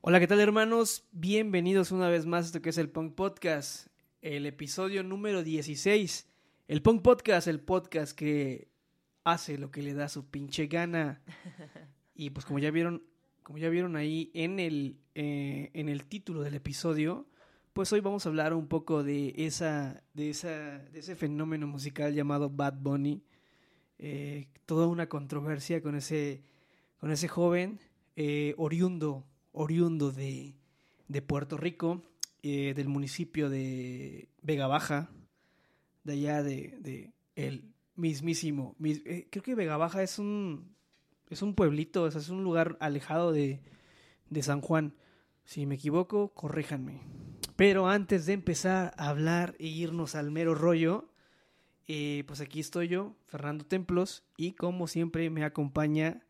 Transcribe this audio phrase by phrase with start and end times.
[0.00, 1.04] Hola, ¿qué tal hermanos?
[1.12, 3.86] Bienvenidos una vez más a esto que es el Punk Podcast,
[4.22, 6.26] el episodio número 16.
[6.66, 8.72] El Punk Podcast, el podcast que
[9.22, 11.22] hace lo que le da su pinche gana.
[12.12, 13.04] Y pues como ya vieron,
[13.44, 17.29] como ya vieron ahí en el, eh, en el título del episodio,
[17.80, 22.12] pues hoy vamos a hablar un poco de esa, de esa, de ese fenómeno musical
[22.12, 23.22] llamado Bad Bunny.
[23.98, 26.42] Eh, toda una controversia con ese,
[26.98, 27.80] con ese joven
[28.16, 30.56] eh, oriundo oriundo de,
[31.08, 32.02] de Puerto Rico,
[32.42, 35.08] eh, del municipio de Vega Baja,
[36.04, 38.76] de allá de, de el mismísimo.
[38.84, 40.76] eh, creo que Vega Baja es un,
[41.30, 43.62] es un pueblito, es un lugar alejado de,
[44.28, 44.92] de San Juan.
[45.46, 47.29] Si me equivoco, corríjanme.
[47.60, 51.10] Pero antes de empezar a hablar e irnos al mero rollo,
[51.88, 56.22] eh, pues aquí estoy yo, Fernando Templos, y como siempre me acompaña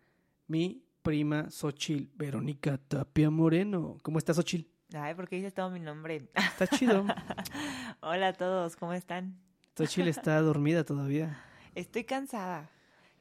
[0.49, 3.97] mi prima Xochil Verónica Tapia Moreno.
[4.03, 4.67] ¿Cómo estás, Xochil?
[4.93, 6.25] Ay, ¿por qué dices todo mi nombre?
[6.35, 7.07] Está chido.
[8.01, 9.39] Hola a todos, ¿cómo están?
[9.79, 11.41] Xochil está dormida todavía.
[11.77, 12.69] Estoy cansada.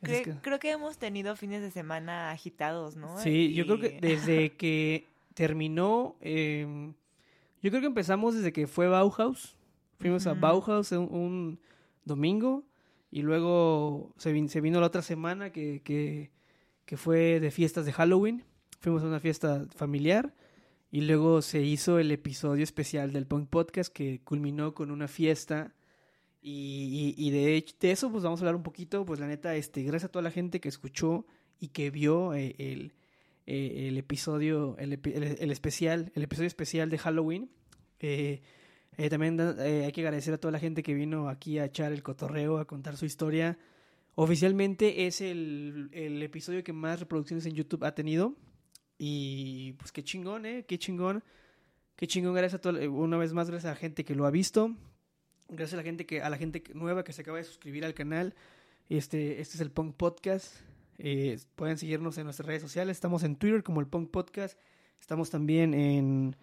[0.04, 3.20] Que- Creo que hemos tenido fines de semana agitados, ¿no?
[3.20, 6.92] Sí, yo creo que desde que terminó, eh,
[7.62, 9.56] yo creo que empezamos desde que fue Bauhaus.
[10.00, 10.34] Fuimos a.
[10.34, 11.60] Bauhaus un, un
[12.06, 12.64] domingo
[13.12, 16.32] y luego se, vin- se vino la otra semana que, que,
[16.86, 18.44] que fue de fiestas de Halloween.
[18.80, 20.34] Fuimos a una fiesta familiar
[20.92, 25.74] y luego se hizo el episodio especial del Punk Podcast que culminó con una fiesta.
[26.42, 29.06] Y, y- y de, hecho- de eso pues vamos a hablar un poquito.
[29.06, 31.26] Pues la neta, este, gracias a toda la gente que escuchó
[31.60, 32.94] y que vio eh, el,
[33.50, 37.50] eh, el episodio, el, el- especial, el episodio especial de Halloween.
[38.00, 38.42] Eh,
[38.98, 42.04] eh, también hay que agradecer a toda la gente que vino aquí a echar el
[42.04, 43.58] cotorreo, a contar su historia.
[44.16, 48.36] Oficialmente es el, el episodio que más reproducciones en YouTube ha tenido.
[48.98, 50.66] Y pues qué chingón, ¿eh?
[50.68, 51.24] Qué chingón.
[51.96, 54.32] Qué chingón, gracias a toda, una vez más, gracias a la gente que lo ha
[54.32, 54.76] visto.
[55.48, 57.94] Gracias a la gente que, a la gente nueva que se acaba de suscribir al
[57.94, 58.36] canal.
[58.90, 60.54] Este, este es el Punk Podcast.
[61.00, 62.98] Eh, pueden seguirnos en nuestras redes sociales.
[62.98, 64.60] Estamos en Twitter como el Punk Podcast.
[65.00, 66.36] Estamos también en,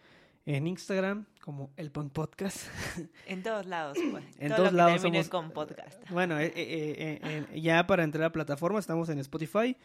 [0.47, 2.66] en Instagram como el Punk Podcast.
[3.27, 4.25] En todos lados, pues.
[4.39, 6.11] En Todo todos lo que lados somos- con podcast.
[6.11, 9.77] Bueno, eh, eh, eh, eh, ya para entrar a plataforma estamos en Spotify,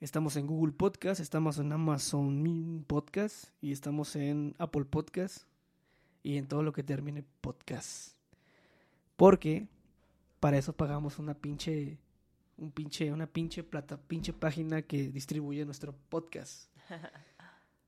[0.00, 5.44] estamos en Google Podcast, estamos en Amazon Podcast y estamos en Apple Podcast
[6.22, 8.14] y en todo lo que termine podcast.
[9.16, 9.68] Porque
[10.40, 11.98] para eso pagamos una pinche
[12.56, 16.70] un pinche una pinche plata pinche página que distribuye nuestro podcast.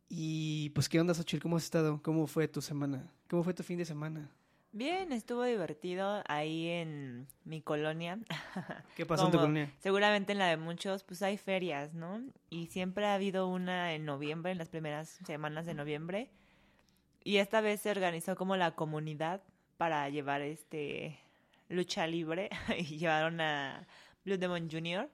[0.09, 2.01] Y pues qué onda, Xochitl, ¿cómo has estado?
[2.03, 3.11] ¿Cómo fue tu semana?
[3.29, 4.31] ¿Cómo fue tu fin de semana?
[4.73, 8.19] Bien, estuvo divertido ahí en mi colonia.
[8.95, 9.73] ¿Qué pasó en tu colonia?
[9.79, 12.23] Seguramente en la de muchos, pues hay ferias, ¿no?
[12.51, 16.31] Y siempre ha habido una en noviembre, en las primeras semanas de noviembre.
[17.25, 19.43] Y esta vez se organizó como la comunidad
[19.77, 21.19] para llevar este
[21.69, 23.89] lucha libre y llevaron a
[24.27, 25.09] Blue Demon Jr.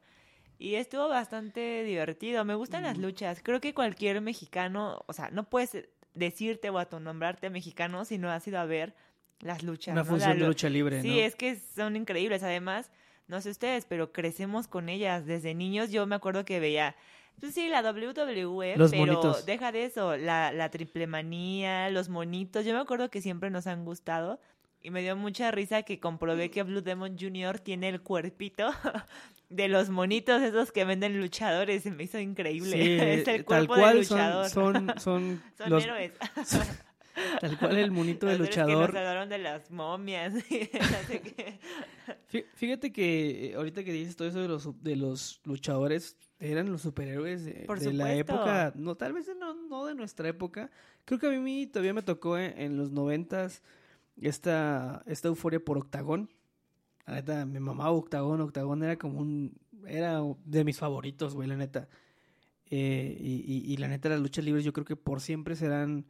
[0.58, 2.44] Y estuvo bastante divertido.
[2.44, 3.40] Me gustan las luchas.
[3.42, 5.76] Creo que cualquier mexicano, o sea, no puedes
[6.14, 8.94] decirte o autonombrarte mexicano si no has ido a ver
[9.40, 9.92] las luchas.
[9.92, 10.04] Una ¿no?
[10.04, 11.14] La función de lu- lucha libre, Sí, ¿no?
[11.16, 12.42] es que son increíbles.
[12.42, 12.90] Además,
[13.28, 15.26] no sé ustedes, pero crecemos con ellas.
[15.26, 16.94] Desde niños yo me acuerdo que veía,
[17.40, 19.44] pues sí, la WWE, Los pero monitos.
[19.46, 22.64] deja de eso, la, la triple manía, los monitos.
[22.64, 24.40] Yo me acuerdo que siempre nos han gustado.
[24.84, 27.60] Y me dio mucha risa que comprobé que Blue Demon Jr.
[27.60, 28.70] tiene el cuerpito
[29.48, 31.86] de los monitos esos que venden luchadores.
[31.86, 32.72] Me hizo increíble.
[32.72, 34.50] Sí, es el tal cuerpo cual del son, luchador.
[34.50, 36.12] son, son, Son los, héroes.
[37.40, 38.94] tal cual el monito Los héroes que luchador.
[38.94, 40.34] nos de las momias.
[42.54, 46.82] Fíjate que eh, ahorita que dices todo eso de los, de los luchadores, eran los
[46.82, 50.70] superhéroes de, de la época, no, tal vez no, no de nuestra época.
[51.04, 53.62] Creo que a mí todavía me tocó en, en los noventas
[54.28, 56.30] esta, esta euforia por Octagón.
[57.06, 59.56] La neta, me mamaba Octagón, Octagón era como un,
[59.86, 61.88] era de mis favoritos, güey, la neta.
[62.70, 66.06] Eh, y, y- y la neta, las luchas libres yo creo que por siempre serán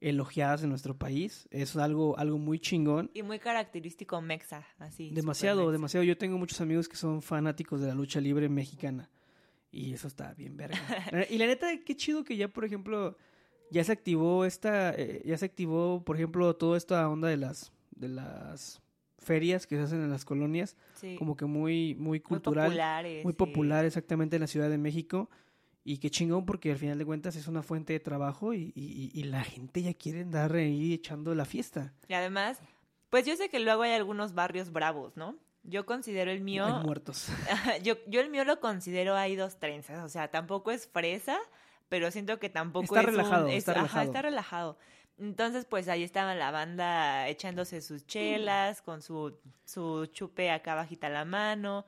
[0.00, 1.46] elogiadas en nuestro país.
[1.50, 3.10] Es algo, algo muy chingón.
[3.14, 5.10] Y muy característico mexa, así.
[5.10, 5.72] Demasiado, mexa.
[5.72, 6.04] demasiado.
[6.04, 9.10] Yo tengo muchos amigos que son fanáticos de la lucha libre mexicana.
[9.70, 10.78] Y eso está bien verga.
[11.30, 13.16] Y la neta, qué chido que ya, por ejemplo,
[13.70, 17.72] ya se activó esta, eh, ya se activó, por ejemplo, toda esta onda de las,
[17.92, 18.80] de las
[19.18, 22.76] ferias que se hacen en las colonias, Sí, como que muy, muy muy cultural, muy,
[22.76, 23.22] populares.
[23.26, 23.32] sí.
[23.34, 25.30] popular exactamente en la Ciudad de México.
[25.82, 29.10] Y qué chingón porque al final de cuentas es una fuente de trabajo y, y-
[29.14, 31.94] y la gente ya quiere andar ahí echando la fiesta.
[32.06, 32.58] Y además,
[33.08, 35.36] pues yo sé que luego hay algunos barrios bravos, ¿no?
[35.62, 36.64] Yo considero el mío.
[36.66, 37.28] Hay muertos.
[37.82, 40.04] yo, yo el mío lo considero hay dos trenzas.
[40.04, 41.38] O sea, tampoco es fresa,
[41.90, 44.04] pero siento que tampoco Está es un- relajado, es- está ajá, relajado.
[44.06, 44.78] está relajado.
[45.18, 51.10] Entonces, pues ahí estaba la banda echándose sus chelas, con su, su chupe acá bajita
[51.10, 51.84] la mano.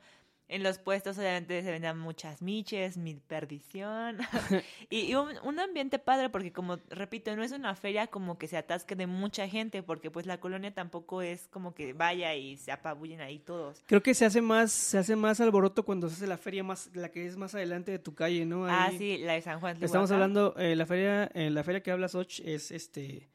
[0.53, 4.19] En los puestos obviamente se vendían muchas miches, mi perdición.
[4.91, 8.47] y y un, un ambiente padre porque como, repito, no es una feria como que
[8.47, 12.57] se atasque de mucha gente porque pues la colonia tampoco es como que vaya y
[12.57, 13.83] se apabullen ahí todos.
[13.87, 16.91] Creo que se hace más, se hace más alboroto cuando se hace la feria más,
[16.93, 18.67] la que es más adelante de tu calle, ¿no?
[18.67, 19.77] Ah, sí, la de San Juan.
[19.81, 23.27] Estamos hablando, eh, la feria, eh, la feria que habla Soch es este,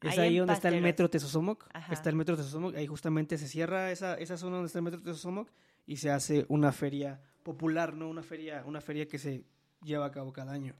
[0.00, 1.92] es Ahí donde está el metro Tezosomoc, Ajá.
[1.92, 5.02] está el metro Tezosomoc, ahí justamente se cierra esa, esa zona donde está el metro
[5.02, 5.48] Tezosomoc
[5.86, 8.08] y se hace una feria popular, ¿no?
[8.08, 9.44] Una feria, una feria que se
[9.82, 10.74] lleva a cabo cada año.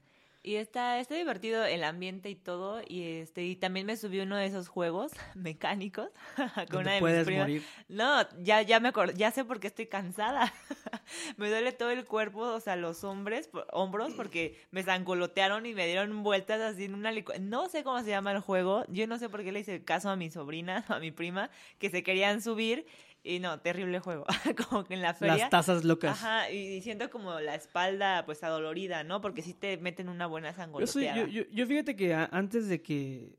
[0.45, 2.81] Y está, está divertido el ambiente y todo.
[2.85, 6.09] Y este, y también me subí uno de esos juegos mecánicos
[6.69, 7.43] con una de mis puedes primas.
[7.43, 7.63] morir.
[7.87, 10.51] No, ya, ya me acordé, ya sé por qué estoy cansada.
[11.37, 15.85] me duele todo el cuerpo, o sea, los hombres, hombros, porque me zangolotearon y me
[15.87, 18.83] dieron vueltas así en una licua- No sé cómo se llama el juego.
[18.89, 21.89] Yo no sé por qué le hice caso a mi sobrina, a mi prima, que
[21.89, 22.85] se querían subir.
[23.23, 24.25] Y no, terrible juego.
[24.69, 25.37] como que en la feria.
[25.37, 26.11] Las tazas locas.
[26.21, 29.21] Ajá, y siento como la espalda pues adolorida, ¿no?
[29.21, 30.63] Porque sí te meten una buena Yo, soy,
[31.05, 31.17] sangoloteada.
[31.21, 33.37] yo, yo, yo fíjate que a- antes de que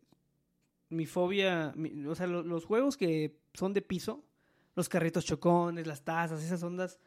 [0.89, 4.25] mi fobia, mi- o sea, lo- los juegos que son de piso,
[4.75, 6.99] los carritos chocones, las tazas, esas ondas,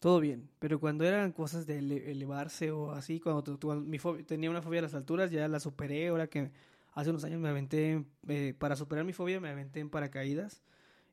[0.00, 0.48] todo bien.
[0.58, 4.50] Pero cuando eran cosas de ele- elevarse o así, cuando tu- tu- mi fobia- tenía
[4.50, 6.08] una fobia a las alturas, ya la superé.
[6.08, 6.50] Ahora que
[6.94, 10.62] hace unos años me aventé, eh, para superar mi fobia, me aventé en paracaídas.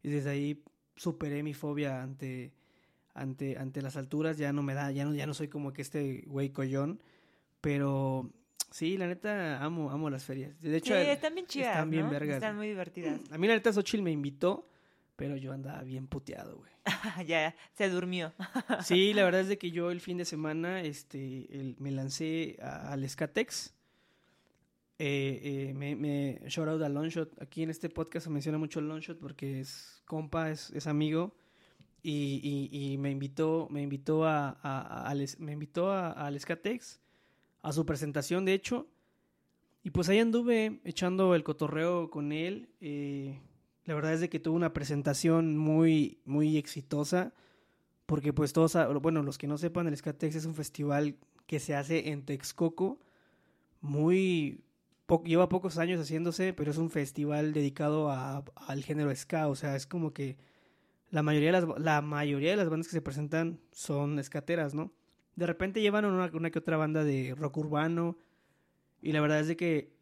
[0.04, 0.64] Y desde ahí
[1.02, 2.52] superé mi fobia ante,
[3.16, 4.38] ante, ante las alturas.
[4.38, 7.02] Ya no me da, ya no, ya no soy como que este güey collón.
[7.60, 8.30] Pero
[8.70, 10.60] sí, la neta, amo, amo las ferias.
[10.62, 12.12] De hecho, sí, están bien chidas, están bien ¿no?
[12.12, 12.36] vergas.
[12.36, 13.20] Están muy divertidas.
[13.32, 14.68] a mí la neta Xochitl me invitó,
[15.16, 16.72] pero yo andaba bien puteado, güey.
[17.28, 18.34] ya, se durmió.
[18.84, 22.58] Sí, la verdad es de que yo el fin de semana este, el- me lancé
[22.62, 23.74] a- al Skatex.
[25.04, 25.40] Eh,
[25.70, 27.42] eh, me, me shout out a Longshot.
[27.42, 31.34] Aquí en este podcast se menciona mucho Longshot porque es compa, es, amigo.
[32.04, 37.00] Y, me invitó, me invitó a, a- a- me invitó a- al Skatex,
[37.64, 38.88] a su presentación, de hecho.
[39.84, 42.70] Y pues ahí anduve echando el cotorreo con él.
[42.80, 43.40] eh,
[43.86, 47.34] la verdad es de que tuvo una presentación muy, muy exitosa.
[48.06, 51.16] Porque pues todos, bueno, los que no sepan, el Skatex es un festival
[51.48, 53.00] que se hace en Texcoco.
[53.82, 54.64] Muy...
[55.26, 59.48] lleva pocos años haciéndose, pero es un festival dedicado a- al género ska.
[59.50, 60.38] O sea, es como que
[61.10, 64.94] la mayoría, de las, la mayoría de las bandas que se presentan son escateras, ¿no?
[65.36, 68.18] De repente llevan una, una que otra banda de rock urbano.
[69.02, 69.94] Y la verdad es de que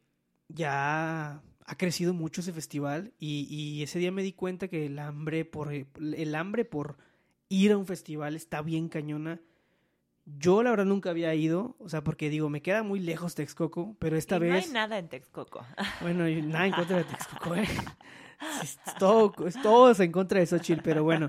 [0.49, 3.13] ya ha crecido mucho ese festival.
[3.19, 6.97] Y, y ese día me di cuenta que el hambre por el hambre por
[7.49, 9.41] ir a un festival está bien cañona.
[10.37, 13.95] Yo la verdad nunca había ido, o sea, porque digo, me queda muy lejos Texcoco,
[13.99, 15.65] pero esta Y no vez hay nada en Texcoco.
[16.01, 17.67] bueno, nada en contra de Texcoco, ¿eh?
[18.63, 21.27] Es todo, es todo en contra de Xochitl, pero bueno.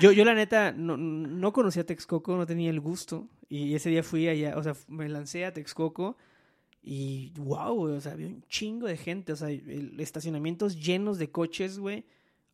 [0.00, 3.28] Yo, yo la neta no, no conocía Texcoco, no tenía el gusto.
[3.48, 6.16] Y ese día fui allá, o sea, me lancé a Texcoco
[6.82, 11.30] y wow, o sea, había un chingo de gente, o sea, el- estacionamientos llenos de
[11.30, 12.04] coches, güey,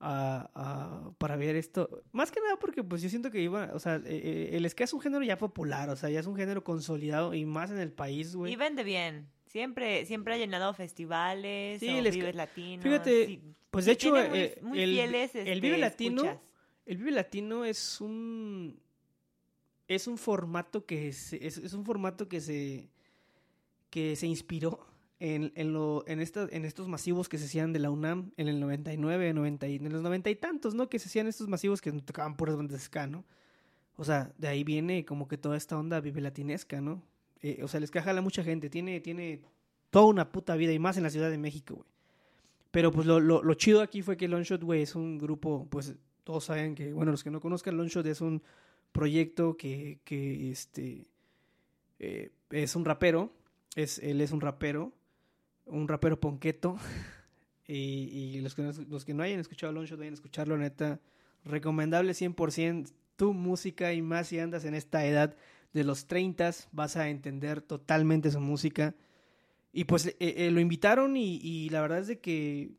[0.00, 2.02] a- a- para ver esto.
[2.12, 4.84] Más que nada porque pues yo siento que iba, o sea, eh, eh, el ska
[4.84, 7.78] es un género ya popular, o sea, ya es un género consolidado y más en
[7.78, 8.52] el país, güey.
[8.52, 9.28] Y vende bien.
[9.46, 12.82] Siempre, siempre ha llenado festivales, Sí, o el Vives Latinos.
[12.84, 13.42] Fíjate, sí.
[13.70, 16.42] Pues de hecho, muy- eh, muy el, fieles, el este, Vive Latino, escuchas.
[16.86, 18.80] el Vive Latino es un
[19.88, 22.88] es un formato que se- es, es un formato que se
[23.90, 24.86] que se inspiró
[25.20, 28.48] en, en, lo, en, esta- en estos masivos que se hacían de la UNAM en
[28.48, 30.88] el 99, 90 y, en los 90 y tantos, ¿no?
[30.88, 33.24] Que se hacían estos masivos que tocaban puras bandas ska, ¿no?
[33.96, 37.02] O sea, de ahí viene como que toda esta onda vive latinesca, ¿no?
[37.42, 39.42] Eh, o sea, les jala a mucha gente, tiene, tiene
[39.90, 41.88] toda una puta vida y más en la Ciudad de México, güey.
[42.70, 45.96] Pero pues lo, lo, lo chido aquí fue que Longshot, güey, es un grupo, pues
[46.24, 48.42] todos saben que, bueno, los que no conozcan, Longshot es un
[48.92, 51.08] proyecto que, que este,
[51.98, 53.32] eh, es un rapero,
[53.74, 54.92] es, él es un rapero,
[55.70, 56.76] un rapero ponqueto,
[57.66, 61.00] y, los, que no, los que no hayan escuchado Longshot, a escucharlo, neta,
[61.44, 65.36] recomendable 100%, tu música y más si andas en esta edad
[65.72, 68.94] de los 30, vas a entender totalmente su música.
[69.72, 72.72] Y pues eh, eh, lo invitaron y, la verdad es de que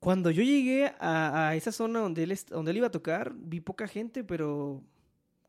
[0.00, 3.88] cuando yo llegué a, esa zona donde él, donde él iba a tocar, vi poca
[3.88, 4.82] gente, pero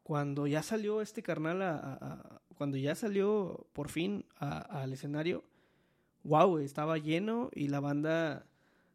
[0.04, 5.44] cuando ya salió este carnal, a- cuando ya salió por fin al escenario,
[6.28, 8.46] wow, estaba lleno y la banda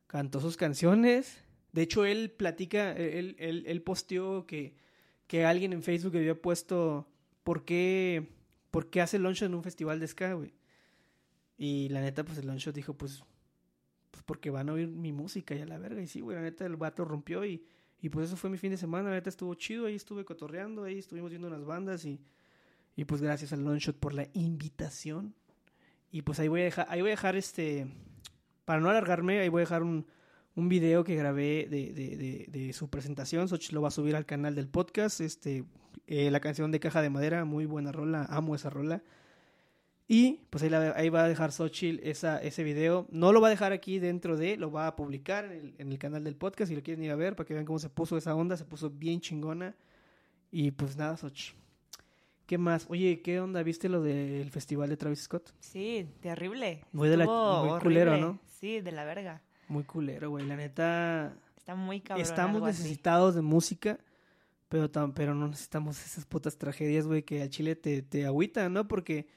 [0.07, 4.75] cantó sus canciones, De hecho, él platica, él, él, él posteó que,
[5.27, 7.09] que alguien en Facebook había puesto
[7.45, 8.29] por qué,
[8.71, 10.53] por qué hace Longshot en un festival de ska, güey.
[11.57, 13.25] Y la neta, pues el Longshot dijo, pues,
[14.11, 16.03] pues porque van a oír mi música y la verga.
[16.03, 17.65] Y sí, güey, la neta, el vato rompió y,
[18.03, 19.09] y pues eso fue mi fin de semana.
[19.09, 22.21] La neta estuvo chido, ahí estuve cotorreando, ahí estuvimos viendo unas bandas y,
[22.97, 25.35] y pues gracias al Longshot por la invitación.
[26.12, 27.87] Y pues ahí voy a dejar, ahí voy a dejar este,
[28.66, 30.07] para no alargarme, ahí voy a dejar un,
[30.54, 33.49] un video que grabé de, de, su presentación.
[33.49, 35.23] Soch lo va a subir al canal del podcast.
[35.23, 35.64] Este,
[36.07, 39.02] eh, la canción de Caja de Madera, muy buena rola, amo esa rola.
[40.07, 43.07] Y pues ahí, ahí va a dejar Xochitl esa, ese video.
[43.11, 45.92] No lo va a dejar aquí dentro de, lo va a publicar en el, en
[45.92, 47.88] el, canal del podcast si lo quieren ir a ver para que vean cómo se
[47.88, 48.59] puso esa onda.
[48.59, 49.75] Se puso bien chingona.
[50.50, 51.62] Y pues nada, Xochitl.
[52.46, 52.87] ¿Qué más?
[52.88, 53.62] Oye, ¿qué onda?
[53.62, 55.52] ¿Viste lo del festival de Travis Scott?
[55.61, 56.84] Sí, terrible.
[56.92, 58.38] Muy, de la, muy culero, ¿no?
[58.46, 59.42] Sí, de la verga.
[59.68, 60.46] Muy culero, güey.
[60.46, 61.34] La neta.
[61.56, 62.22] Está muy cabrón.
[62.22, 63.37] Estamos necesitados así.
[63.37, 63.99] de música,
[64.68, 68.72] pero, tam, pero no necesitamos esas putas tragedias, güey, que al chile te, te agüitan,
[68.72, 68.88] ¿no?
[68.88, 69.28] Porque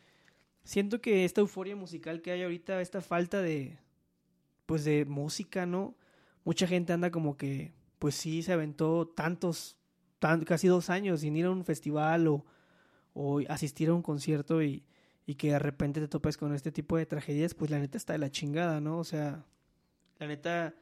[0.63, 3.77] siento que esta euforia musical que hay ahorita, esta falta de.
[4.65, 5.95] Pues de música, ¿no?
[6.43, 7.74] Mucha gente anda como que.
[8.00, 9.77] Pues sí, se aventó tantos.
[10.19, 12.45] Tan, casi dos años sin ir a un festival o,
[13.15, 14.84] o asistir a un concierto y,
[15.25, 18.13] y que de repente te topes con este tipo de tragedias, pues la neta está
[18.13, 19.00] de la chingada, ¿no?
[19.00, 19.45] O sea,
[20.19, 20.75] la neta,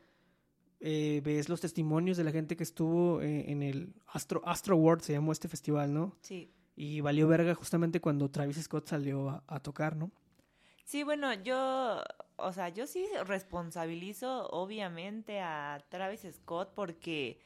[0.80, 5.04] eh, ves los testimonios de la gente que estuvo eh, en el Astro, Astro World,
[5.04, 6.18] se llamó este festival, ¿no?
[6.22, 6.52] Sí.
[6.76, 10.12] Y valió verga justamente cuando Travis Scott salió a, a, tocar, ¿no?
[10.86, 12.04] Sí, bueno, yo,
[12.36, 17.40] o sea, yo sí responsabilizo obviamente a Travis Scott porque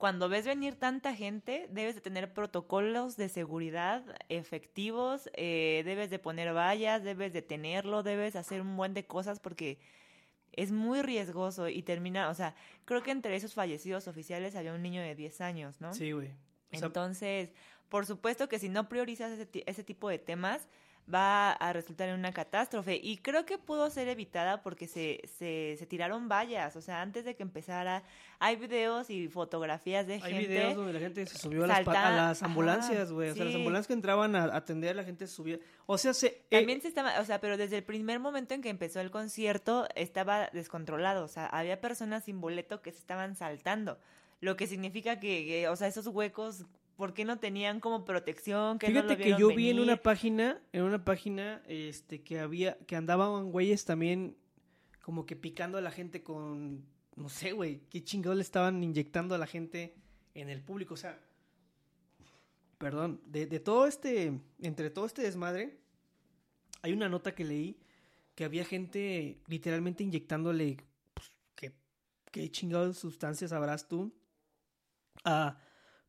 [0.00, 6.18] cuando ves venir tanta gente, debes de tener protocolos de seguridad efectivos, eh, debes de
[6.18, 9.78] poner vallas, debes de tenerlo, debes hacer un buen de cosas porque
[10.52, 12.54] es muy riesgoso y termina, o sea,
[12.86, 15.92] creo que entre esos fallecidos oficiales había un niño de 10 años, ¿no?
[15.92, 16.28] Sí, güey.
[16.72, 17.52] O sea, Entonces,
[17.90, 20.66] por supuesto que si no priorizas ese, ese tipo de temas,
[21.12, 22.98] va a resultar en una catástrofe.
[23.02, 26.76] Y creo que pudo ser evitada porque se, se, se, tiraron vallas.
[26.76, 28.02] O sea, antes de que empezara,
[28.38, 30.36] hay videos y fotografías de hay gente.
[30.36, 33.30] Hay videos donde la gente se subió a las, a las, ambulancias, güey.
[33.30, 33.48] O sea, sí.
[33.48, 35.58] las ambulancias que entraban a atender, la gente subía.
[35.86, 36.42] O sea, se.
[36.50, 37.20] También eh, se estaba.
[37.20, 41.24] O sea, pero desde el primer momento en que empezó el concierto, estaba descontrolado.
[41.24, 43.98] O sea, había personas sin boleto que se estaban saltando.
[44.40, 46.64] Lo que significa que, que o sea, esos huecos
[47.00, 48.78] ¿Por qué no tenían como protección?
[48.78, 49.56] Que Fíjate no que yo venir?
[49.56, 54.36] vi en una página, en una página, este, que había, que andaban güeyes también
[55.00, 56.84] como que picando a la gente con,
[57.16, 59.94] no sé, güey, qué chingados le estaban inyectando a la gente
[60.34, 61.18] en el público, o sea,
[62.76, 65.78] perdón, de, de todo este, entre todo este desmadre,
[66.82, 67.80] hay una nota que leí
[68.34, 70.76] que había gente literalmente inyectándole,
[71.14, 71.72] pues, qué,
[72.30, 74.12] qué chingados sustancias sabrás tú,
[75.24, 75.56] a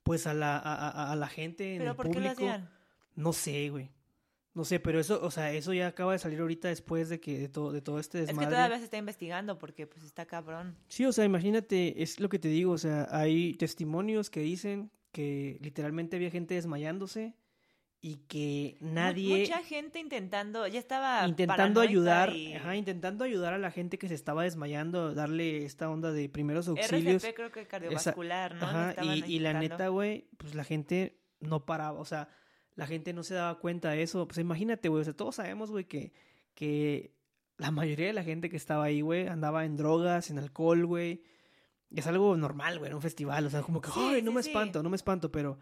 [0.04, 2.22] pues a la, a, a la gente en ¿Pero el por público.
[2.36, 2.70] qué lo hacían?
[3.16, 3.92] No sé, güey.
[4.54, 7.40] No sé, pero eso, o sea, eso ya acaba de salir ahorita después de que
[7.40, 8.44] de todo, de todo este desmadre.
[8.44, 10.76] Es que todavía se está investigando porque pues está cabrón.
[10.90, 14.92] Sí, o sea, imagínate, es lo que te digo, o sea, hay testimonios que dicen
[15.14, 17.34] que literalmente había gente desmayándose
[18.04, 22.56] y que nadie mucha gente intentando ya estaba intentando ayudar y...
[22.56, 26.68] ajá, intentando ayudar a la gente que se estaba desmayando darle esta onda de primeros
[26.68, 27.24] auxilios.
[27.24, 31.20] RCP creo que cardiovascular Esa, no ajá, y, y la neta güey pues la gente
[31.40, 32.28] no paraba o sea
[32.74, 34.28] la gente no se daba cuenta de eso.
[34.28, 36.12] Pues imagínate güey o sea todos sabemos güey que
[36.56, 37.14] que
[37.58, 41.22] la mayoría de la gente que estaba ahí güey andaba en drogas en alcohol güey.
[41.94, 44.42] Es algo normal güey en un festival o sea como que Sí, ay no me
[44.42, 44.50] sí.
[44.50, 45.60] espanto no me espanto pero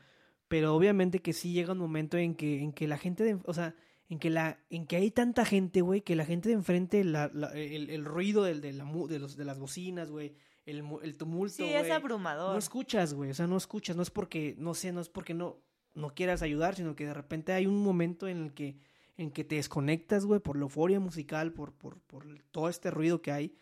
[0.49, 3.53] pero obviamente que sí llega un momento en que, en que la gente, de, o
[3.53, 3.75] sea,
[4.09, 7.29] en que la, en que hay tanta gente, güey, que la gente de enfrente, la,
[7.33, 10.33] la, el, el, ruido del, de, la, de, los, de las bocinas, güey,
[10.65, 12.53] el, el tumulto, Sí, es abrumador.
[12.53, 15.35] no escuchas, güey, o sea, no escuchas, no es porque, no sé, no es porque
[15.35, 15.61] no,
[15.93, 18.77] no quieras ayudar, sino que de repente hay un momento en el que,
[19.17, 23.21] en que te desconectas, güey, por la euforia musical, por, por, por todo este ruido
[23.21, 23.53] que hay,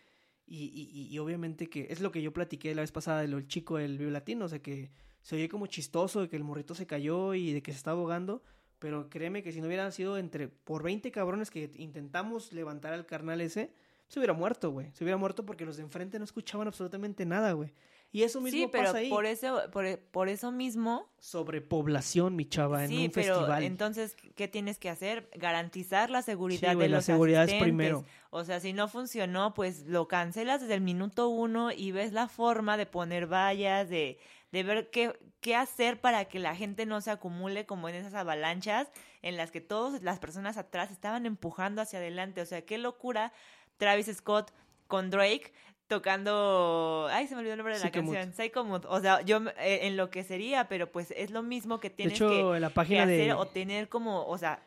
[0.46, 3.36] y, y, y obviamente que es lo que yo platiqué la vez pasada de lo
[3.36, 4.90] del chico del violatino, o sea, que
[5.22, 7.92] se oye como chistoso de que el morrito se cayó y de que se está
[7.92, 8.42] ahogando,
[8.78, 13.06] pero créeme que si no hubieran sido entre por 20 cabrones que intentamos levantar al
[13.06, 13.72] carnal ese,
[14.08, 14.90] se hubiera muerto, güey.
[14.92, 17.72] Se hubiera muerto porque los de enfrente no escuchaban absolutamente nada, güey.
[18.10, 19.10] Y eso mismo sí, pero pasa ahí.
[19.10, 23.62] por eso por, por eso mismo sobrepoblación, mi chava, en un pero festival.
[23.64, 25.28] entonces qué tienes que hacer?
[25.36, 28.06] Garantizar la seguridad Sí, güey, de la seguridad es primero.
[28.30, 32.28] O sea, si no funcionó, pues lo cancelas desde el minuto uno y ves la
[32.28, 34.18] forma de poner vallas, de,
[34.52, 38.14] de ver qué, qué hacer para que la gente no se acumule como en esas
[38.14, 38.90] avalanchas
[39.22, 42.40] en las que todas las personas atrás estaban empujando hacia adelante.
[42.40, 43.32] O sea, qué locura
[43.76, 44.52] Travis Scott
[44.86, 45.52] con Drake
[45.88, 47.08] tocando.
[47.10, 48.32] Ay, se me olvidó el nombre de la canción.
[48.32, 48.84] Psychomood.
[48.86, 52.60] O sea, yo eh, enloquecería, pero pues es lo mismo que De tienes hecho, que,
[52.60, 53.32] la que página hacer de...
[53.32, 54.26] o tener como.
[54.26, 54.62] O sea,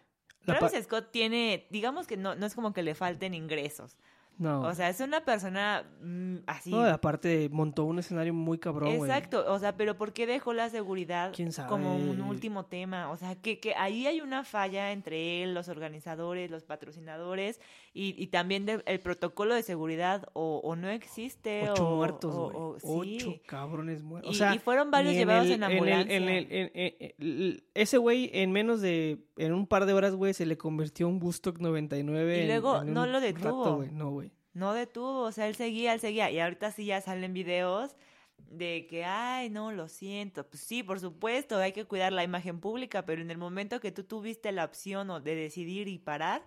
[0.46, 1.68] la Travis Scott tiene.
[1.70, 3.98] Digamos que no, no es como que le falten ingresos.
[4.42, 4.62] No.
[4.64, 6.72] O sea, es una persona mm, así.
[6.72, 9.10] No, aparte montó un escenario muy cabrón, güey.
[9.12, 11.70] Exacto, o sea, pero ¿por qué dejó la seguridad ¿Quién sabe?
[11.70, 13.12] como un último tema?
[13.12, 17.62] O sea, que, que ahí hay una falla entre él, los organizadores, los patrocinadores
[17.94, 22.78] y, y también el protocolo de seguridad o, o no existe Ocho o, muertos, o-
[22.84, 24.32] Ocho cabrones muertos.
[24.32, 26.16] Y- O sea, y fueron varios llevados el- en ambulancia.
[26.18, 29.20] en el- ese güey, en menos de.
[29.38, 32.44] En un par de horas, güey, se le convirtió un Bustock 99.
[32.44, 33.80] Y luego no un lo detuvo.
[33.82, 33.86] rato.
[33.94, 34.31] No, güey.
[34.54, 36.30] No detuvo, o sea, él seguía, él seguía.
[36.30, 37.96] Y ahorita sí ya salen videos
[38.38, 40.48] de que, ay, no, lo siento.
[40.48, 43.92] Pues sí, por supuesto, hay que cuidar la imagen pública, pero en el momento que
[43.92, 46.46] tú tuviste la opción o de decidir y parar,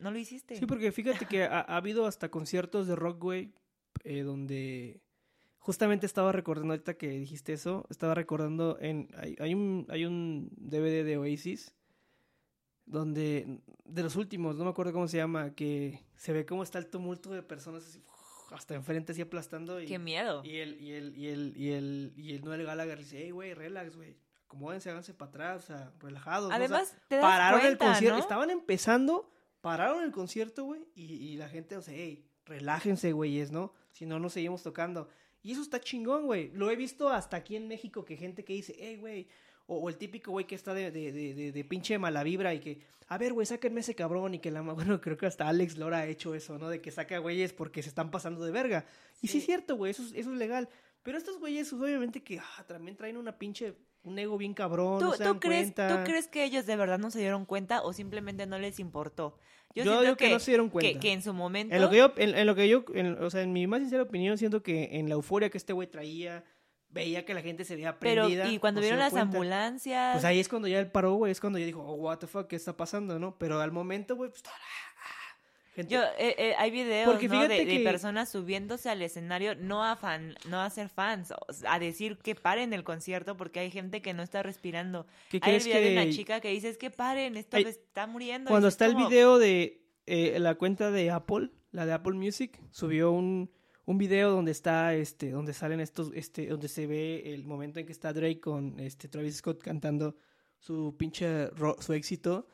[0.00, 0.56] no lo hiciste.
[0.56, 3.54] Sí, porque fíjate que ha, ha habido hasta conciertos de rock, güey,
[4.04, 5.00] eh, donde
[5.58, 10.50] justamente estaba recordando ahorita que dijiste eso, estaba recordando en hay, hay un hay un
[10.56, 11.74] DVD de Oasis
[12.86, 16.78] donde de los últimos, no me acuerdo cómo se llama, que se ve cómo está
[16.78, 18.02] el tumulto de personas así,
[18.50, 20.42] hasta enfrente así aplastando y Qué miedo.
[20.44, 23.54] y el y el y el y el y el Noel Gallagher dice, "Hey, güey,
[23.54, 24.16] relax, güey.
[24.44, 26.54] Acomódense, háganse para atrás, o sea, relajados." ¿no?
[26.54, 28.22] O sea, Además, te das pararon el cuenta, concierto, ¿no?
[28.22, 33.50] estaban empezando, pararon el concierto, güey, y, y la gente, o sea, hey, relájense, güeyes,
[33.52, 33.72] ¿no?
[33.92, 35.08] Si no, no seguimos tocando.
[35.42, 36.50] Y eso está chingón, güey.
[36.52, 39.28] Lo he visto hasta aquí en México, que gente que dice, hey, güey,
[39.72, 42.78] o, o el típico güey que está de, de, de, pinche mala vibra y que,
[43.08, 44.60] a ver, güey, sáquenme ese cabrón y que la...
[44.62, 46.68] Bueno, creo que hasta Alex Lora ha hecho eso, ¿no?
[46.68, 48.84] De que saca güeyes porque se están pasando de verga.
[49.20, 50.68] Y sí es cierto, güey, eso, es- eso es legal.
[51.02, 53.74] Pero estos güeyes, pues, obviamente que ah, también traen una pinche...
[54.04, 55.96] Un ego bien cabrón, ¿Tú, no se tú dan crees, cuenta.
[55.96, 59.38] ¿Tú crees que ellos de verdad no se dieron cuenta o simplemente no les importó?
[59.76, 60.98] Yo, siento digo que, no se dieron que, cuenta.
[60.98, 61.72] que en su momento...
[61.72, 63.78] En lo que yo, en, en lo que yo, en- o sea, en mi más
[63.80, 66.42] sincera opinión, siento que en la euforia que este güey traía,
[66.92, 68.48] veía que la gente se veía pero, prendida.
[68.48, 69.28] y cuando vieron las cuenta.
[69.28, 70.12] ambulancias...
[70.12, 72.26] Pues ahí es cuando ya él paró, güey, es cuando ya dijo, oh, what the
[72.26, 73.36] fuck, ¿qué está pasando, no?
[73.38, 74.42] Pero al momento, güey, pues,
[75.74, 75.92] gente...
[75.94, 77.48] Yo, eh, eh, hay videos Porque ¿no?
[77.48, 81.32] de, personas subiéndose al escenario no a fan, no a ser fans,
[81.66, 85.06] a decir que paren el concierto porque hay gente que no está respirando.
[85.30, 88.06] ¿Qué Hay el video de una chica que dice es que paren, esto Ay, está
[88.06, 88.50] muriendo.
[88.50, 92.60] cuando es está el video de eh, la cuenta de Apple, la de Apple Music,
[92.70, 93.50] subió un,
[93.84, 97.86] un video donde está, este, donde salen estos, este, donde se ve el momento en
[97.86, 100.16] que está Drake con este Travis Scott cantando
[100.58, 101.48] su pinche
[101.80, 102.46] su éxito.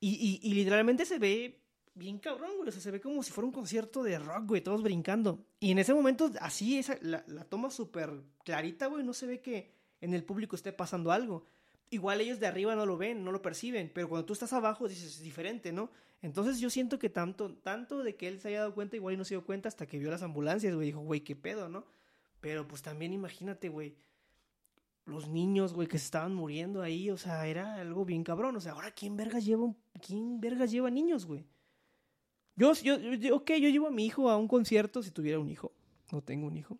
[0.00, 1.62] Y, y, y literalmente se ve
[1.94, 2.68] bien cabrón, güey.
[2.68, 5.46] O sea, se ve como si fuera un concierto de rock, güey, todos brincando.
[5.60, 8.10] Y en ese momento, así, esa, la, la toma súper
[8.44, 9.04] clarita, güey.
[9.04, 11.44] No se ve que en el público esté pasando algo.
[11.92, 14.88] Igual ellos de arriba no lo ven, no lo perciben, pero cuando tú estás abajo
[14.88, 15.90] dices, es diferente, ¿no?
[16.22, 19.16] Entonces yo siento que tanto, tanto de que él se haya dado cuenta, igual y
[19.18, 21.84] no se dio cuenta hasta que vio las ambulancias, güey, dijo, güey, qué pedo, ¿no?
[22.40, 23.94] Pero pues también imagínate, güey,
[25.04, 28.60] los niños, güey, que se estaban muriendo ahí, o sea, era algo bien cabrón, o
[28.60, 31.44] sea, ahora quién vergas lleva, un- quién vergas lleva niños, güey.
[32.56, 35.48] Yo, yo, yo, ok, yo llevo a mi hijo a un concierto si tuviera un
[35.50, 35.72] hijo.
[36.12, 36.78] No tengo un hijo,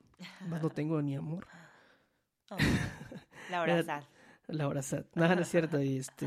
[0.48, 1.46] más no tengo ni amor.
[2.50, 2.56] Oh,
[3.50, 3.76] Laura
[4.52, 4.58] Sad.
[4.58, 5.04] La hora sad.
[5.14, 5.80] Nada, no es cierto.
[5.80, 6.26] Y este.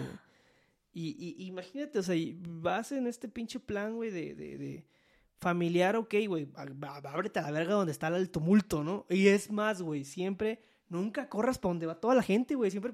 [0.93, 4.87] Y, y- imagínate, o sea, y vas en este pinche plan, güey, de, de, de
[5.39, 6.47] familiar, ok, güey.
[6.55, 9.05] Ábrete a la verga donde está el tumulto, ¿no?
[9.09, 12.71] Y es más, güey, siempre, nunca corras para donde va toda la gente, güey.
[12.71, 12.93] Siempre,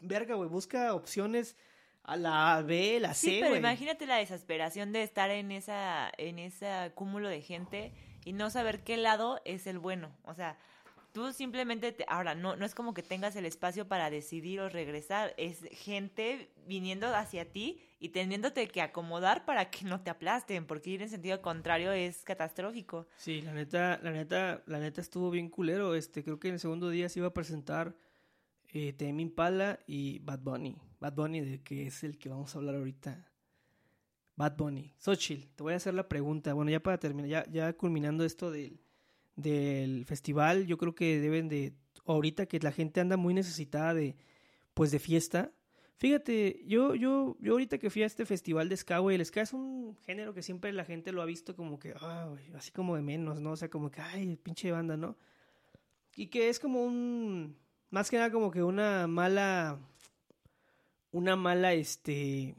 [0.00, 1.56] verga, güey, busca opciones
[2.04, 3.58] a la B, la C, Sí, pero güey.
[3.60, 7.92] imagínate la desesperación de estar en esa en ese cúmulo de gente
[8.24, 10.16] y no saber qué lado es el bueno.
[10.22, 10.56] O sea,
[11.16, 14.68] tú simplemente te- ahora no no es como que tengas el espacio para decidir o
[14.68, 20.66] regresar, es gente viniendo hacia ti y teniéndote que acomodar para que no te aplasten,
[20.66, 23.06] porque ir en sentido contrario es catastrófico.
[23.16, 25.94] Sí, la neta, la neta, la neta estuvo bien culero.
[25.94, 27.96] Este, creo que en el segundo día se iba a presentar
[28.74, 30.76] eh, Tame Impala y Bad Bunny.
[31.00, 33.32] Bad Bunny, de que es el que vamos a hablar ahorita.
[34.34, 34.92] Bad Bunny.
[34.98, 36.52] Xochitl, te voy a hacer la pregunta.
[36.52, 38.78] Bueno, ya para terminar, ya, ya culminando esto del,
[39.36, 41.74] del festival, yo creo que deben de,
[42.06, 44.16] ahorita que la gente anda muy necesitada de,
[44.74, 45.52] pues de fiesta.
[45.98, 49.42] Fíjate, yo, yo, yo ahorita que fui a este festival de ska, güey, el ska
[49.42, 52.96] es un género que siempre la gente lo ha visto como que, ah, así como
[52.96, 53.52] de menos, ¿no?
[53.52, 55.16] O sea, como que, ay, pinche banda, ¿no?
[56.14, 57.56] Y que es como un,
[57.90, 59.78] más que nada como que una mala,
[61.12, 62.56] una mala, este,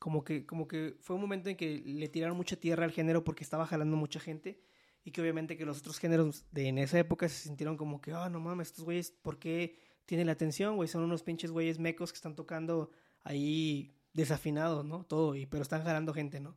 [0.00, 3.22] como que, como que fue un momento en que le tiraron mucha tierra al género
[3.22, 4.58] porque estaba jalando mucha gente
[5.06, 8.12] y que obviamente que los otros géneros de en esa época se sintieron como que,
[8.12, 10.88] ah, no mames, estos güeyes, ¿por qué tienen la atención, güey?
[10.88, 12.90] Son unos pinches güeyes mecos que están tocando
[13.22, 15.04] ahí desafinados, ¿no?
[15.04, 16.56] Todo, y, pero están jalando gente, ¿no?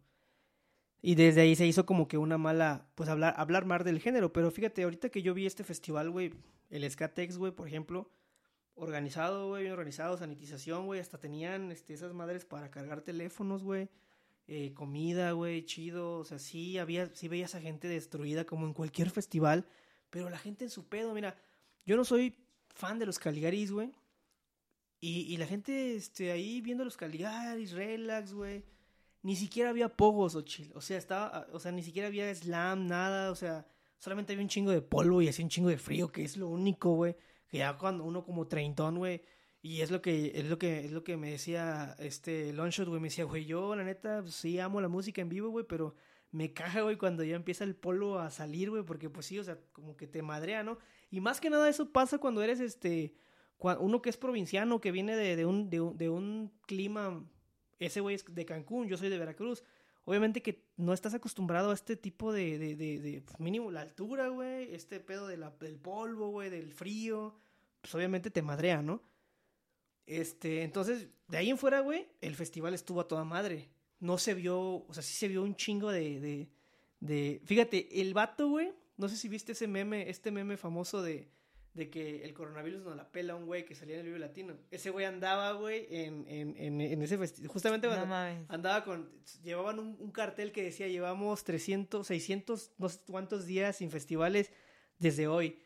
[1.00, 4.34] Y desde ahí se hizo como que una mala, pues hablar, hablar más del género.
[4.34, 6.34] Pero fíjate, ahorita que yo vi este festival, güey,
[6.72, 8.10] el Skatex, güey, por ejemplo,
[8.74, 13.90] organizado, güey, bien organizado, sanitización, güey, hasta tenían este, esas madres para cargar teléfonos, güey.
[14.52, 18.74] Eh, comida, güey, chido, o sea, sí había, sí veías a gente destruida como en
[18.74, 19.64] cualquier festival,
[20.10, 21.38] pero la gente en su pedo, mira,
[21.86, 22.36] yo no soy
[22.74, 23.92] fan de los Caligaris, güey,
[25.02, 28.64] y, y, la gente, este, ahí viendo los Caligaris, relax, güey,
[29.22, 32.88] ni siquiera había pogos o chill, o sea, estaba, o sea, ni siquiera había slam,
[32.88, 33.68] nada, o sea,
[34.00, 36.48] solamente había un chingo de polvo y hacía un chingo de frío, que es lo
[36.48, 37.16] único, güey,
[37.50, 39.22] que ya cuando uno como treintón, güey,
[39.62, 43.02] y es lo que, es lo que, es lo que me decía este Longshot, güey.
[43.02, 45.96] Me decía, güey, yo la neta, pues, sí amo la música en vivo, güey, pero
[46.32, 49.44] me caja, güey, cuando ya empieza el polo a salir, güey, porque pues sí, o
[49.44, 50.78] sea, como que te madrea, ¿no?
[51.10, 53.16] Y más que nada eso pasa cuando eres este,
[53.58, 57.26] uno que es provinciano, que viene de, de un, de, un, de un clima,
[57.80, 59.64] ese güey es de Cancún, yo soy de Veracruz.
[60.06, 64.30] Obviamente que no estás acostumbrado a este tipo de, de, de, pues, mínimo, la altura,
[64.30, 67.36] güey, este pedo de la, del polvo, güey, del frío,
[67.82, 69.04] pues obviamente te madrea, ¿no?
[70.10, 73.70] Este, entonces, de ahí en fuera, güey, el festival estuvo a toda madre.
[74.00, 76.50] No se vio, o sea, sí se vio un chingo de, de,
[77.00, 77.42] de...
[77.46, 81.30] Fíjate, el vato, güey, no sé si viste ese meme, este meme famoso de,
[81.76, 84.18] de que el coronavirus no la pela a un güey que salía en el Vive
[84.18, 84.56] Latino.
[84.72, 87.52] Ese güey andaba, güey, en, en, en, en, ese festival.
[87.52, 88.16] Justamente cuando
[88.48, 89.12] andaba con.
[89.44, 94.52] Llevaban un, un, cartel que decía: Llevamos 300, 600, no sé cuántos días sin festivales
[94.98, 95.62] desde hoy.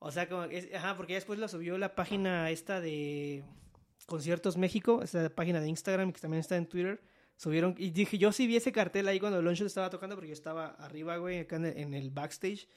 [0.00, 0.44] O sea, como.
[0.44, 3.44] Es, ajá, porque después lo subió la página esta de.
[4.06, 7.02] Conciertos México, esa página de Instagram que también está en Twitter,
[7.36, 10.34] subieron, y dije, yo sí vi ese cartel ahí cuando Longshot estaba tocando, porque yo
[10.34, 12.68] estaba arriba, güey, acá en el, backstage,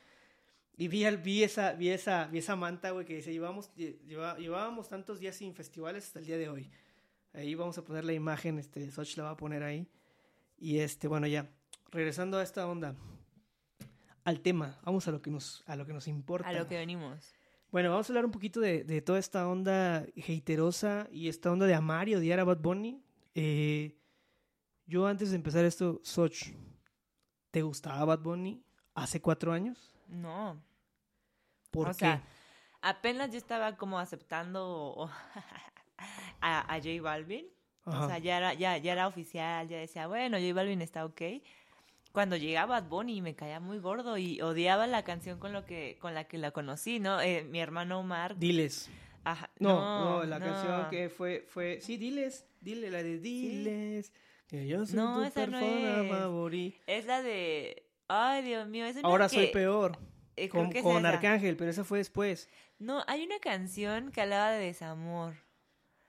[0.77, 5.19] y vi, vi, esa, vi, esa, vi esa manta, güey, que dice, llevamos, llevábamos tantos
[5.19, 6.69] días sin festivales hasta el día de hoy.
[7.33, 9.87] Ahí vamos a poner la imagen, este, Soch la va a poner ahí.
[10.57, 11.49] Y este, bueno, ya,
[11.91, 12.95] regresando a esta onda,
[14.23, 16.49] al tema, vamos a lo que nos, a lo que nos importa.
[16.49, 17.33] A lo que venimos.
[17.71, 21.65] Bueno, vamos a hablar un poquito de, de, toda esta onda haterosa y esta onda
[21.65, 23.03] de amar y odiar a Bad Bunny.
[23.35, 23.97] Eh,
[24.85, 26.53] yo antes de empezar esto, Soch,
[27.51, 28.63] ¿te gustaba Bad Bunny
[28.95, 29.93] hace cuatro años?
[30.07, 30.61] No.
[31.71, 31.99] ¿Por o qué?
[31.99, 32.23] Sea,
[32.81, 35.09] apenas yo estaba como aceptando
[36.41, 37.47] a, a J Balvin.
[37.83, 38.05] Ajá.
[38.05, 41.21] O sea, ya era, ya, ya era oficial, ya decía, bueno, J Balvin está ok
[42.17, 45.99] cuando llegaba Bad Bunny me caía muy gordo y odiaba la canción con lo que
[46.01, 47.21] con la que la conocí, ¿no?
[47.21, 48.39] Eh, mi hermano Omar.
[48.39, 48.89] Diles.
[49.23, 49.51] Ajá.
[49.59, 50.45] No, no, la no.
[50.47, 54.11] canción que fue fue sí, Diles, dile la de Diles.
[54.47, 56.09] Que yo soy no, tu esa persona no es.
[56.09, 56.77] favorita.
[56.87, 59.35] Es la de Ay, Dios mío, es una Ahora que...
[59.35, 59.99] soy peor.
[60.37, 61.09] Eh, con es con esa.
[61.09, 62.49] Arcángel, pero esa fue después.
[62.79, 65.35] No, hay una canción que hablaba de desamor.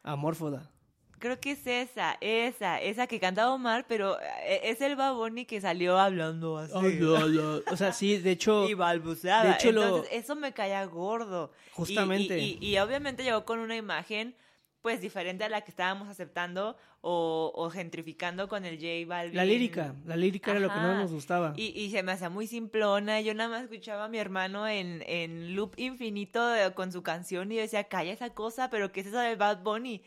[0.03, 0.71] Amórfoda.
[1.18, 5.61] Creo que es esa, esa, esa que cantaba Omar, pero eh, es el Baboni que
[5.61, 6.72] salió hablando así.
[6.74, 7.61] Ay, no, no.
[7.70, 8.66] O sea, sí, de hecho.
[8.68, 9.44] y balbuceaba.
[9.44, 11.52] de hecho, lo- eso me caía gordo.
[11.72, 12.38] Justamente.
[12.38, 14.35] Y, y- y obviamente llegó con una imagen,
[14.83, 19.37] pues, diferente a la que estábamos aceptando o, o gentrificando con el J Balvin.
[19.37, 21.52] La lírica, la lírica era lo que no nos gustaba.
[21.57, 23.20] Y, y se me hacía muy simplona.
[23.20, 27.50] Yo nada más escuchaba a mi hermano en, en loop infinito de- con su canción
[27.52, 30.02] y yo decía, calla esa cosa, pero ¿qué es eso de Bad Bunny?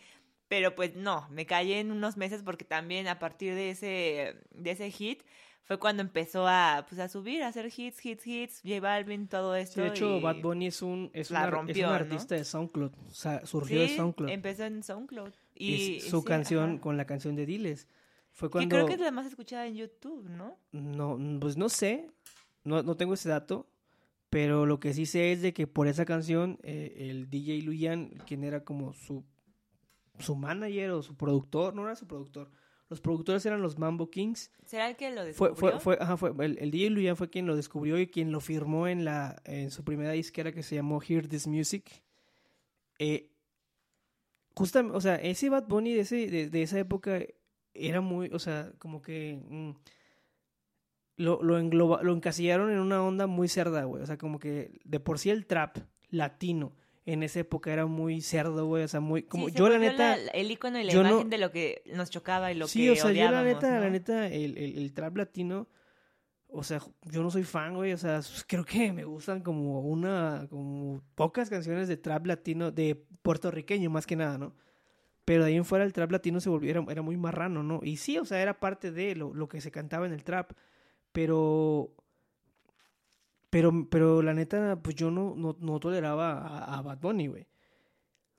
[0.51, 4.71] Pero pues no, me callé en unos meses porque también a partir de ese, de
[4.71, 5.21] ese hit
[5.63, 9.55] fue cuando empezó a, pues, a subir, a hacer hits, hits, hits, J Balvin, todo
[9.55, 9.81] Sí, esto.
[9.81, 11.95] de hecho, y- Bad Bunny es un, es, la un ar- es rompió, un ¿no?
[11.95, 12.91] artista de SoundCloud.
[13.09, 14.29] O sea, surgió de SoundCloud.
[14.29, 15.31] empezó en SoundCloud.
[15.55, 16.81] Y Y, su sí, canción ajá.
[16.81, 17.87] con la canción de Diles.
[18.33, 18.75] Fue Que cuando.
[18.75, 20.57] creo que es la más escuchada en YouTube, ¿no?
[20.73, 22.09] No, pues no sé.
[22.65, 23.69] No, no tengo ese dato.
[24.29, 28.09] Pero lo que sí sé es de que por esa canción, eh, el DJ Luyan,
[28.25, 29.23] quien era como su,
[30.19, 32.49] su manager o su productor, no era su productor.
[32.89, 34.51] Los productores eran los Mambo Kings.
[34.65, 35.55] ¿Será el que lo Fue, descubrió?
[35.55, 38.41] fue, fue, ajá, fue, el, el DJ Luyan fue quien lo descubrió y quien lo
[38.41, 41.89] firmó en, la, en su primera disquera que se llamó Hear This Music.
[42.99, 43.31] Eh,
[44.55, 47.21] justamente, o sea, ese Bad Bunny de, ese, de, de esa época
[47.73, 49.71] era muy, o sea, como que mm,
[51.15, 54.03] lo, lo, engloba, lo encasillaron en una onda muy cerda, güey.
[54.03, 55.77] O sea, como que de por sí el trap
[56.09, 58.83] latino en esa época era muy cerdo, güey.
[58.83, 60.15] O sea, muy, como Sí, se yo la neta...
[60.15, 62.91] el icono y la no- imagen de lo que nos chocaba y lo sí, que
[62.91, 63.79] o sea, yo la neta, ¿no?
[63.81, 65.67] la neta, el, el, el trap latino,
[66.47, 69.81] o sea, yo no soy fan, güey, o sea, s- creo que me gustan como
[69.81, 74.53] una, como pocas canciones de trap latino, de puertorriqueño más que nada, ¿no?
[75.23, 77.79] Pero de ahí en fuera el trap latino se volvió, era, era muy marrano, ¿no?
[77.83, 80.51] Y sí, o sea, era parte de lo, lo que se cantaba en el trap,
[81.11, 81.95] pero...
[83.51, 87.47] Pero, pero la neta, pues yo no, no, no toleraba a, a Bad Bunny, güey.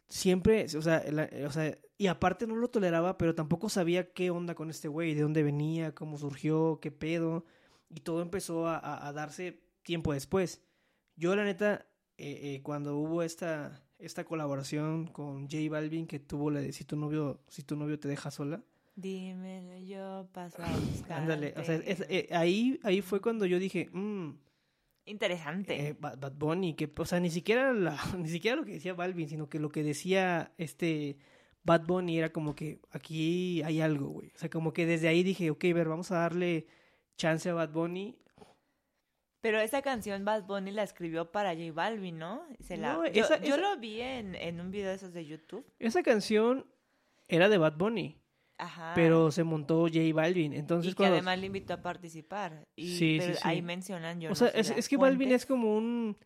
[0.08, 4.30] siempre, o sea, la- o sea, y aparte no lo toleraba, pero tampoco sabía qué
[4.30, 7.44] onda con este güey, de dónde venía, cómo surgió, qué pedo,
[7.88, 10.62] y todo empezó a, a- a darse tiempo después.
[11.16, 11.86] Yo, la neta,
[12.18, 16.84] eh, eh, cuando hubo esta, esta colaboración con J Balvin, que tuvo la de si
[16.84, 18.62] tu novio, si tu novio te deja sola,
[18.94, 21.20] Dímelo, yo paso a buscar.
[21.22, 24.32] ándale, o sea, es- eh, ahí, ahí fue cuando yo dije, mmm,
[25.04, 25.88] Interesante.
[25.88, 28.94] Eh, Bad, Bad Bunny, que, o sea, ni siquiera, la, ni siquiera lo que decía
[28.94, 31.16] Balvin, sino que lo que decía este
[31.64, 34.28] Bad Bunny era como que aquí hay algo, güey.
[34.34, 36.66] O sea, como que desde ahí dije, ok, ver, vamos a darle
[37.16, 38.16] chance a Bad Bunny.
[39.40, 42.46] Pero esa canción Bad Bunny la escribió para J Balvin, ¿no?
[42.60, 42.92] Se la...
[42.94, 45.66] No, yo, esa- yo lo vi en, en un video de esos de YouTube.
[45.80, 46.64] Esa canción
[47.26, 48.21] era de Bad Bunny,
[48.62, 48.92] Ajá.
[48.94, 50.52] pero se montó J Balvin.
[50.52, 51.16] y Entonces, que cuando...
[51.16, 52.66] además le invitó a participar.
[52.76, 53.48] Y, Sí, pero sí, sí.
[53.48, 56.16] ahí mencionan yo o no sea, es, es que Balvin es como un...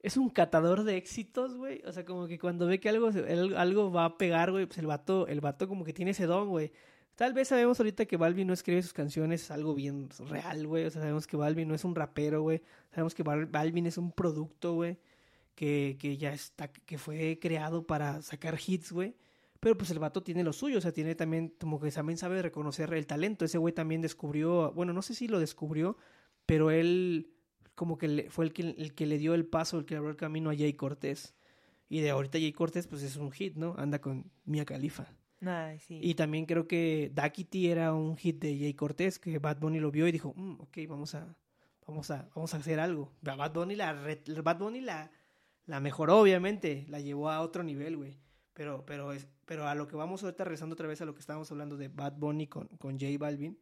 [0.00, 1.80] Es un catador de éxitos, güey.
[1.86, 3.10] O sea, como que cuando ve que algo,
[3.56, 6.48] algo va a pegar, güey, pues el vato, el vato como que tiene ese don,
[6.50, 6.72] güey.
[7.14, 10.84] Tal vez sabemos ahorita que Balvin no escribe sus canciones algo bien real, güey.
[10.84, 12.60] O sea, sabemos que Balvin no es un rapero, güey.
[12.90, 14.98] Sabemos que Bal- Balvin es un producto, güey.
[15.54, 19.14] Que, que ya está, que fue creado para sacar hits, güey.
[19.64, 22.42] Pero pues el vato tiene lo suyo, o sea, tiene también, como que también sabe
[22.42, 23.46] reconocer el talento.
[23.46, 25.96] Ese güey también descubrió, bueno, no sé si lo descubrió,
[26.44, 27.30] pero él
[27.74, 30.10] como que le- fue el que, el que le dio el paso, el que abrió
[30.10, 31.34] el camino a Jay Cortés.
[31.88, 33.74] Y de ahorita Jay Cortés, pues es un hit, ¿no?
[33.78, 35.06] Anda con Mia Khalifa.
[35.40, 35.98] Ay, sí.
[36.02, 39.90] Y también creo que Duckity era un hit de Jay Cortés, que Bad Bunny lo
[39.90, 41.34] vio y dijo, "Mm, ok, vamos a,
[41.86, 43.12] vamos a, vamos a hacer algo.
[43.22, 43.94] Bad Bunny la,
[44.42, 45.10] Bad Bunny la,
[45.64, 48.18] la mejoró, obviamente, la llevó a otro nivel, güey.
[48.52, 51.20] Pero, pero, es, pero a lo que vamos ahorita, regresando otra vez a lo que
[51.20, 53.58] estábamos hablando de Bad Bunny con, con J Balvin,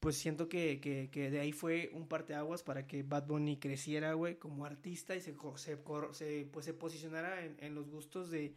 [0.00, 4.36] pues siento que, que, de ahí fue un parteaguas para que Bad Bunny creciera, güey,
[4.36, 8.56] como artista y se, se, pues, se posicionara en, en los gustos de,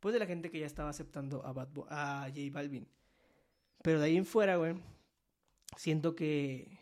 [0.00, 2.86] pues, de la gente que ya estaba aceptando a, Bad a J Balvin.
[3.82, 4.74] Pero de ahí en fuera, güey,
[5.76, 6.78] siento que,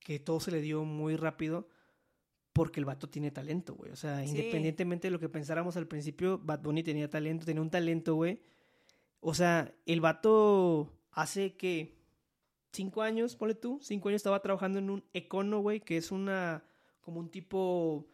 [0.00, 1.68] que todo se le dio muy rápido
[2.58, 3.90] porque el vato tiene talento, güey.
[3.92, 4.30] O sea, Sí.
[4.30, 8.40] independientemente de lo que pensáramos al principio, Bad Bunny tenía talento, tenía un talento, güey.
[9.20, 11.96] O sea, el vato hace que
[12.72, 16.62] cinco años, ponle tú, cinco años estaba trabajando en un Econo, güey, que es una,
[17.00, 18.06] como un tipo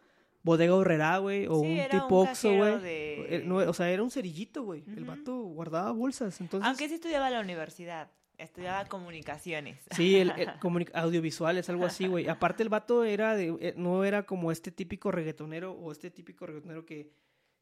[0.43, 2.81] bodega horrera, güey, o Sí, un tipo un cajero güey.
[2.83, 4.83] de- Eh, no, o sea, era un cerillito, güey.
[4.95, 6.67] El vato guardaba bolsas, entonces...
[6.67, 8.11] Aunque sí estudiaba en la universidad.
[8.37, 9.79] Estudiaba comunicaciones.
[9.95, 12.27] Sí, el, el comuni- audiovisuales, algo así, güey.
[12.27, 16.45] Aparte el vato era de, eh, no era como este típico reggaetonero o este típico
[16.45, 17.11] reggaetonero que,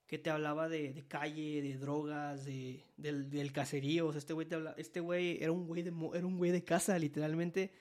[0.08, 4.08] que te hablaba de, de calle, de drogas, de, del, del caserío.
[4.08, 6.52] O sea, este güey te habla, este güey era un güey de, era un güey
[6.52, 7.72] de casa, literalmente.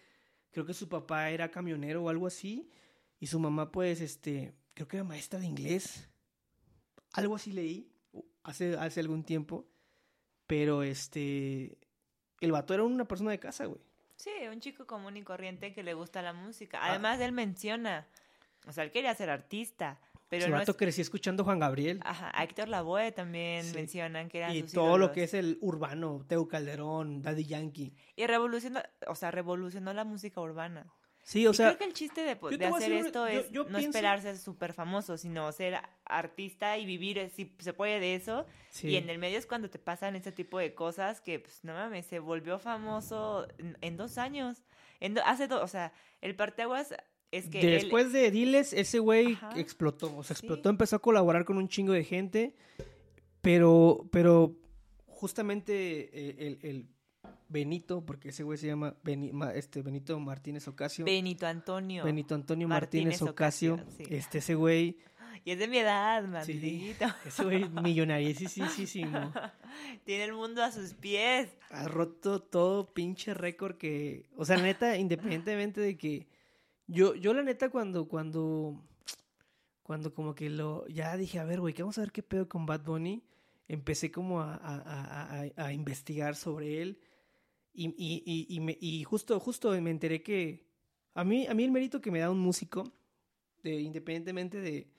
[0.51, 2.69] Creo que su papá era camionero o algo así.
[3.19, 6.09] Y su mamá, pues, este, creo que era maestra de inglés.
[7.15, 7.91] Algo así leí
[8.43, 9.67] hace, hace algún tiempo.
[10.47, 11.79] Pero este,
[12.47, 13.81] el vato era una persona de casa, güey.
[14.17, 16.79] Sí, un chico común y corriente que le gusta la música.
[16.81, 16.91] Ah.
[16.91, 18.07] Además, él menciona,
[18.67, 20.77] o sea, él quería ser artista, pero Su no vato es...
[20.77, 22.01] crecí escuchando Juan Gabriel.
[22.05, 23.75] Ajá, a Héctor Lavoe también Sí.
[23.75, 27.95] mencionan que eran y sus todo lo que es el urbano, Teo Calderón, Daddy Yankee.
[28.17, 30.87] Y revolucionó, o sea, revolucionó la música urbana.
[31.25, 33.51] Sí, o y sea, creo que el chiste de, hacer decir esto una- yo- es
[33.53, 38.01] yo no pienso- esperarse súper famoso, sino ser artista y vivir, eh, si se puede,
[38.01, 38.45] de eso.
[38.71, 38.89] sí.
[38.89, 41.75] Y en el medio es cuando te pasan este tipo de cosas que, pues, no
[41.75, 44.63] mames, se volvió famoso en, en dos años.
[45.01, 46.95] En do- hace dos, o sea, el parteaguas
[47.31, 50.07] es que él- Después de Diles, ese güey explotó.
[50.17, 50.45] O sea, Sí.
[50.45, 52.55] explotó, empezó a colaborar con un chingo de gente.
[53.41, 54.55] Pero, pero
[55.07, 56.89] justamente eh, el, el
[57.53, 61.05] Benito, porque ese güey se llama Beni- este, Benito Martínez Ocasio.
[61.05, 62.03] Benito Antonio.
[62.05, 63.75] Benito Antonio Martínez Martínez, Ocasio.
[63.75, 64.05] Ocasio, sí.
[64.15, 64.97] Este, ese güey,
[65.45, 66.29] Y es de mi edad, Sí.
[66.55, 67.05] maldito.
[67.27, 69.33] ese güey millonariesísimo.
[70.05, 71.49] Tiene el mundo a sus pies.
[71.71, 76.29] ha roto todo pinche récord que, o sea, la neta, independientemente de que
[76.87, 78.81] yo, yo la neta cuando, cuando,
[79.83, 82.49] cuando como que lo, ya dije, a ver, güey, que vamos a ver qué pedo
[82.49, 83.23] con Bad Bunny,
[83.69, 86.99] empecé como a, a, a- a investigar sobre él
[87.75, 90.67] y, y, y, y, me- y justo, justo me enteré que
[91.15, 92.93] a mí, a mí el mérito que me da un músico,
[93.63, 94.91] de, independientemente de,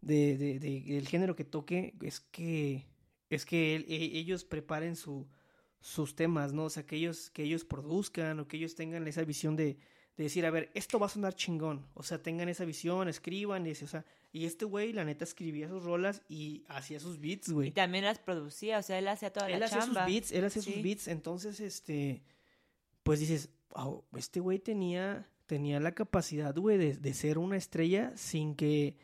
[0.00, 2.86] de, de- de- del género que toque, es que,
[3.30, 5.28] es que e- ellos preparen su,
[5.80, 6.64] sus temas, ¿no?
[6.66, 9.78] O sea, que ellos, que ellos produzcan o que ellos tengan esa visión de,
[10.20, 11.86] de decir, a ver, esto va a sonar chingón.
[11.94, 15.66] O sea, tengan esa visión, escriban, y, o sea, y este güey, la neta, escribía
[15.66, 17.70] sus rolas y hacía sus beats, Y güey.
[17.70, 20.60] también las producía, o sea, él hacía toda Él la hacía sus beats, él hacía
[20.60, 20.72] Sí.
[20.74, 22.22] sus beats, entonces, este,
[23.02, 28.12] pues dices, "Wow, este güey tenía, tenía la capacidad, güey, de, de ser una estrella
[28.16, 28.98] sin que,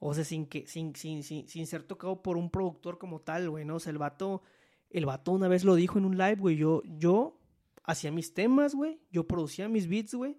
[0.00, 3.48] O sea, sin que, sin, sin, sin, sin ser tocado por un productor como tal,
[3.50, 3.76] güey, ¿no?
[3.76, 4.42] O sea, el vato,
[4.90, 7.40] el vato una vez lo dijo en un live, güey, yo, yo
[7.84, 10.36] hacía mis temas, güey, yo producía mis beats, güey,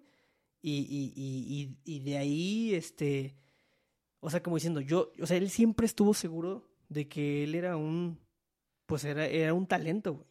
[0.62, 3.36] y, y, y, y, de ahí, este,
[4.20, 7.76] o sea, como diciendo, yo, o sea, él siempre estuvo seguro de que él era
[7.76, 8.18] un,
[8.86, 10.26] pues era, era un talento, güey.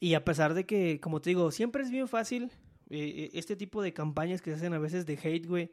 [0.00, 2.50] Y a pesar de que, como te digo, siempre es bien fácil
[2.88, 5.72] eh, este tipo de campañas que se hacen a veces de hate, güey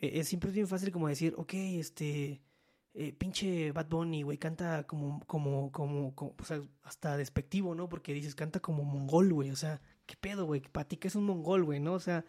[0.00, 2.42] eh, siempre es bien fácil como decir, ok, este,
[2.94, 7.88] eh, pinche Bad Bunny, güey, canta como, como, como, o sea, hasta despectivo, ¿no?
[7.88, 10.60] Porque dices, canta como mongol, güey, o sea, ¿qué pedo, güey?
[10.60, 11.94] Para ti que es un mongol, güey, ¿no?
[11.94, 12.24] O sea,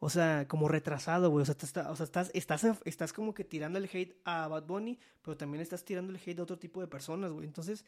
[0.00, 1.56] o sea, como retrasado, güey, o sea,
[1.90, 5.60] o sea estás, estás, estás como que tirando el hate a Bad Bunny, pero también
[5.60, 7.84] estás tirando el hate a otro tipo de personas, güey, entonces...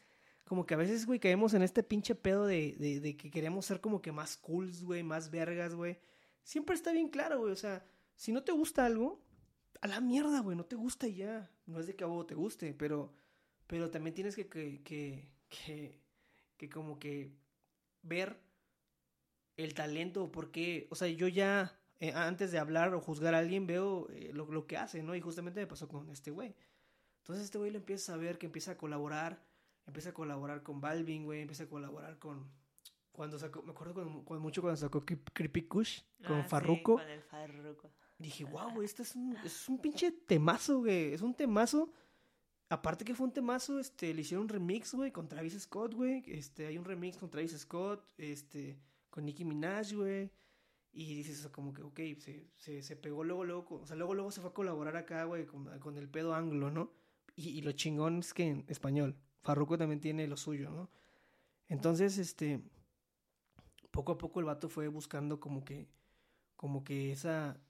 [0.47, 3.81] Como que a veces, güey, caemos en este pinche pedo de, de, que queremos ser
[3.81, 6.01] como que más cools, güey, más vergas, güey.
[6.43, 9.23] Siempre está bien claro, güey, o sea, si no te gusta algo,
[9.81, 11.51] a la mierda, güey, no te gusta y ya.
[11.67, 13.15] No es de que a vos te guste, pero,
[13.67, 16.01] pero también tienes que, que, que,
[16.57, 17.33] que como que
[18.03, 18.41] ver
[19.57, 23.67] el talento, porque, o sea, yo ya eh, antes de hablar o juzgar a alguien
[23.67, 25.15] veo eh, lo, lo, que hace, ¿no?
[25.15, 26.55] Y justamente me pasó con este güey.
[27.19, 29.43] Entonces este güey lo empieza a ver que empieza a colaborar,
[29.87, 32.51] empieza a colaborar con Balvin, güey, empieza a colaborar con,
[33.13, 36.99] cuando sacó, me acuerdo con, mucho cuando sacó Creepy Kush con Ah, Farruko.
[36.99, 37.93] Sí, con el Farruko.
[38.19, 41.13] Dije, wow, güey, este es un, es un pinche temazo, güey.
[41.13, 41.93] Es un temazo.
[42.69, 46.23] Aparte que fue un temazo, este, le hicieron un remix, güey, con Travis Scott, güey.
[46.27, 48.79] Este, hay un remix con Travis Scott, este,
[49.11, 50.31] con Nicki Minaj, güey.
[50.93, 54.31] Y dices, como que, ok, se, se, se pegó luego, luego, o sea, luego, luego
[54.33, 56.93] se fue a colaborar acá, güey, con, con el pedo anglo, ¿no?
[57.37, 60.91] Y, y lo chingón es que en español, Farruko también tiene lo suyo, ¿no?
[61.69, 62.61] Entonces, este,
[63.91, 65.89] poco a poco el vato fue buscando como que,
[66.57, 67.61] como que esa,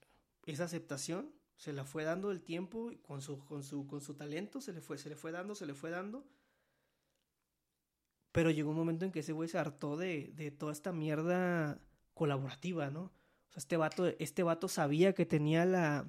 [0.46, 4.62] esa aceptación se la fue dando el tiempo con su, con su, con su talento,
[4.62, 6.26] se le fue, se le fue dando, se le fue dando.
[8.32, 11.78] Pero llegó un momento en que ese güey se hartó de, de toda esta mierda
[12.20, 13.04] colaborativa, ¿no?
[13.04, 16.06] O sea, este vato, este vato sabía que tenía la.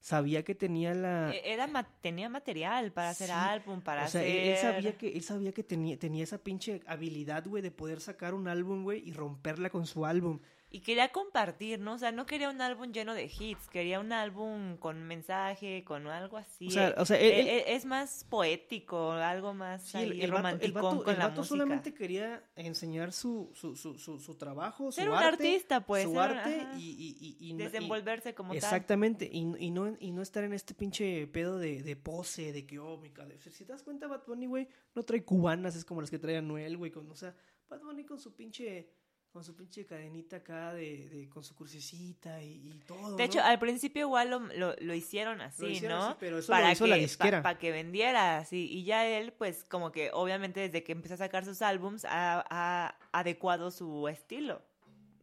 [0.00, 1.32] Sabía que tenía la.
[1.32, 1.66] E- Era
[2.00, 4.36] tenía material para hacer Sí, álbum, para o sea, hacer...
[4.36, 8.00] él, él sabía que, él sabía que tenía, tenía esa pinche habilidad, güey, de poder
[8.00, 10.40] sacar un álbum, güey, y romperla con su álbum.
[10.70, 11.94] Y quería compartir, ¿no?
[11.94, 16.06] O sea, no quería un álbum lleno de hits, quería un álbum con mensaje, con
[16.08, 16.68] algo así.
[16.68, 20.20] O sea, o sea, él- eh, eh, es más poético, algo más Sí, ahí el,
[20.20, 21.44] el vato, el vato- con el la música.
[21.44, 26.04] solamente quería enseñar su, su, su, su, su trabajo, Ser su un arte, artista, pues,
[26.04, 26.78] su ser- arte ajá.
[26.78, 28.58] y, y, y, y Desenvolverse como tal.
[28.58, 32.66] Exactamente, y, y, no, y no estar en este pinche pedo de, de pose, de
[32.66, 33.08] que, oh, mi.
[33.52, 36.36] Si te das cuenta, Bad Bunny, güey, no trae cubanas, es como las que trae
[36.36, 37.34] Anuel, güey, con, o sea,
[37.70, 38.90] Bad Bunny con su pinche,
[39.38, 43.40] con su pinche cadenita acá, de, de con su crucecita y, y todo, De hecho,
[43.40, 46.04] al principio igual lo, lo, lo hicieron así, Lo hicieron ¿no?
[46.06, 47.42] así, pero eso para lo hizo que, la disquera.
[47.44, 48.68] Para que vendiera, así.
[48.68, 52.44] Y ya él, pues, como que obviamente desde que empezó a sacar sus álbums, ha,
[52.50, 54.60] ha adecuado su estilo.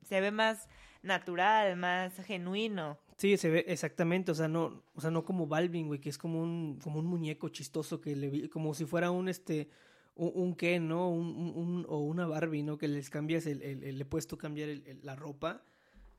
[0.01, 0.69] Se ve más
[1.01, 2.97] natural, más genuino.
[3.17, 6.17] Sí, se ve exactamente, o sea, no, o sea, no como Balvin, güey, que es
[6.17, 9.69] como un, como un muñeco chistoso que le vi, como si fuera un este,
[10.15, 11.09] un, un Ken, ¿no?
[11.09, 12.77] Un, un- o una Barbie, ¿no?
[12.77, 15.61] Que les cambias el, el- el- le puedes tú cambiar el- la ropa.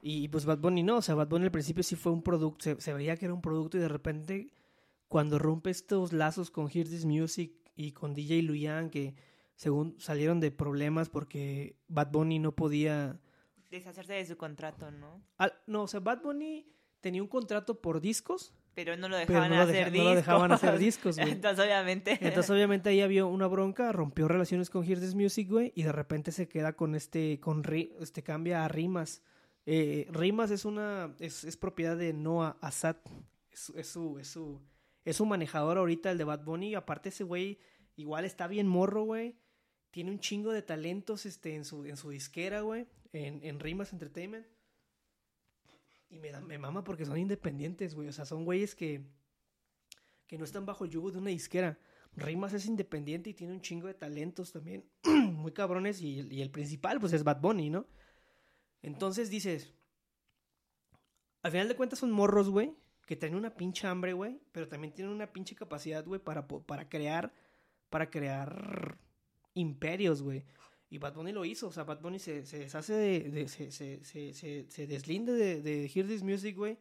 [0.03, 2.63] Y pues Bad Bunny no, o sea, Bad Bunny al principio sí fue un producto,
[2.63, 4.53] se, se veía que era un producto y de repente
[5.09, 9.15] cuando rompe estos lazos con Hear This Music y con DJ Luyan, que
[9.57, 13.19] según salieron de problemas porque Bad Bunny no podía...
[13.71, 15.23] Deshacerse de su contrato, ¿no?
[15.67, 16.67] No, o sea, Bad Bunny
[17.01, 20.05] tenía un contrato por discos Pero no lo dejaban no lo hacer deja- no discos.
[20.11, 21.31] lo dejaban hacer discos, güey.
[21.33, 22.19] Entonces, obviamente.
[22.21, 25.91] Entonces, obviamente, ahí había una bronca, rompió relaciones con Hear This Music, güey, y de
[25.93, 29.23] repente se queda con este, con Ri- este, cambia a Rimas.
[29.65, 32.97] Eh, Rimas es una, es, es propiedad de Noah Assad,
[33.51, 34.61] es, es su, es su,
[35.05, 37.59] es su manejador ahorita, el de Bad Bunny, aparte ese güey
[37.97, 39.35] igual está bien morro, güey,
[39.91, 43.93] tiene un chingo de talentos, este, en su, en su disquera, güey, en, en Rimas
[43.95, 44.47] Entertainment.
[46.09, 49.05] Y me, da- me mama porque son independientes, güey, o sea, son güeyes que,
[50.27, 51.79] que no están bajo el yugo de una disquera.
[52.15, 57.01] Rimas es independiente y tiene un chingo de talentos también, muy cabrones, y, el- principal,
[57.01, 57.87] pues es Bad Bunny, ¿no?
[58.83, 59.73] Entonces dices,
[61.43, 62.75] al final de cuentas son morros, güey,
[63.07, 66.89] que tienen una pinche hambre, güey, pero también tienen una pinche capacidad, güey, para, para
[66.89, 67.33] crear,
[67.91, 68.97] para crear
[69.55, 70.45] imperios, güey.
[70.89, 74.67] Y Bad Bunny lo hizo, o sea, Bad Bunny se, se deshace de, se, se,
[74.69, 76.79] se, deslinda de, de Hear This Music, güey,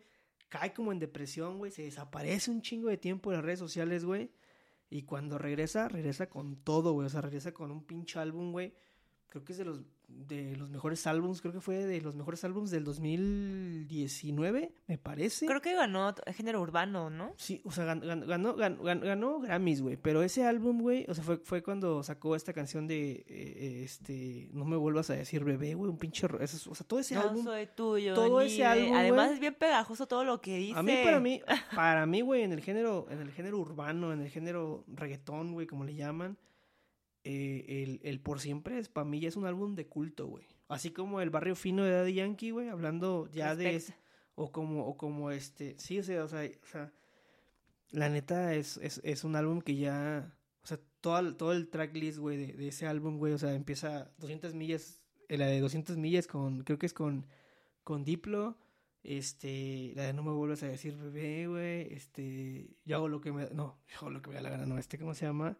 [0.49, 4.05] cae como en depresión, güey, se desaparece un chingo de tiempo en las redes sociales,
[4.05, 4.31] güey.
[4.89, 7.07] Y cuando regresa, regresa con todo, güey.
[7.07, 8.73] O sea, regresa con un pinche álbum, güey.
[9.27, 12.43] creo que es de los de los mejores álbums, creo que fue de los mejores
[12.43, 15.45] álbums del 2019, me parece.
[15.45, 17.33] Creo que ganó género urbano, ¿no?
[17.37, 19.97] Sí, o sea, gan- gan- ganó, gan- gan- ganó, Grammys, güey.
[19.97, 23.81] Pero ese álbum, güey, o sea, fue, fue cuando sacó esta canción de, eh, eh,
[23.83, 26.85] este, no me vuelvas a decir bebé, güey, un pinche, ro- eso es- o sea,
[26.87, 27.43] todo ese no álbum.
[27.45, 28.13] soy tuyo.
[28.13, 29.33] todo ni ese álbum, Además güey.
[29.35, 30.77] es bien pegajoso todo lo que dice.
[30.79, 31.41] A mí, para mí,
[31.75, 35.67] para mí, güey, en el género, en el género urbano, en el género reggaetón, güey,
[35.67, 36.37] como le llaman,
[37.26, 40.45] eh, el, el Por Siempre es, para mí ya es un álbum de culto, güey.
[40.69, 43.76] Así como el Barrio Fino de Daddy Yankee, güey, hablando ya de...
[44.38, 46.91] O como, o como este, sí, o sea, o sea, o sea,
[47.91, 51.69] la neta es, es, es un álbum que ya, o sea, todo, el- todo el
[51.69, 55.61] tracklist, güey, de, de ese álbum, güey, o sea, empieza 200 millas, eh, la de
[55.61, 57.26] 200 millas con, creo que es con,
[57.86, 58.57] con Diplo,
[59.03, 63.32] este, la de no me vuelvas a decir bebé, güey, este, yo hago lo que
[63.32, 65.57] me, no, yo hago lo que me da la gana, no, este, ¿cómo se llama?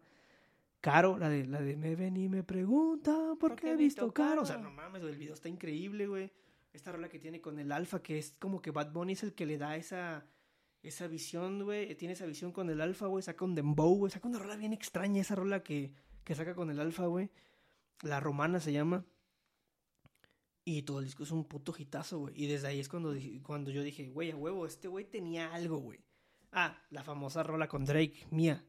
[0.90, 4.42] Caro, la de, la de me ven y me pregunta por qué he visto caro,
[4.42, 6.30] o sea, no mames, el video está increíble, güey
[6.76, 9.34] esta rola que tiene con el alfa, que es como que Bad Bunny es el
[9.34, 10.26] que le da esa,
[10.82, 11.94] esa visión, güey.
[11.96, 13.22] Tiene esa visión con el alfa, güey.
[13.22, 14.12] Saca un dembow, güey.
[14.12, 17.30] Saca una rola bien extraña, esa rola que, que saca con el alfa, güey.
[18.02, 19.04] La romana se llama.
[20.64, 22.34] Y todo el disco es un puto hitazo, güey.
[22.36, 25.78] Y desde ahí es cuando, cuando yo dije, güey, a huevo, este güey tenía algo,
[25.78, 26.04] güey.
[26.52, 28.64] Ah, la famosa rola con Drake, mía.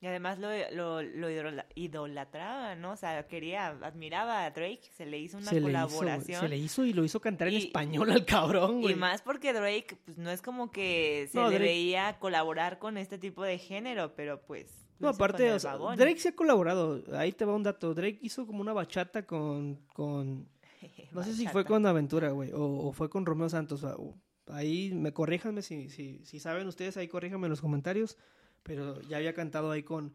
[0.00, 2.92] Y además lo, lo, lo idola- idolatraba, ¿no?
[2.92, 6.40] O sea, quería, admiraba a Drake, se le hizo una se le, hizo, colaboración.
[6.40, 8.94] se le hizo y lo hizo cantar en Y- español al cabrón, güey.
[8.94, 12.78] Y más porque Drake, pues no es como que se No, le Drake- veía colaborar
[12.78, 14.86] con este tipo de género, pero pues.
[15.00, 15.76] No, aparte, o sea.
[15.76, 17.02] Drake se ha colaborado.
[17.16, 17.94] Ahí te va un dato.
[17.94, 19.76] Drake hizo como una bachata con.
[19.94, 20.48] con
[21.12, 22.52] no sé si fue con Aventura, güey.
[22.52, 23.82] O, o fue con Romeo Santos.
[23.84, 24.18] o- o-
[24.52, 28.16] ahí me corríjanme si, si, si saben ustedes, ahí corríjanme en los comentarios.
[28.68, 30.14] Pero ya había cantado ahí con.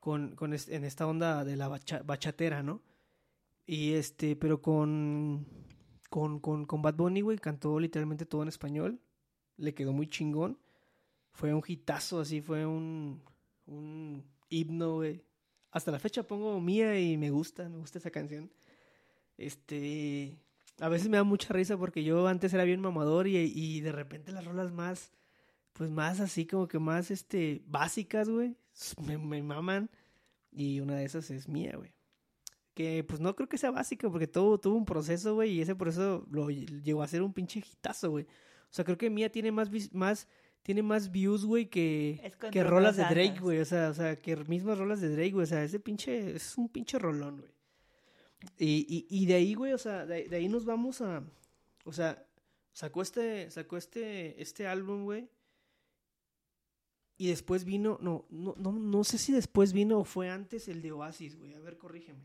[0.00, 2.82] con, con en esta onda de la bacha- bachatera, ¿no?
[3.64, 5.46] Y este, pero con.
[6.10, 9.00] Con, con, con Bad Bunny, güey, cantó literalmente todo en español.
[9.56, 10.58] Le quedó muy chingón.
[11.30, 13.22] Fue un hitazo, así, fue un,
[13.64, 15.22] un himno, güey.
[15.70, 18.50] Hasta la fecha pongo mía y me gusta, me gusta esa canción.
[19.38, 20.36] Este,
[20.80, 23.92] a veces me da mucha risa porque yo antes era bien mamador y, y de
[23.92, 25.12] repente las rolas más,
[25.72, 28.56] pues más así como que más, este, básicas, güey,
[29.04, 29.90] me, me maman.
[30.50, 31.92] Y una de esas es mía, güey.
[32.74, 35.74] Que pues no creo que sea básica porque todo tuvo un proceso, güey, y ese
[35.74, 38.24] proceso lo ll- llegó a ser un pinche hitazo, güey.
[38.24, 40.28] O sea, creo que Mía tiene más, más,
[40.62, 42.20] tiene más views, güey, que,
[42.50, 43.58] que rolas de Drake, güey.
[43.60, 45.44] O sea, o sea, que mismas rolas de Drake, güey.
[45.44, 47.50] O sea, ese pinche, es un pinche rolón, güey.
[48.58, 51.22] Y, y, y de ahí, güey, o sea, de, de ahí nos vamos a,
[51.84, 52.26] o sea,
[52.72, 55.28] sacó este, sacó este, este álbum, güey.
[57.22, 60.82] Y después vino, no, no, no, no sé si después vino o fue antes el
[60.82, 61.54] de Oasis, güey.
[61.54, 62.24] A ver, corrígeme.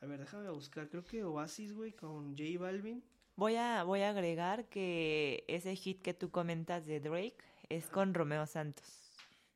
[0.00, 0.88] A ver, déjame buscar.
[0.88, 3.04] Creo que Oasis, güey, con J Balvin.
[3.36, 7.36] Voy a, voy a agregar que ese hit que tú comentas de Drake
[7.68, 9.12] es con Romeo Santos.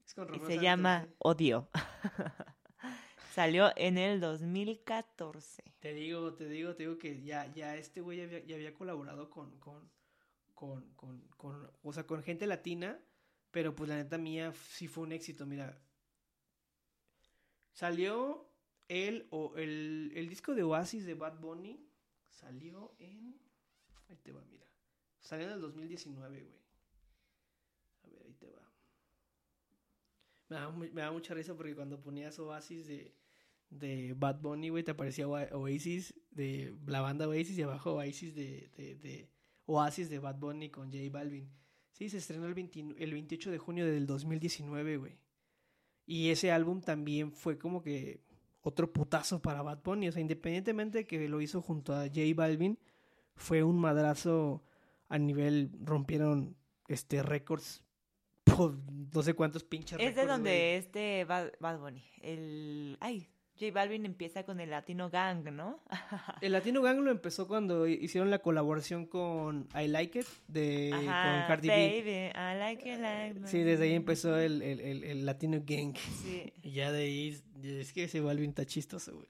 [0.06, 1.08] Es con Y Romeo se Santos, llama.
[1.18, 1.68] Odio.
[3.34, 5.64] Salió en el 2014.
[5.80, 8.74] Te digo, te digo, te digo que ya, ya este güey ya había, ya había
[8.74, 9.90] colaborado con, con,
[10.54, 13.00] con, con, o sea, con gente latina,
[13.50, 15.80] pero pues la neta mía sí fue un éxito, mira.
[17.72, 18.48] Salió
[18.88, 21.86] el, o el, el disco de Oasis de Bad Bunny,
[22.30, 23.38] salió en,
[24.08, 24.66] ahí te va, mira.
[25.20, 26.60] Salió en el 2019, güey.
[28.04, 28.62] A ver, ahí te va.
[30.48, 33.14] Me da, me da mucha risa porque cuando ponías Oasis de,
[33.70, 38.34] de Bad Bunny, güey, te aparecía Oa- Oasis de la banda Oasis y abajo Oasis
[38.34, 39.30] de, de, de-
[39.66, 41.50] Oasis de Bad Bunny con J Balvin.
[41.96, 45.16] Sí, se estrenó el, 20 el 28 de junio del 2019, güey.
[46.04, 48.20] Y ese álbum también fue como que
[48.60, 50.08] otro putazo para Bad Bunny.
[50.08, 52.78] O sea, independientemente de que lo hizo junto a J Balvin,
[53.34, 54.62] fue un madrazo
[55.08, 56.54] a nivel, rompieron
[56.86, 57.82] este récords,
[58.44, 58.76] por
[59.14, 60.72] no sé cuántos pinches Es de donde güey.
[60.74, 62.98] este Bad, Bad Bunny, el...
[63.00, 63.26] Ay,
[63.58, 65.80] J Balvin empieza con el Latino Gang, ¿no?
[66.42, 71.04] El Latino Gang lo empezó cuando hicieron la colaboración con I Like It de con
[71.06, 71.74] Cardi B.
[71.74, 75.94] baby, I like it like Sí, desde ahí empezó el, el, el, el Latino Gang.
[76.22, 76.52] Sí.
[76.62, 79.26] Y ya de ahí, es que ese Balvin está chistoso, güey.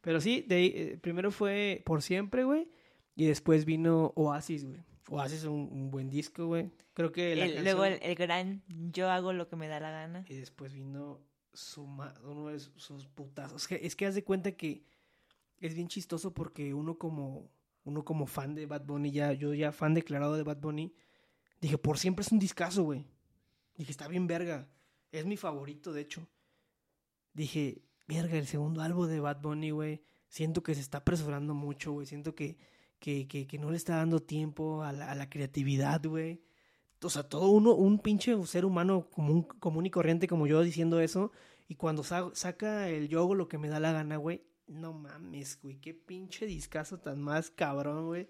[0.00, 2.68] Pero sí, de ahí, eh, primero fue Por Siempre, güey.
[3.14, 4.80] Y después vino Oasis, güey.
[5.10, 6.70] Oasis es un, un buen disco, güey.
[6.94, 9.78] Creo que la El- canción- luego el, el gran Yo hago lo que me da
[9.80, 10.24] la gana.
[10.28, 11.20] Y después vino
[11.52, 13.62] su uno de sus putazos.
[13.62, 14.84] Es que, es que haz de cuenta que
[15.58, 17.50] es bien chistoso porque uno como
[17.84, 20.94] uno como fan de Bad Bunny, ya, yo ya fan declarado de Bad Bunny,
[21.60, 23.04] dije, por siempre es un discazo, güey.
[23.76, 24.68] Dije, está bien verga.
[25.10, 26.28] Es mi favorito, de hecho.
[27.32, 31.92] Dije, verga, el segundo álbum de Bad Bunny, güey, siento que se está apresurando mucho,
[31.92, 32.06] güey.
[32.06, 32.56] Siento que,
[32.98, 36.42] que, que, que no le está dando tiempo a la, a la creatividad, güey.
[37.04, 41.00] O sea, todo uno, un pinche ser humano común, común y corriente como yo diciendo
[41.00, 41.32] eso.
[41.68, 44.42] Y cuando sa- saca el yo hago lo que me da la gana, güey.
[44.66, 45.76] No mames, güey.
[45.80, 48.28] Qué pinche discazo tan más cabrón, güey.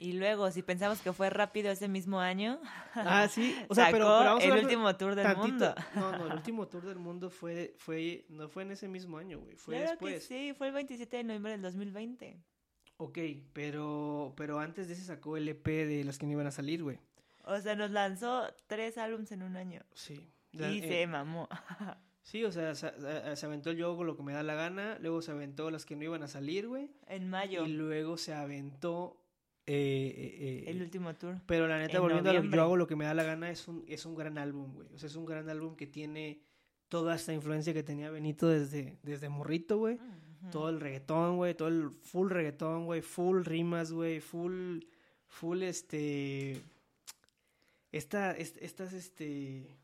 [0.00, 2.60] Y luego, si pensamos que fue rápido ese mismo año,
[2.94, 3.54] Ah, sí.
[3.68, 5.48] O sea, pero, vamos el último tour del tantito.
[5.48, 5.74] mundo.
[5.96, 9.40] No, no, el último tour del mundo fue, fue, no fue en ese mismo año,
[9.40, 9.56] güey.
[9.56, 10.14] Fue Claro después.
[10.14, 12.40] que sí, fue el 27 de noviembre del 2020.
[12.98, 13.18] Ok,
[13.52, 16.82] pero, pero antes de ese sacó el EP de las que no iban a salir,
[16.82, 16.98] güey.
[17.48, 19.80] O sea, nos lanzó tres álbumes en un año.
[19.94, 20.20] Sí.
[20.52, 21.48] La- Y eh, se mamó.
[22.22, 25.22] Sí, o sea, se, aventó el yo hago lo que me da la gana, luego
[25.22, 26.90] se aventó las que no iban a salir, güey.
[27.06, 29.24] En mayo, Y luego se aventó...
[29.64, 31.40] eh, eh, eh, el último tour.
[31.46, 32.56] Pero la neta, en volviendo a lo que noviembre.
[32.58, 34.88] yo hago lo que me da la gana, es un, es un gran álbum, güey.
[34.92, 36.42] O sea, es un gran álbum que tiene
[36.88, 39.98] toda esta influencia que tenía Benito desde, desde morrito, güey.
[40.52, 44.80] Todo el reggaetón, güey, todo el full reggaetón, güey, full rimas, güey, full,
[45.28, 46.60] full, este,
[47.92, 49.78] esta, est- estas, este,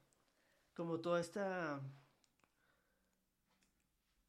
[0.75, 1.83] como toda esta,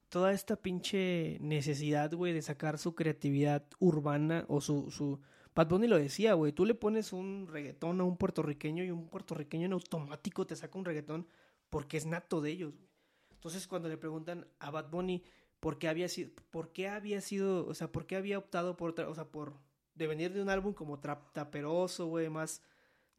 [0.09, 5.19] toda esta pinche necesidad, güey, de sacar su creatividad urbana o su, su,
[5.67, 9.65] Bunny lo decía, güey, tú le pones un reggaetón a un puertorriqueño y un puertorriqueño
[9.65, 11.27] en automático te saca un reggaetón
[11.69, 12.89] porque es nato de ellos, güey.
[13.31, 15.23] Entonces, cuando le preguntan a Bad Bunny
[15.59, 18.91] por qué había sido, por qué había sido, o sea, por qué había optado por
[18.91, 19.53] otra, o sea, por
[19.93, 22.61] de venir de un álbum como trap, taperoso, güey, más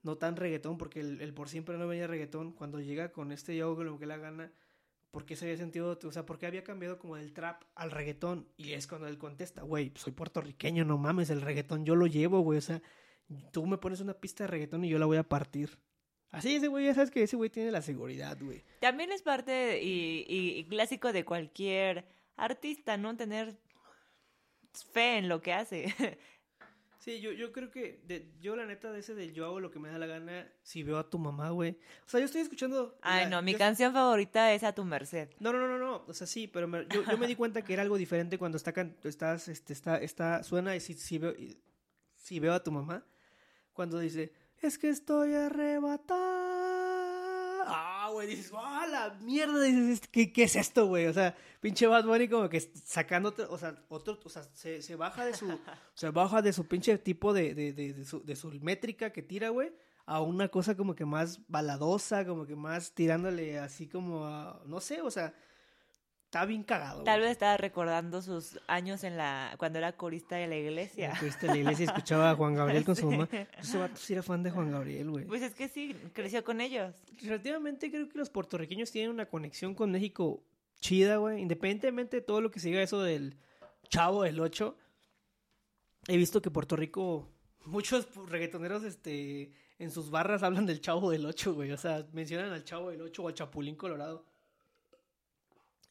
[0.06, 3.74] no tan reggaetón, porque el, por siempre no venía reggaetón, cuando llega con este yo
[3.82, 4.52] lo que la gana,
[5.10, 7.90] ¿por qué se había sentido, o sea, por qué había cambiado como del trap al
[7.90, 8.48] reggaetón?
[8.56, 12.40] Y es cuando él contesta, güey, soy puertorriqueño, no mames, el reggaetón yo lo llevo,
[12.40, 12.80] güey, o sea,
[13.50, 15.76] tú me pones una pista de reggaetón y yo la voy a partir.
[16.30, 18.62] Así ese güey, ya sabes que ese güey tiene la seguridad, güey.
[18.80, 23.16] También es parte y clásico de cualquier artista, ¿no?
[23.16, 23.58] Tener
[24.92, 25.86] fe en lo que hace.
[27.06, 29.70] Sí, yo, yo creo que de- yo la neta de ese del yo hago lo
[29.70, 31.78] que me da la gana si veo a tu mamá, güey.
[32.04, 32.98] O sea, yo estoy escuchando...
[33.00, 35.28] Ay, la- no, mi yo- canción favorita es A tu merced.
[35.38, 37.62] No, no, no, no, no, o sea, sí, pero me- yo, yo me di cuenta
[37.62, 41.18] que era algo diferente cuando está, can- estás, este, está, está, suena y si, si
[41.18, 41.56] veo, y-
[42.16, 43.06] si veo a tu mamá,
[43.72, 46.16] cuando dice, es que estoy arrebatada.
[47.68, 51.06] Ah, güey, dices, ah, la mierda, dices, ¿qué, qué es esto, güey?
[51.06, 54.96] O sea, pinche Bad Bunny como que sacándote, o sea, otro, o sea, se, se
[54.96, 55.46] baja de su,
[55.94, 59.22] se baja de su pinche tipo de, de, de, de su, de su métrica que
[59.22, 59.72] tira, güey,
[60.06, 64.80] a una cosa como que más baladosa, como que más tirándole así como a, no
[64.80, 65.34] sé, o sea,
[66.36, 67.02] está bien cagado.
[67.02, 67.28] Tal güey.
[67.28, 71.14] vez estaba recordando sus años en la cuando era corista de la iglesia.
[71.18, 73.28] Que este, la iglesia escuchaba a Juan Gabriel con su mamá.
[73.58, 75.24] Ese vato sí era fan de Juan Gabriel, güey.
[75.24, 76.94] Pues es que sí, creció con ellos.
[77.22, 80.42] Relativamente creo que los puertorriqueños tienen una conexión con México
[80.80, 81.40] chida, güey.
[81.40, 83.38] Independientemente de todo lo que se diga eso del
[83.88, 84.76] chavo del 8.
[86.08, 87.28] He visto que Puerto Rico,
[87.64, 91.72] muchos reggaetoneros, este, en sus barras hablan del chavo del 8, güey.
[91.72, 94.35] O sea, mencionan al chavo del 8 o al chapulín colorado.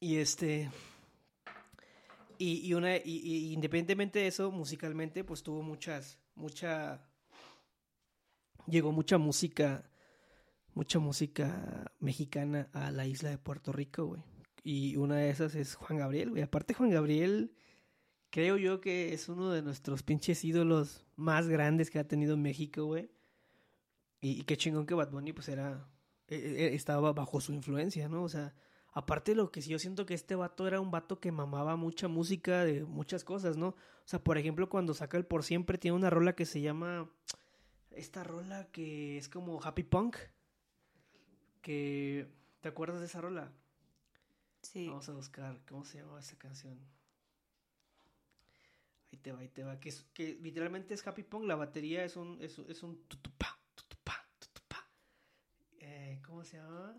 [0.06, 0.70] Y este...
[2.38, 7.01] Y, y una, y, y independientemente de eso, musicalmente, pues tuvo muchas, mucha...
[8.68, 9.89] Llegó mucha música
[10.76, 14.22] mucha música mexicana a la isla de Puerto Rico, güey.
[14.64, 16.43] Y una de esas es Juan Gabriel, güey.
[16.43, 17.56] Aparte Juan Gabriel,
[18.30, 22.86] creo yo que es uno de nuestros pinches ídolos más grandes que ha tenido México,
[22.86, 23.10] güey.
[24.22, 25.88] Y, qué chingón que Bad Bunny, pues era,
[26.28, 28.24] eh, estaba bajo su influencia, ¿no?
[28.24, 28.53] O sea,
[28.96, 31.76] aparte de lo que sí, yo siento que este vato era un vato que mamaba
[31.76, 33.68] mucha música de muchas cosas, ¿no?
[33.68, 37.12] O sea, por ejemplo, cuando saca el Por Siempre, tiene una rola que se llama...
[37.91, 40.18] Esta rola que es como Happy Punk
[41.62, 42.28] que
[42.62, 43.52] ¿te acuerdas de esa rola?
[44.62, 44.88] Sí.
[44.88, 46.80] Vamos a buscar cómo se llamaba esa canción.
[49.12, 52.06] Ahí te va, ahí te va, que, es, que literalmente es Happy Punk, la batería
[52.06, 54.88] es un es, es un tutupá, tutupá, tutupá.
[55.80, 56.96] Eh, ¿cómo se llama?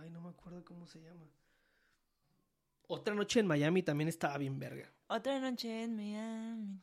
[0.00, 1.26] Ay, no me acuerdo cómo se llama.
[2.88, 4.92] Otra noche en Miami también estaba bien verga.
[5.08, 6.80] Otra noche en Miami.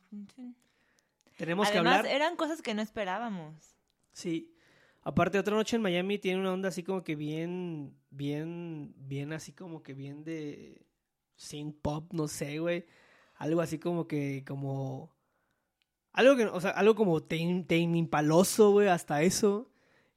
[1.36, 2.14] Tenemos que Además, hablar.
[2.14, 3.76] eran cosas que no esperábamos.
[4.12, 4.54] Sí.
[5.02, 9.52] Aparte, otra noche en Miami tiene una onda así como que bien, bien, bien así
[9.52, 10.86] como que bien de
[11.36, 12.86] synth pop, no sé, güey.
[13.36, 15.14] Algo así como que, como...
[16.12, 19.70] Algo que, o sea, algo como Tame, Tame Impaloso, güey, hasta eso.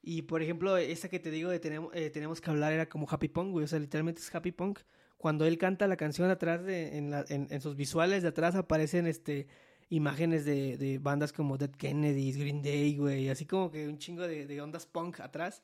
[0.09, 3.05] Y, por ejemplo, esa que te digo de tenemos, eh, tenemos que hablar era como
[3.09, 3.65] Happy Punk, güey.
[3.65, 4.79] O sea, literalmente es Happy Punk.
[5.17, 9.47] Cuando él canta la canción atrás, de, en, en, sus visuales de atrás aparecen, este
[9.89, 14.25] imágenes de, de bandas como Dead Kennedys, Green Day, güey, así como que un chingo
[14.25, 15.61] de, de ondas punk atrás.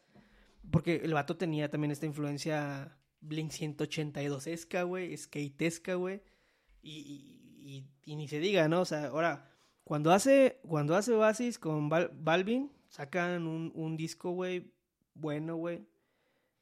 [0.72, 6.22] porque el vato tenía también esta influencia Blink 182esca, güey, skatesca, güey.
[6.82, 8.82] Y, y, ni se diga, ¿no?
[8.82, 9.50] O sea, ahora,
[9.86, 14.72] cuando hace, cuando hace Oasis con Balvin, sacan un, un disco, güey,
[15.16, 15.84] bueno, güey.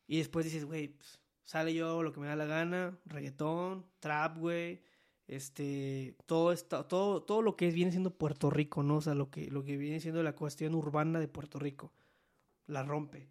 [0.07, 4.37] Y después dices, güey, pues, sale yo lo que me da la gana, reggaetón, trap,
[4.37, 4.81] güey,
[5.27, 8.97] este, todo esto, todo, todo lo que viene siendo Puerto Rico, ¿no?
[8.97, 11.91] O sea, lo que, lo que viene siendo la cuestión urbana de Puerto Rico,
[12.65, 13.27] la rompe.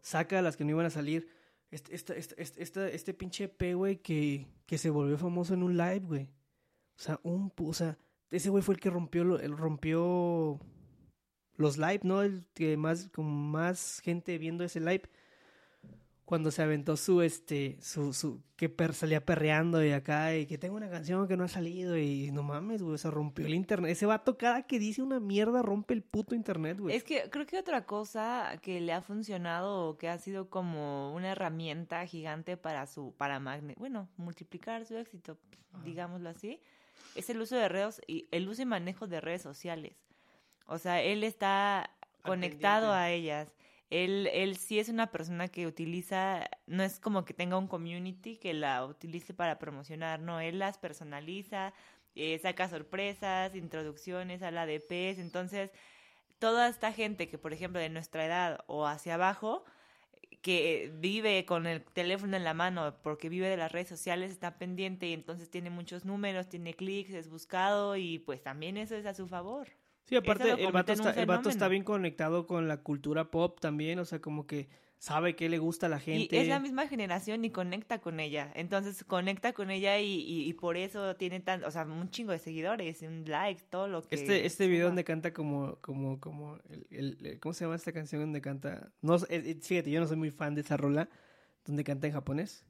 [0.00, 1.28] Saca las que no iban a salir.
[1.70, 6.00] Este, este, este, este, pinche P, güey, que, que se volvió famoso en un live,
[6.00, 6.24] güey.
[6.96, 7.96] O sea, un, o sea,
[8.32, 10.58] ese güey fue el que rompió, el rompió
[11.58, 12.22] los live, ¿no?
[12.22, 15.02] El que más, con más gente viendo ese live
[16.28, 20.76] cuando se aventó su, este, su, su, que salía perreando y acá, y que tengo
[20.76, 23.92] una canción que no ha salido, y no mames, güey, se rompió el internet.
[23.92, 26.94] Ese vato cada que dice una mierda rompe el puto internet, güey.
[26.94, 31.32] Es que creo que otra cosa que le ha funcionado, que ha sido como una
[31.32, 35.38] herramienta gigante para su, para magne, bueno, multiplicar su éxito,
[35.82, 36.60] digámoslo así,
[37.14, 39.96] es el uso de redes, y el uso y manejo de redes sociales.
[40.68, 41.90] O sea, él está
[42.22, 43.54] conectado a ellas.
[43.88, 48.36] Él, él sí es una persona que utiliza, no es como que tenga un community
[48.36, 51.72] que la utilice para promocionar, no, él las personaliza,
[52.14, 55.70] eh, saca sorpresas, introducciones, a la de pez, entonces
[56.38, 59.64] toda esta gente que por ejemplo de nuestra edad o hacia abajo,
[60.42, 64.58] que vive con el teléfono en la mano porque vive de las redes sociales, está
[64.58, 69.06] pendiente y entonces tiene muchos números, tiene clics, es buscado y pues también eso es
[69.06, 69.68] a su favor.
[70.08, 73.98] Sí, aparte el vato, está, el vato está bien conectado con la cultura pop también,
[73.98, 76.34] o sea, como que sabe qué le gusta a la gente.
[76.34, 78.50] Y es la misma generación y conecta con ella.
[78.54, 82.38] Entonces conecta con ella y, y, por eso tiene tan, o sea, un chingo de
[82.38, 84.14] seguidores, un like, todo lo que.
[84.14, 86.58] Este, este video donde canta como, como, como,
[86.90, 88.90] el, el, ¿cómo se llama esta canción donde canta?
[89.02, 91.10] No, eh, eh, fíjate, yo no soy muy fan de esa rola,
[91.66, 92.64] donde canta en japonés.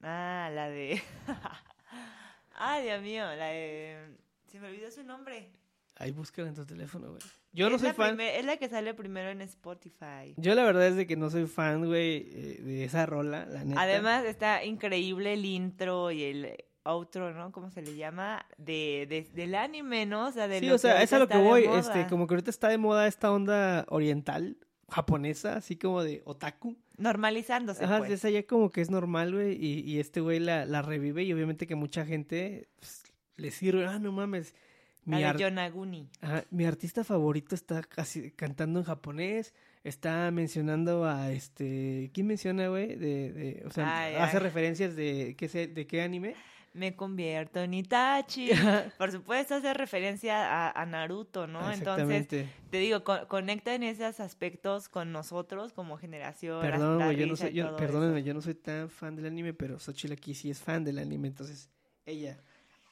[0.00, 1.00] Ah, la de.
[2.54, 4.16] Ay, Dios mío, la de.
[4.48, 5.61] Se me olvidó su nombre.
[6.02, 7.22] Ahí búscala en tu teléfono, güey.
[7.52, 8.18] Yo no soy fan.
[8.18, 10.34] es la que sale primero en Spotify.
[10.36, 13.62] Yo la verdad es de que no soy fan, güey, eh, de esa rola, la
[13.62, 13.80] neta.
[13.80, 17.52] Además está increíble el intro y el outro, ¿no?
[17.52, 18.44] ¿Cómo se le llama?
[18.58, 20.26] De, del anime, ¿no?
[20.26, 22.50] O sea, de Sí, o sea, es a lo que voy, este, como que ahorita
[22.50, 24.56] está de moda esta onda oriental,
[24.88, 26.76] japonesa, así como de otaku.
[26.96, 28.10] Normalizándose, Ajá, pues.
[28.10, 31.32] esa ya como que es normal, güey, y, y este güey la, la revive y
[31.32, 33.04] obviamente que mucha gente pues,
[33.36, 34.52] le sirve, ah, no mames
[35.04, 36.08] mi Yonaguni.
[36.50, 42.94] mi artista favorito está casi cantando en japonés, está mencionando a este, ¿quién menciona, güey?
[42.96, 46.34] De, de, o sea, hace referencias de qué de qué anime.
[46.74, 48.48] Me convierto en Itachi.
[48.98, 51.70] Por supuesto, hace referencia a, Naruto, ¿no?
[51.70, 56.62] Entonces, te digo, conecta en esos aspectos con nosotros como generación.
[56.62, 59.78] Perdón, güey, yo no soy, yo, perdónenme, yo no soy tan fan del anime, pero
[59.78, 61.68] Xochitl aquí sí es fan del anime, entonces
[62.06, 62.38] ella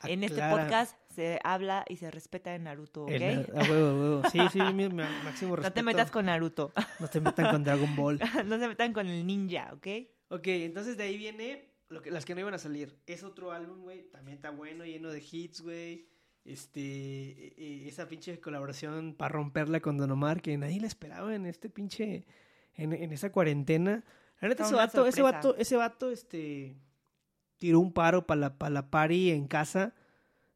[0.04, 3.10] en este podcast se habla y se respeta en Naruto, ¿ok?
[3.10, 4.22] a huevo, a huevo.
[4.30, 4.88] Sí, sí, mi,
[5.24, 5.68] máximo respeto.
[5.68, 6.72] No te metas con Naruto.
[6.98, 8.20] No te metan con Dragon Ball.
[8.46, 9.86] no se metan con el ninja, ¿ok?
[10.28, 12.96] Ok, entonces de ahí viene lo que, las que no iban a salir.
[13.06, 14.08] Es otro álbum, güey.
[14.10, 16.06] También está bueno, lleno de hits, güey.
[16.44, 21.34] Este, e, e, esa pinche colaboración para romperla con Don Omar, que nadie la esperaba
[21.34, 22.24] en este pinche,
[22.74, 24.04] en, en esa cuarentena.
[24.40, 26.76] La neta, ese vato, ese vato, ese vato, este
[27.58, 29.94] tiró un paro para la, para la party en casa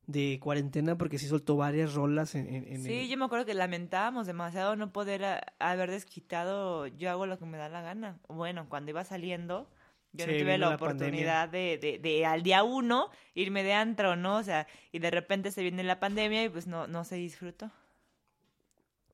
[0.06, 4.26] de cuarentena porque sí soltó varias rolas en, en, Sí, yo me acuerdo que lamentábamos
[4.26, 8.18] demasiado no poder haber desquitado yo hago lo que me da la gana.
[8.28, 9.68] Bueno, cuando iba saliendo,
[10.12, 14.36] yo no tuve la, oportunidad de, de, de, al día uno irme de antro, ¿no?
[14.36, 17.70] O sea, y de repente se viene la pandemia y pues no, no se disfrutó.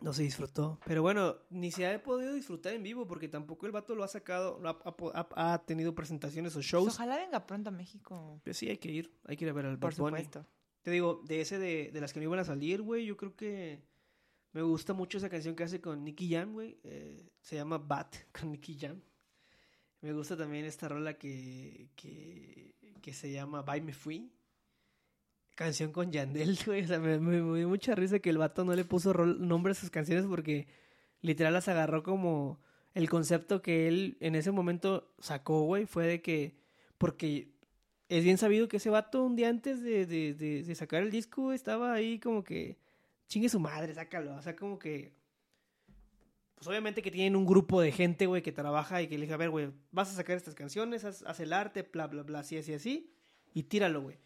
[0.00, 0.80] No se disfrutó.
[0.86, 4.08] Pero bueno, ni se ha podido disfrutar en vivo porque tampoco el vato lo ha
[4.08, 6.94] sacado, ha, ha, tenido presentaciones o shows.
[6.94, 8.40] ojalá venga pronto a México.
[8.42, 10.46] Pues sí, hay que ir, hay que ir a ver al Por supuesto.
[10.82, 13.36] Te digo, de ese de, de las que no iban a salir, güey, yo creo
[13.36, 13.82] que
[14.52, 16.78] me gusta mucho esa canción que hace con Nicky Jam, güey.
[16.84, 19.00] Eh, se llama Bat con Nicky Jam.
[20.00, 24.32] Me gusta también esta rola que, que, que se llama Bye Me Fui
[25.60, 26.84] canción con Yandel, güey.
[26.84, 29.90] O sea, me, dio mucha risa que el vato no le puso nombre a sus
[29.90, 30.66] canciones porque
[31.20, 32.62] literal las agarró como
[32.94, 36.56] el concepto que él en ese momento sacó, güey, fue de que,
[36.96, 37.49] porque
[38.10, 41.52] es bien sabido que ese vato un día antes de, de, de, sacar el disco
[41.52, 42.76] estaba ahí como que,
[43.28, 44.34] chingue su madre, sácalo.
[44.34, 45.12] O sea, como que,
[46.56, 49.34] pues obviamente que tienen un grupo de gente, güey, que trabaja y que le dice,
[49.34, 52.58] a ver, güey, vas a sacar estas canciones, haz, el arte, bla, bla, bla, así,
[52.58, 53.12] así, así,
[53.54, 54.18] y tíralo, güey.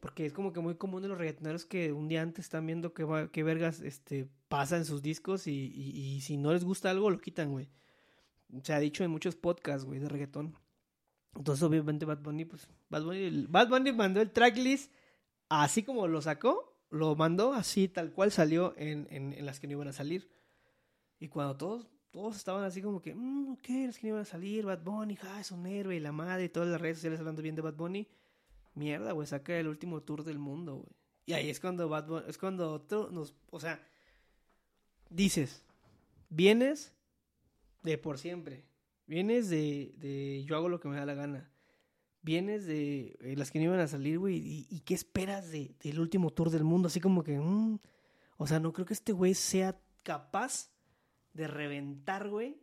[0.00, 2.94] Porque es como que muy común de los reggaetoneros que un día antes están viendo
[2.94, 7.10] qué, qué vergas este, pasa en sus discos y, y, si no les gusta algo
[7.10, 7.68] lo quitan, güey.
[8.64, 10.56] se ha dicho en muchos podcasts, güey, de reggaetón.
[11.34, 14.92] Entonces, obviamente, Bad Bunny, pues, Bad Bunny, Bad Bunny mandó el tracklist
[15.48, 19.66] así como lo sacó, lo mandó así, tal cual salió en, en, en las que
[19.66, 20.30] no iban a salir.
[21.18, 24.24] Y cuando todos, todos estaban así como que, mmm, ok, las que no iban a
[24.24, 27.20] salir, Bad Bunny, ja, es un héroe, y la madre, y todas las redes sociales
[27.20, 28.08] hablando bien de Bad Bunny,
[28.74, 30.92] mierda, güey, saca el último tour del mundo, güey.
[31.26, 33.86] Y ahí es cuando Bad Bunny, es cuando otro nos, o sea,
[35.10, 35.64] dices,
[36.28, 36.92] vienes
[37.82, 38.64] de por siempre,
[39.10, 41.50] vienes de, de yo hago lo que me da la gana,
[42.22, 45.74] vienes de eh, las que no iban a salir, güey, y, y, qué esperas de,
[45.82, 47.80] del último tour del mundo, así como que, mm,
[48.36, 50.70] o sea, no creo que este güey sea capaz
[51.34, 52.62] de reventar, güey,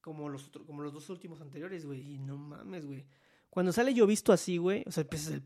[0.00, 3.04] como los, otros, como los dos últimos anteriores, güey, y no mames, güey.
[3.50, 5.42] Cuando sale yo visto así, güey, o sea, empiezas el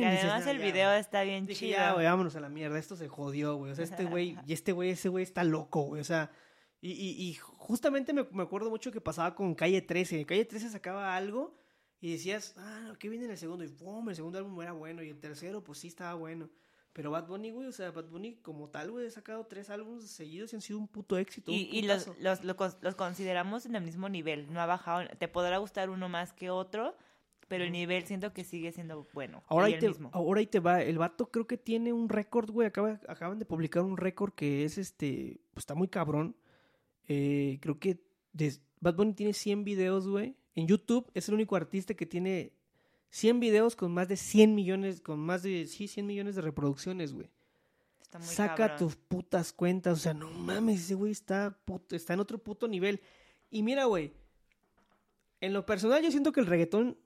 [0.00, 1.72] Y además el video está bien chido.
[1.72, 3.72] Ya, güey, vámonos a la mierda, esto se jodió, güey.
[3.72, 6.00] O sea, este güey, y este güey, ese güey está loco, güey.
[6.00, 6.30] O sea,
[6.80, 10.24] y, y, y justamente me, me, acuerdo mucho que pasaba con Calle 13.
[10.24, 11.54] Calle 13 sacaba algo
[12.00, 13.64] y decías, ah, ¿qué viene en el segundo?
[13.64, 15.02] Y pum, el segundo álbum era bueno.
[15.02, 16.48] Y el tercero, pues sí estaba bueno.
[16.92, 20.10] Pero Bad Bunny, güey, o sea, Bad Bunny como tal, güey, ha sacado tres álbumes
[20.10, 21.52] seguidos y han sido un puto éxito.
[21.52, 25.06] Y, y los, los, los, los, consideramos en el mismo nivel, no ha bajado.
[25.18, 26.96] Te podrá gustar uno más que otro,
[27.46, 29.44] pero el nivel siento que sigue siendo bueno.
[29.46, 30.10] Ahora ahí, te, mismo.
[30.12, 30.82] ahora ahí te va.
[30.82, 32.66] El vato creo que tiene un récord, güey.
[32.66, 35.40] Acaba, acaban de publicar un récord que es este.
[35.52, 36.34] Pues está muy cabrón.
[37.12, 37.98] Eh, creo que
[38.78, 40.36] Bad Bunny tiene 100 videos, güey.
[40.54, 42.52] En YouTube es el único artista que tiene
[43.08, 47.12] 100 videos con más de 100 millones, con más de, sí, 100 millones de reproducciones,
[47.12, 47.28] güey.
[48.20, 48.78] Saca cabrón.
[48.78, 51.58] tus putas cuentas, o sea, no mames, ese güey está,
[51.90, 53.00] está en otro puto nivel.
[53.50, 54.12] Y mira, güey,
[55.40, 56.96] en lo personal yo siento que el reggaetón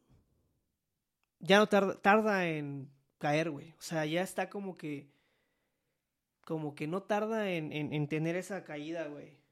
[1.40, 3.70] ya no tarda, tarda en caer, güey.
[3.78, 5.08] O sea, ya está como que,
[6.42, 9.43] como que no tarda en, en, en tener esa caída, güey.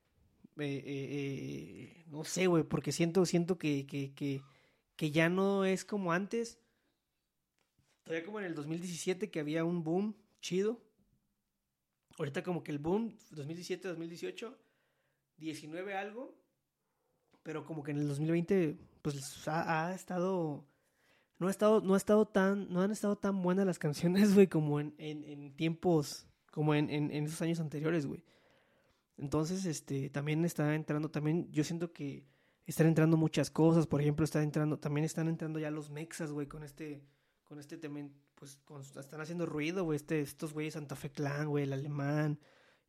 [0.59, 4.43] Eh, eh, eh, no sé, güey, porque siento, siento que, que, que
[5.03, 6.61] que ya no es como antes.
[8.05, 10.81] Todavía como en el 2017 que había un boom chido.
[12.19, 14.57] Ahorita como que el boom 2017, 2018,
[15.39, 16.35] 19 algo,
[17.43, 20.65] pero como que en el 2020 pues ha, ha estado
[21.39, 24.47] no ha estado no ha estado tan no han estado tan buenas las canciones, güey,
[24.47, 28.23] como en, en, en, tiempos como en, en, en esos años anteriores, güey.
[29.17, 32.27] Entonces, este, también está entrando, también yo siento que
[32.67, 36.47] están entrando muchas cosas, por ejemplo, están entrando, también están entrando ya los mexas, güey,
[36.47, 37.03] con este,
[37.45, 41.49] con este también, pues, con, están haciendo ruido, güey, este, estos güeyes Santa Fe Clan,
[41.49, 42.41] güey, el alemán,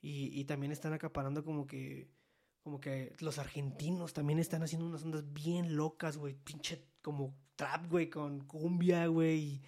[0.01, 2.09] y, y también están acaparando como que,
[2.61, 7.87] como que los argentinos también están haciendo unas ondas bien locas, güey, pinche como trap,
[7.89, 9.61] güey, con cumbia, güey, y,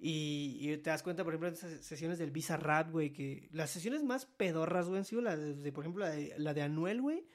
[0.00, 3.70] y, te das cuenta, por ejemplo, de esas sesiones del Visa Rap, güey, que las
[3.70, 6.62] sesiones más pedorras, güey, han sido la de, de por ejemplo, la de, la de
[6.62, 7.26] Anuel, güey,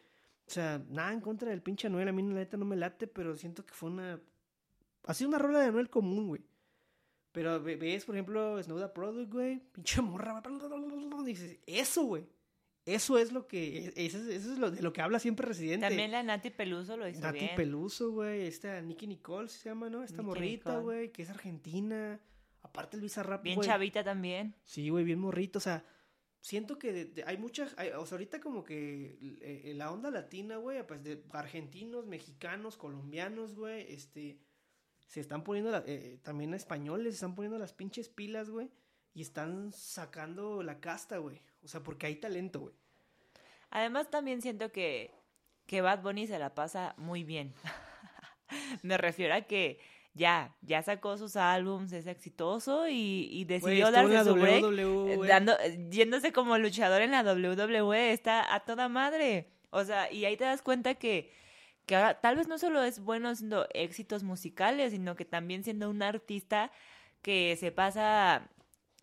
[0.47, 3.07] o sea, nada en contra del pinche Anuel, a mí la neta no me late,
[3.07, 4.20] pero siento que fue una...
[5.05, 6.41] Ha sido una rola de Anuel común, güey.
[7.34, 10.41] Pero ves, por ejemplo, Snowda Product, güey, pinche morra,
[11.26, 12.26] dices, eso, güey.
[12.86, 15.88] Eso es lo que, eso es, eso es lo, de lo que habla siempre Residente.
[15.88, 17.55] También la Nati Peluso lo hizo Nati bien.
[17.55, 20.03] Peluso, güey, esta Nicky Nicole se llama, ¿no?
[20.03, 22.20] Esta Nicki morrita, güey, que es argentina.
[22.64, 23.68] Aparte el Bizarrap, Bien güey.
[23.68, 24.55] chavita también.
[24.64, 25.86] Sí, güey, bien morrito, o sea,
[26.39, 30.09] siento que de, de, hay muchas, hay, o sea, ahorita como que eh, la onda
[30.09, 34.39] latina, güey, pues de argentinos, mexicanos, colombianos, güey, este,
[35.07, 38.72] se están poniendo, la, eh, también españoles, se están poniendo las pinches pilas, güey,
[39.14, 42.76] y están sacando la casta, güey, o sea, porque hay talento, güey.
[43.70, 45.11] Además también siento que,
[45.66, 47.53] que Bad Bunny se la pasa muy bien.
[48.84, 49.80] Me refiero a que
[50.14, 55.14] ya, ya sacó sus álbums, es exitoso y, y decidió en darse su break, WWE,
[55.14, 55.30] eh, güey.
[55.30, 59.49] dando, eh, yéndose como luchador en la WWE, está a toda madre.
[59.72, 61.32] O sea, y ahí te das cuenta que,
[61.88, 65.89] que ahora tal vez no solo es bueno haciendo éxitos musicales, sino que también siendo
[65.89, 66.72] un artista
[67.24, 68.49] que se pasa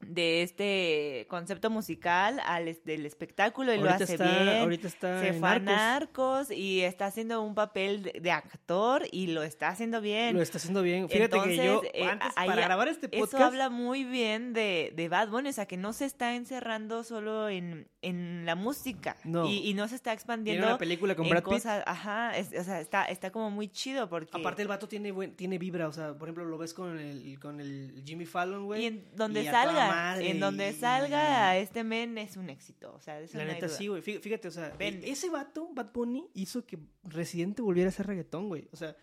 [0.00, 5.32] de este concepto musical al del espectáculo y lo hace está, bien ahorita está se
[5.34, 5.66] fue a Narcos.
[5.66, 10.34] Narcos y está haciendo un papel de, de actor y lo está haciendo bien.
[10.34, 11.08] Lo está haciendo bien.
[11.08, 14.52] Fíjate que yo, Entonces, eh, antes, ahí para grabar este podcast, Eso habla muy bien
[14.52, 18.54] de, de Bad Bunny, o sea, que no se está encerrando solo en, en la
[18.54, 19.46] música No.
[19.48, 21.52] y, y no se está tiene expandiendo una película con en Brad Pitt.
[21.52, 24.30] cosas, ajá, es- o sea, está, está como muy chido porque...
[24.32, 27.38] Aparte el vato tiene buen, tiene vibra, o sea, por ejemplo, lo ves con el,
[27.38, 28.82] con el Jimmy Fallon, güey.
[28.82, 33.00] y en donde y salga, madre, en donde salga este men es un éxito, o
[33.00, 33.76] sea, eso La no hay neta duda.
[33.78, 34.02] sí, güey.
[34.02, 35.06] Fí- Fíjate, o sea, Vende.
[35.08, 38.68] e- ese vato, Bad Bunny, hizo que Residente volviera a hacer reggaetón, güey.
[38.72, 38.96] O sea,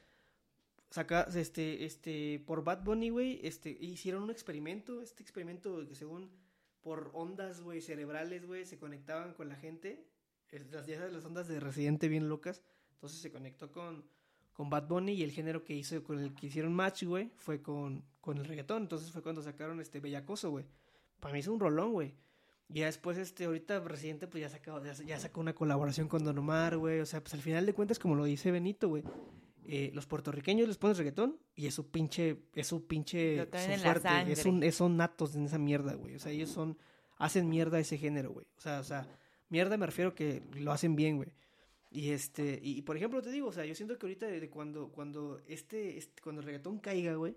[0.89, 6.31] saca, este, este, por Bad Bunny, güey, este, hicieron un experimento, este experimento que según
[6.81, 10.05] por ondas, güey, cerebrales, güey, se conectaban con la gente.
[10.71, 12.63] Las, ya sabes, las ondas de Residente bien locas.
[12.93, 14.05] Entonces se conectó con,
[14.53, 17.61] con Bad Bunny y el género que hizo, con el que hicieron match, güey, fue
[17.61, 18.83] con, con el reggaetón.
[18.83, 20.65] Entonces fue cuando sacaron este Bellacoso, güey.
[21.19, 22.13] Para mí es un rolón, güey.
[22.69, 26.23] Y ya después, este, ahorita Residente, pues ya sacó, ya, ya sacó una colaboración con
[26.23, 26.99] Don Omar, güey.
[26.99, 29.03] O sea, pues al final de cuentas, como lo dice Benito, güey.
[29.69, 33.35] eh, los puertorriqueños les ponen reggaetón y es su pinche, es su pinche
[33.75, 36.15] su fuerte, es un, es- son natos en esa mierda, güey.
[36.15, 36.77] O sea, ellos son,
[37.17, 38.45] hacen mierda ese género, güey.
[38.57, 39.07] O sea, o sea,
[39.49, 41.29] mierda me refiero que lo hacen bien, güey.
[41.91, 44.39] Y este, y, y por ejemplo te digo, o sea, yo siento que ahorita de,
[44.41, 47.35] de cuando, cuando este, este, cuando el reggaetón caiga, güey,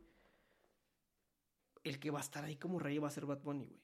[1.85, 3.81] el que va a estar ahí como rey va a ser Bad Bunny, güey.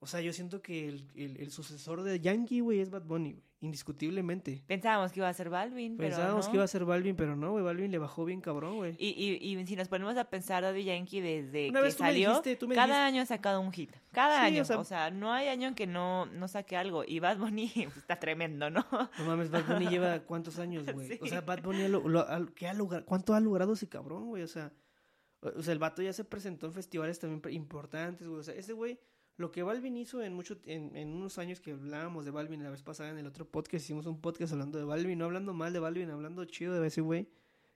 [0.00, 3.32] O sea, yo siento que el, el, el sucesor de Yankee, güey, es Bad Bunny,
[3.32, 3.44] güey.
[3.60, 4.62] Indiscutiblemente.
[4.68, 6.50] Pensábamos que iba a ser Balvin, pero Pensábamos no.
[6.52, 7.64] que iba a ser Balvin, pero no, güey.
[7.64, 8.94] Balvin le bajó bien cabrón, güey.
[8.98, 12.04] Y, y, y si nos ponemos a pensar, Daddy Yankee desde Una que vez tú
[12.04, 13.90] me salió, dijiste, tú me cada dijiste- año ha sacado un hit.
[14.12, 14.62] Cada Sí, año.
[14.62, 17.02] o sea- O sea, no hay año en que no, no saque algo.
[17.04, 18.86] Y Bad Bunny pues, está tremendo, ¿no?
[18.92, 21.18] No mames, Bad Bunny lleva cuántos años, güey.
[21.20, 22.24] O sea, Bad Bunny, lo- lo-
[22.54, 24.44] ¿qué ha lograr- ¿cuánto ha logrado ese cabrón, güey?
[24.44, 24.72] O sea,
[25.40, 28.40] o sea, el vato ya se presentó en festivales también importantes, güey.
[28.40, 28.98] O sea, ese güey,
[29.36, 32.70] lo que Balvin hizo en mucho, en, en unos años que hablábamos de Balvin la
[32.70, 35.72] vez pasada en el otro podcast, hicimos un podcast hablando de Balvin, no hablando mal
[35.72, 37.28] de Balvin, hablando chido de ese güey.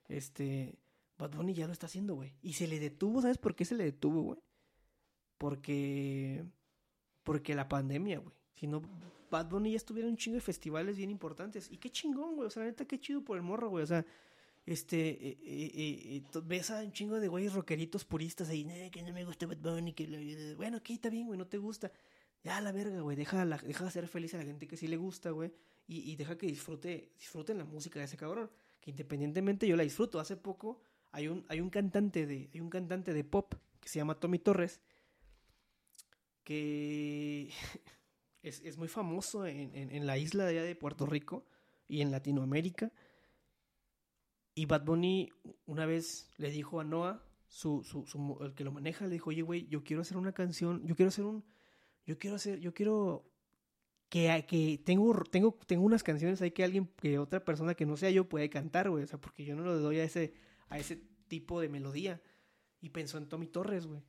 [0.09, 0.77] Este,
[1.17, 2.35] Bad Bunny ya lo está haciendo, güey.
[2.41, 4.39] Y se le detuvo, ¿sabes por qué se le detuvo, güey?
[5.37, 6.43] Porque,
[7.23, 8.35] porque la pandemia, güey.
[8.55, 8.81] Si no,
[9.29, 11.71] Bad Bunny ya estuviera en un chingo de festivales bien importantes.
[11.71, 12.47] Y qué chingón, güey.
[12.47, 13.83] O sea, la neta, qué chido por el morro, güey.
[13.83, 14.05] O sea,
[14.65, 19.01] este, eh, eh, eh, ves a un chingo de güeyes rockeritos puristas ahí, "Eh, que
[19.03, 21.91] no me gusta Bad Bunny, que bueno, ok, está bien, güey, no te gusta.
[22.43, 24.97] Ya, la verga, güey, deja, la, deja hacer feliz a la gente que sí le
[24.97, 25.51] gusta, güey,
[25.87, 28.49] y, y deja que disfrute, disfruten la música de ese cabrón,
[28.81, 30.19] que independientemente yo la disfruto.
[30.19, 33.99] Hace poco hay un, hay un cantante de, hay un cantante de pop que se
[33.99, 34.81] llama Tommy Torres,
[36.43, 37.49] que
[38.43, 41.45] es, es muy famoso en, en- en la isla de allá de Puerto Rico
[41.87, 42.91] y en Latinoamérica.
[44.55, 45.31] Y Bad Bunny
[45.65, 49.29] una vez le dijo a Noah, su, su, su el que lo maneja, le dijo,
[49.29, 51.43] oye, güey, yo quiero hacer una canción, yo quiero hacer un,
[52.05, 53.31] yo quiero hacer, yo quiero
[54.09, 57.97] que, que tengo, tengo, tengo unas canciones ahí que alguien, que otra persona que no
[57.97, 60.33] sea yo puede cantar, güey, o sea, porque yo no le doy a ese,
[60.69, 60.97] a ese
[61.27, 62.21] tipo de melodía.
[62.79, 64.03] Y pensó en Tommy Torres, güey.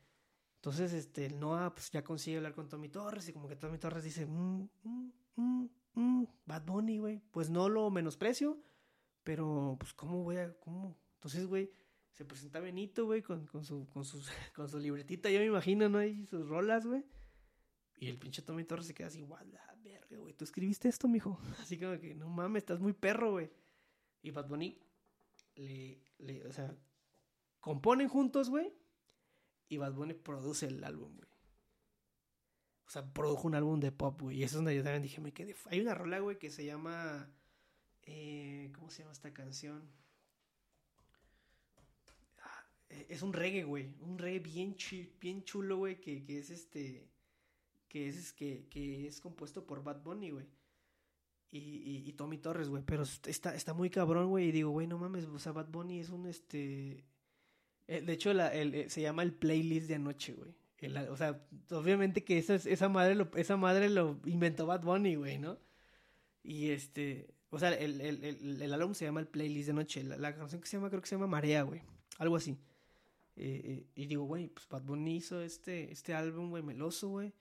[0.57, 4.03] Entonces, este, Noah, pues ya consigue hablar con Tommy Torres y como que Tommy Torres
[4.03, 7.23] dice, mm, mm, mm, mm, Bad Bunny, güey.
[7.31, 8.59] Pues no lo menosprecio,
[9.25, 10.97] pero, pues, ¿cómo voy a, cómo?
[11.15, 11.71] Entonces, güey,
[12.13, 15.89] se presenta Benito, güey, con, con, su, con, sus, con su libretita, yo me imagino,
[15.89, 16.03] ¿no?
[16.03, 17.05] Y sus rolas, güey.
[17.97, 21.09] Y el pinche Tommy Torres se queda así, guau, la verga, güey, ¿tú escribiste esto,
[21.09, 21.41] mijo?
[21.61, 23.51] Así como que, no mames, estás muy perro, güey.
[24.23, 24.79] Y Bad Bunny
[25.57, 26.75] le, le, o sea,
[27.61, 28.73] componen juntos, güey.
[29.69, 31.29] Y Bad Bunny produce el álbum, güey.
[32.87, 34.39] O sea, produjo un álbum de pop, güey.
[34.39, 35.57] Y eso es donde yo también dije, me quedé.
[35.67, 37.31] Hay una rola, güey, que se llama.
[38.07, 39.83] Eh, ¿Cómo se llama esta canción?
[42.43, 43.95] Ah, eh, es un reggae, güey.
[44.01, 46.01] Un reggae bien, chi- bien chulo, güey.
[46.01, 47.09] Que, que es este.
[47.89, 50.47] Que es, que, que es compuesto por Bad Bunny, güey.
[51.51, 52.83] Y, y, Tommy Torres, güey.
[52.85, 54.49] Pero está, está muy cabrón, güey.
[54.49, 55.25] Y digo, güey, no mames.
[55.27, 57.05] O sea, Bad Bunny es un este.
[57.87, 60.55] eh, De hecho, la- el- eh, se llama el playlist de anoche, güey.
[61.09, 61.41] O sea,
[61.71, 65.59] obviamente que esa, esa, madre esa madre lo inventó Bad Bunny, güey, ¿no?
[66.43, 67.34] Y este.
[67.55, 70.03] O sea, el, el, el, álbum se llama el playlist de noche.
[70.03, 71.83] La, la canción que se llama, creo que se llama Marea, güey.
[72.19, 72.59] Algo así.
[73.37, 77.33] Eh, eh, y digo, güey, pues Bad Bunny hizo este, este álbum, güey, meloso, güey.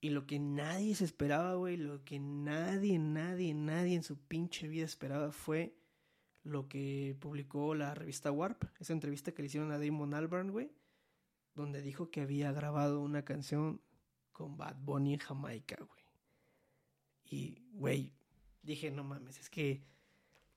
[0.00, 4.68] Y lo que nadie se esperaba, güey, lo que nadie, nadie, nadie en su pinche
[4.68, 5.74] vida esperaba fue
[6.44, 10.70] lo que publicó la revista Warp, esa entrevista que le hicieron a Damon Albarn, güey,
[11.56, 13.80] donde dijo que había grabado una canción
[14.30, 16.04] con Bad Bunny en Jamaica, güey.
[17.24, 18.12] Y, güey,
[18.62, 19.82] dije, no mames, es que,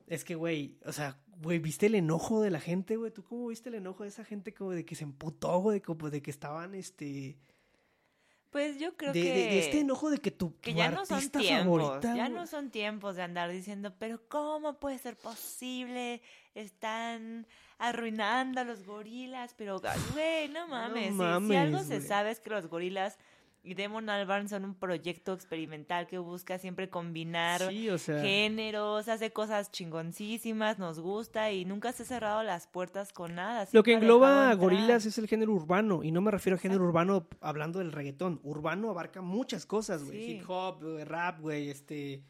[0.08, 3.12] es que, güey, o sea, güey, ¿viste el enojo de la gente, güey?
[3.12, 6.10] ¿Tú cómo viste el enojo de esa gente como de que se emputó, güey, como
[6.10, 7.38] de que estaban, este...
[8.50, 9.30] Pues yo creo de, que...
[9.30, 12.28] de- de este enojo de que tu, que tu ya no son tiempos, favorita, ya
[12.28, 16.22] no son tiempos de andar diciendo, pero ¿cómo puede ser posible?
[16.54, 17.48] Están
[17.78, 19.80] arruinando a los gorilas, pero
[20.12, 23.18] güey, no mames, si- si, mames, algo se sabe es que los gorilas
[23.64, 28.22] y Demon Albarn son un proyecto experimental que busca siempre combinar Sí, o sea...
[28.22, 33.68] géneros, hace cosas chingoncísimas, nos gusta y nunca se ha cerrado las puertas con nada.
[33.72, 36.84] Lo que engloba a gorilas es el género urbano, y no me refiero a género
[36.84, 38.40] urbano hablando del reggaetón.
[38.44, 40.26] Urbano abarca muchas cosas, güey.
[40.26, 40.32] Sí.
[40.32, 42.24] Hip hop, eh, rap, güey, este,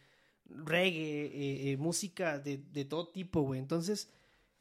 [0.45, 3.59] reggae, eh, eh, música de, de todo tipo, güey.
[3.59, 4.11] Entonces,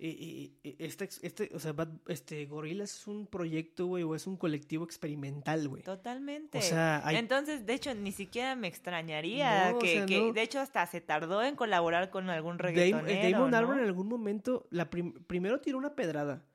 [0.02, 1.74] eh, eh, este, este, o sea,
[2.08, 5.82] este, Gorillaz es un proyecto, güey, o es un colectivo experimental, güey.
[5.82, 6.56] Totalmente.
[6.56, 11.42] O sea, Entonces, de hecho, ni siquiera me extrañaría que, de hecho, hasta se tardó
[11.42, 16.46] en colaborar con algún reggaetonero, Damon, Damon en algún momento, la primero tiró una pedrada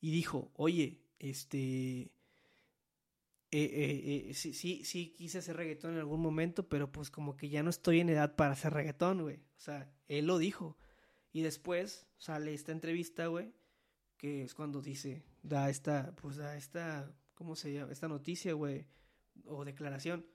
[0.00, 2.12] y dijo, oye, este...
[3.54, 7.64] Eh, sí, sí, sí quise hacer reggaetón en algún momento, pero pues como que ya
[7.64, 9.36] no estoy en edad para hacer reggaetón, güey.
[9.56, 10.78] O sea, él lo dijo.
[11.32, 13.52] Y después sale esta entrevista, güey,
[14.18, 17.90] que es cuando dice, da esta, pues da esta, ¿cómo se llama?
[17.90, 18.86] Esta noticia, güey,
[19.46, 20.26] o declaración,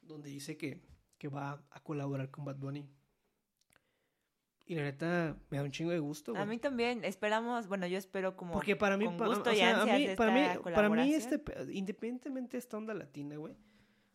[0.00, 0.80] donde dice que,
[1.18, 2.88] que va a colaborar con Bad Bunny.
[4.66, 6.32] Y la neta me da un chingo de gusto.
[6.32, 6.42] Güey.
[6.42, 10.62] A mí también, esperamos, bueno, yo espero como Porque para mí, para, mí, para mí,
[10.62, 13.54] para mí este independientemente de esta onda latina, güey.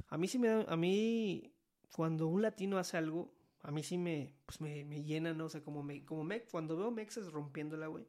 [0.07, 1.53] A mí sí me da a mí
[1.91, 3.31] cuando un latino hace algo
[3.61, 5.45] a mí sí me, pues me, me llena, ¿no?
[5.45, 8.07] O sea, como, me, como me, cuando veo mexas rompiéndola, güey,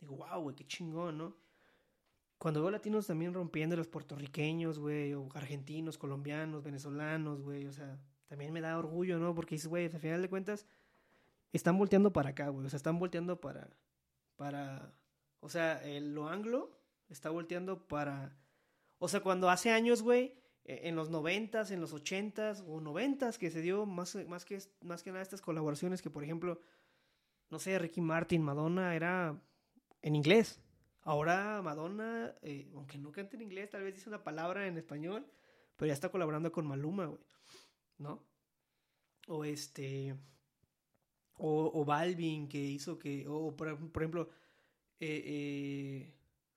[0.00, 1.36] digo, wow, güey, qué chingón, ¿no?
[2.38, 7.98] Cuando veo latinos también rompiendo los puertorriqueños, güey, o argentinos, colombianos, venezolanos, güey, o sea,
[8.26, 9.34] también me da orgullo, ¿no?
[9.34, 10.66] Porque dices, güey, al final de cuentas,
[11.52, 13.70] están volteando para acá, güey, o sea, están volteando para,
[14.36, 14.92] para,
[15.40, 16.70] o sea, el, lo anglo
[17.08, 18.36] está volteando para,
[18.98, 23.50] o sea, cuando hace años, güey, en los noventas, en los ochentas o noventas que
[23.50, 26.60] se dio más, más, que, más que nada estas colaboraciones que, por ejemplo,
[27.50, 29.40] no sé, Ricky Martin, Madonna era
[30.02, 30.60] en inglés.
[31.02, 35.26] Ahora Madonna, eh, aunque no cante en inglés, tal vez dice una palabra en español,
[35.76, 37.20] pero ya está colaborando con Maluma, güey.
[37.98, 38.24] ¿No?
[39.28, 40.16] O este...
[41.36, 43.26] O, o Balvin, que hizo que...
[43.28, 44.30] O por, ejemplo...
[44.98, 46.14] eh, eh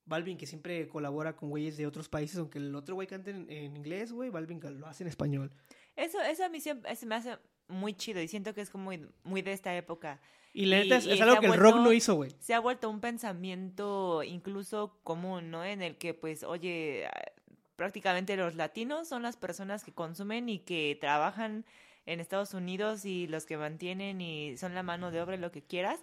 [0.07, 3.75] Balvin, que siempre colabora con güeyes de otros países, aunque el otro güey cante en,
[3.75, 5.51] inglés, güey, Balvin lo hace en español.
[5.95, 7.37] Eso, eso a mí siempre, me hace
[7.67, 10.21] muy chido y siento que es como muy, muy de esta época.
[10.53, 12.31] Y la neta es, algo que el rock no hizo, güey.
[12.39, 15.63] Se ha vuelto un pensamiento incluso común, ¿no?
[15.63, 17.07] En el que, pues, oye,
[17.75, 21.65] prácticamente los latinos son las personas que consumen y que trabajan
[22.05, 25.61] en Estados Unidos y los que mantienen y son la mano de obra, lo que
[25.61, 25.99] quieras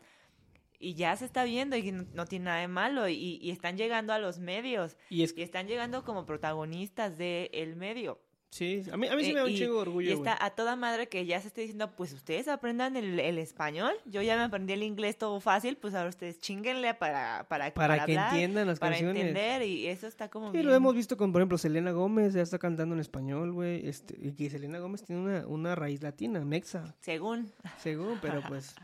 [0.85, 4.13] y ya se está viendo y no, tiene nada de malo y, y, están llegando
[4.13, 8.21] a los medios y, están llegando como protagonistas del el medio.
[8.51, 10.11] Sí, a mí, a mí sí me da un eh, chingo de orgullo.
[10.11, 13.39] Y está a toda madre que ya se esté diciendo, pues ustedes aprendan el, el,
[13.39, 13.95] español.
[14.05, 18.05] Yo ya me aprendí el inglés todo fácil, pues ahora ustedes chinguenle para, para, para,
[18.07, 19.17] que entiendan las para canciones.
[19.17, 22.35] Para entender y eso está como Sí, lo hemos visto con, por ejemplo, Selena Gómez,
[22.35, 23.89] ya está cantando en español, güey.
[23.89, 26.95] Este, y que Selena Gómez tiene una, una raíz latina, mexa.
[27.01, 27.51] Según.
[27.79, 28.77] Según, pero pues...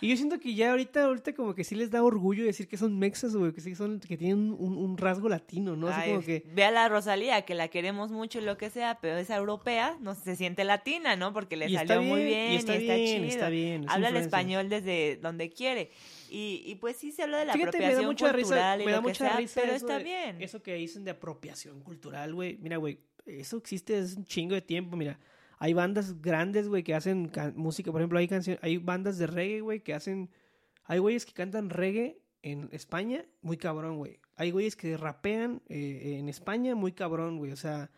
[0.00, 2.76] Y yo siento que ya ahorita, ahorita como que sí les da orgullo decir que
[2.76, 5.88] son mexas, güey, que sí son, que tienen un, rasgo latino, ¿no?
[5.88, 6.44] Así como que...
[6.54, 9.96] Ve a la Rosalía, que la queremos mucho y lo que sea, pero es europea,
[10.00, 11.32] no se siente latina, ¿no?
[11.32, 13.84] Porque le salió muy bien y está, bien, está chido.
[13.88, 15.90] Habla el español desde donde quiere.
[16.30, 18.92] Y, y, pues sí se habla de la apropiación me da mucha cultural risa, me
[18.92, 20.42] da mucha risa pero está bien.
[20.42, 22.58] Eso que dicen de apropiación cultural, güey.
[22.58, 25.18] Mira, güey, eso existe desde un chingo de tiempo, mira.
[25.58, 27.90] Hay bandas grandes, güey, que hacen música.
[27.90, 30.30] Por ejemplo, hay canciones, hay bandas de reggae, güey, que hacen.
[30.84, 34.20] Hay güeyes que cantan reggae en España, muy cabrón, güey.
[34.36, 37.50] Hay güeyes que rapean eh, en España, muy cabrón, güey.
[37.50, 37.90] O sea,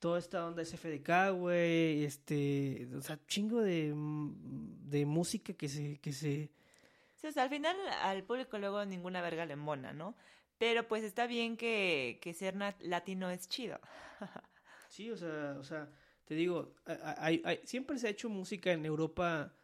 [0.00, 2.04] toda esta onda SFDK, güey.
[2.04, 2.88] Este.
[2.96, 5.98] O sea, chingo de, de música que se.
[5.98, 6.50] Que se...
[7.14, 10.16] Sí, o sea, al final al público luego ninguna verga le embona, ¿no?
[10.58, 13.78] Pero pues está bien que, que ser latino es chido.
[14.88, 15.88] sí, o sea, o sea
[16.24, 16.74] te digo,
[17.18, 19.54] hay, hay, siempre se ha hecho música en Europa,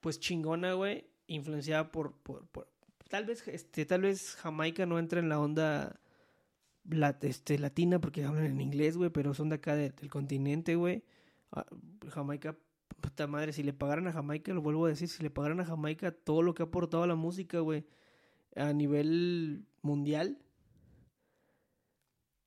[0.00, 2.48] pues chingona, güey, influenciada por, por,
[3.08, 6.00] tal vez, este, tal vez Jamaica no entra en la onda
[7.22, 11.04] este, latina porque hablan en inglés, güey, pero son de acá del continente, güey.
[11.52, 11.66] Ah,
[12.08, 12.56] Jamaica,
[13.00, 15.64] puta madre, si le pagaran a Jamaica, lo vuelvo a decir, si le pagaran a
[15.64, 17.86] Jamaica todo lo que ha aportado la música, güey,
[18.54, 20.38] a nivel mundial,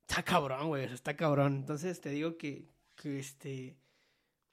[0.08, 1.56] está cabrón, güey, está cabrón.
[1.56, 2.68] Entonces te digo que,
[3.00, 3.76] que este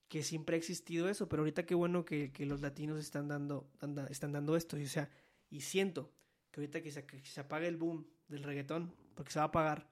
[0.08, 3.70] que siempre ha existido eso, pero ahorita qué bueno que, los latinos están dando,
[4.10, 5.10] están dando esto, y, o sea,
[5.50, 6.14] y siento
[6.50, 9.48] que ahorita que se, que se apague el boom del reggaetón, porque se va a
[9.50, 9.89] apagar,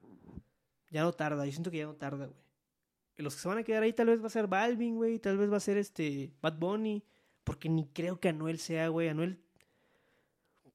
[0.90, 2.46] ya no tarda, yo siento que ya no tarda, güey.
[3.18, 5.38] Los que se van a quedar ahí tal vez va a ser Balvin, güey, tal
[5.38, 7.04] vez va a ser este Bad Bunny,
[7.44, 9.42] porque ni creo que Anuel sea, güey, Anuel...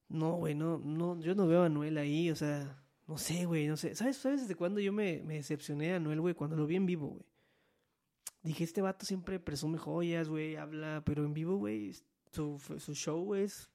[0.08, 3.68] No, güey, no, no, yo no veo a Anuel ahí, o sea, no sé, güey,
[3.68, 3.94] no sé.
[3.94, 6.34] ¿Sabes, ¿Sabes desde cuándo yo me, me decepcioné de Anuel, güey?
[6.34, 7.29] Cuando lo vi en vivo, güey.
[8.42, 11.94] Dije, este vato siempre presume joyas, güey, habla, pero en vivo, güey,
[12.32, 13.70] su, su show es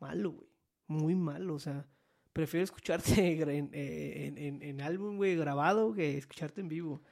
[0.00, 0.48] malo, güey.
[0.86, 1.86] Muy malo, o sea,
[2.34, 7.02] prefiero escucharte en, en, en, álbum, güey, grabado que escucharte en vivo.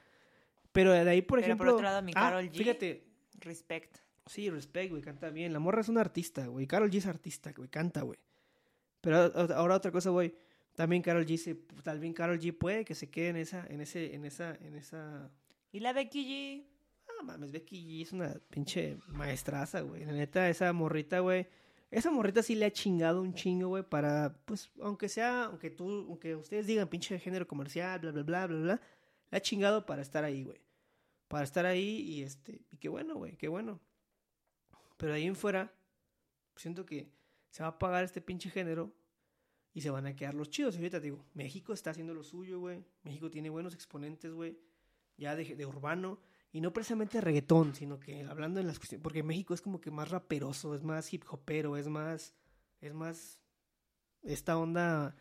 [0.71, 1.65] Pero de ahí, por ejemplo.
[1.65, 2.57] Por otro lado, mi ah, Carol G.
[2.57, 3.07] Fíjate.
[3.39, 3.97] Respect.
[4.25, 5.51] Sí, respect, güey, canta bien.
[5.53, 6.67] La morra es una artista, güey.
[6.67, 8.19] Carol G es artista, güey, canta, güey.
[9.01, 9.17] Pero
[9.55, 10.33] ahora otra cosa, güey.
[10.75, 14.15] También Carol G se, también Carol G puede que se quede en esa, en ese,
[14.15, 15.29] en esa, en esa.
[15.73, 16.67] ¿Y la Becky G?
[17.09, 20.05] Ah, mames, Becky G es una pinche maestraza, güey.
[20.05, 21.47] La neta, esa morrita, güey.
[21.89, 26.05] Esa morrita sí le ha chingado un chingo, güey, para, pues, aunque sea, aunque tú,
[26.07, 28.81] aunque ustedes digan pinche género comercial, bla, bla, bla, bla, bla,
[29.31, 30.61] le ha chingado para estar ahí, güey.
[31.27, 33.79] Para estar ahí y este, y qué bueno, güey, qué bueno.
[34.97, 35.73] Pero ahí en fuera,
[36.55, 37.11] siento que
[37.49, 38.93] se va a pagar este pinche género
[39.73, 40.75] y se van a quedar los chidos.
[40.75, 42.85] Y ahorita digo, México está haciendo lo suyo, güey.
[43.01, 44.55] México tiene buenos exponentes, güey.
[45.17, 46.19] Ya de, de, urbano.
[46.51, 49.03] Y no precisamente reggaetón, sino que hablando en las cuestiones.
[49.03, 52.35] Porque México es como que más raperoso, es más hip hopero, es más.
[52.81, 53.41] Es más.
[54.23, 55.15] Esta onda.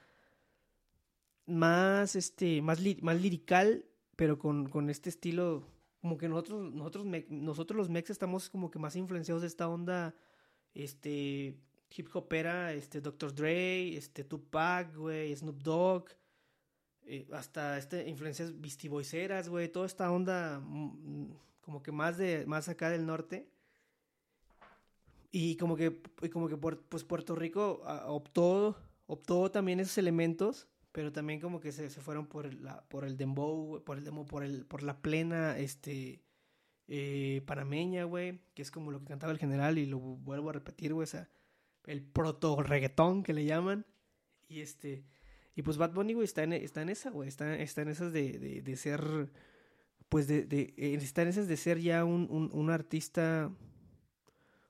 [1.47, 2.61] Más, este.
[2.63, 3.87] Más, más lirical,
[4.17, 5.67] pero con, con este estilo.
[6.01, 10.15] Como que nosotros, nosotros, nosotros los mex estamos como que más influenciados de esta onda.
[10.75, 11.57] Este
[11.97, 13.35] hip hopera, este Dr.
[13.35, 16.09] Dre, este Tupac, güey, Snoop Dogg,
[17.05, 22.69] eh, hasta este influencias vistivoiceras, güey, toda esta onda mm, como que más de más
[22.69, 23.49] acá del norte.
[25.31, 26.01] Y como que
[26.33, 28.77] como que pues Puerto Rico ah, optó
[29.07, 33.17] optó también esos elementos, pero también como que se, se fueron por la por el
[33.17, 36.23] dembow, por el demo por el por la plena este
[36.89, 40.53] eh, panameña, güey, que es como lo que cantaba el general y lo vuelvo a
[40.53, 41.29] repetir, güey, o sea,
[41.87, 43.87] el proto reggaetón que le llaman.
[44.49, 45.05] Y este,
[45.55, 48.39] y pues Bad Bunny, está en, está en esa, güey, está, está en esas de,
[48.39, 49.29] de, de ser,
[50.09, 53.51] pues de, de, eh, está en esas de ser ya un, un, artista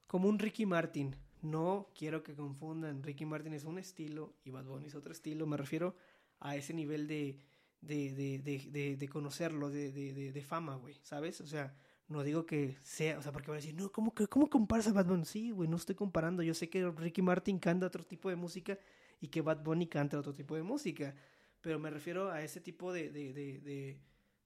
[0.06, 1.14] como un Ricky Martin.
[1.40, 5.46] No quiero que confundan, Ricky Martin es un estilo y Bad Bunny es otro estilo,
[5.46, 5.96] me refiero
[6.40, 7.38] a ese nivel de,
[7.80, 8.38] de, de,
[8.70, 11.40] de, de conocerlo, de, fama, güey, ¿sabes?
[11.40, 11.74] O sea,
[12.08, 14.92] no digo que sea, o sea, porque van a decir, no, ¿cómo, cómo comparas a
[14.92, 15.24] Bad Bunny?
[15.24, 16.42] Sí, güey, no estoy comparando.
[16.42, 18.78] Yo sé que Ricky Martin canta otro tipo de música
[19.22, 21.14] y que Bad Bunny canta otro tipo de música.
[21.60, 24.00] Pero me refiero a ese tipo de, de, de,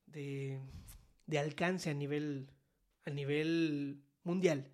[0.07, 0.61] de,
[1.27, 2.51] de alcance a nivel,
[3.07, 4.71] a nivel mundial.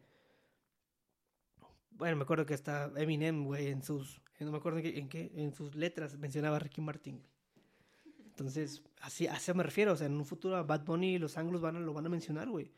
[1.93, 5.53] Bueno, me acuerdo que hasta Eminem, güey, en sus, no me acuerdo en qué, en,
[5.53, 7.23] sus letras mencionaba a Ricky Martin,
[8.27, 11.39] Entonces, así, a eso me refiero, o sea, en un futuro a Bad Bunny los
[11.39, 12.73] anglos van a, lo van a mencionar, güey.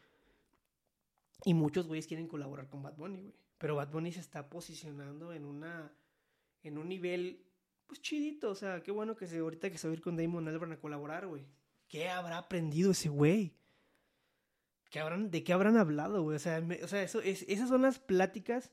[1.46, 3.34] Y muchos güeyes quieren colaborar con Bad Bunny, güey.
[3.56, 5.90] Pero Bad Bunny se está posicionando en una.
[6.64, 7.44] En un nivel.
[7.86, 8.50] Pues chidito.
[8.50, 10.72] O sea, qué bueno que se, ahorita que se va a ir con Damon Albarn
[10.72, 11.44] a colaborar, güey.
[11.88, 13.54] ¿Qué habrá aprendido ese güey?
[14.90, 16.36] ¿Qué habrán, ¿De qué habrán hablado, güey?
[16.36, 18.70] O sea, o sea eso, es, esas son las pláticas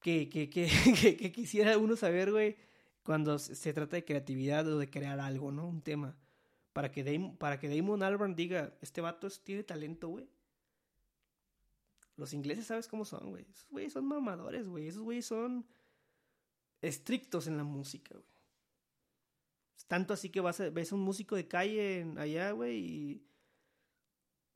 [0.00, 0.66] que, que, que,
[1.18, 2.56] que, quisiera uno saber, güey,
[3.02, 5.68] cuando se trata de creatividad o de crear algo, ¿no?
[5.68, 6.16] Un tema.
[6.72, 10.28] Para que, Damon, para que Damon Albarn diga, este vato tiene talento, güey.
[12.16, 13.46] Los ingleses, ¿sabes cómo son, güey?
[13.50, 14.88] Esos güeyes son mamadores, güey.
[14.88, 15.66] Esos güeyes son
[16.82, 18.26] estrictos en la música, güey.
[19.88, 23.26] Tanto así que vas a, ves un músico de calle allá, güey, y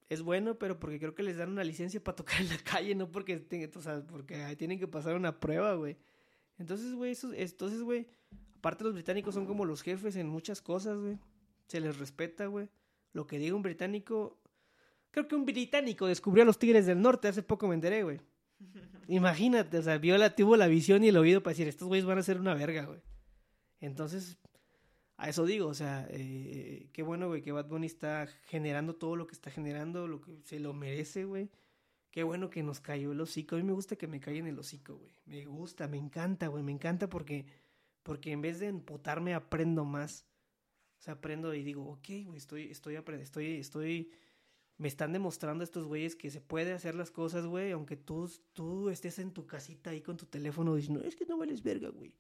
[0.09, 2.95] es bueno, pero porque creo que les dan una licencia para tocar en la calle,
[2.95, 5.97] no porque, o sea, porque tienen que pasar una prueba, güey.
[6.59, 8.09] Entonces, güey, entonces, güey,
[8.59, 11.19] aparte los británicos son como los jefes en muchas cosas, güey.
[11.67, 12.69] Se les respeta, güey.
[13.13, 14.39] Lo que diga un británico
[15.17, 18.21] Creo que un británico descubrió a los Tigres del Norte, hace poco me enteré, güey.
[19.09, 22.07] Imagínate, o sea, vio la, tuvo la visión y el oído para decir, estos güeyes
[22.07, 23.01] van a ser una verga, güey.
[23.81, 24.39] Entonces,
[25.17, 29.17] a eso digo, o sea, eh, qué bueno, güey, que Bad Bunny está generando todo
[29.17, 31.51] lo que está generando, lo que se lo merece, güey.
[32.11, 33.57] Qué bueno que nos cayó el hocico.
[33.57, 35.13] A mí me gusta que me en el hocico, güey.
[35.27, 36.63] Me gusta, me encanta, güey.
[36.63, 37.45] Me encanta porque,
[38.03, 40.27] porque en vez de emputarme aprendo más.
[40.99, 44.11] O sea, aprendo y digo, ok, güey, estoy, estoy, estoy, estoy
[44.79, 48.91] me están demostrando estos güeyes que se puede hacer las cosas, güey, aunque tú, tú
[48.91, 52.15] estés en tu casita ahí con tu teléfono diciendo, es que no vales verga, güey.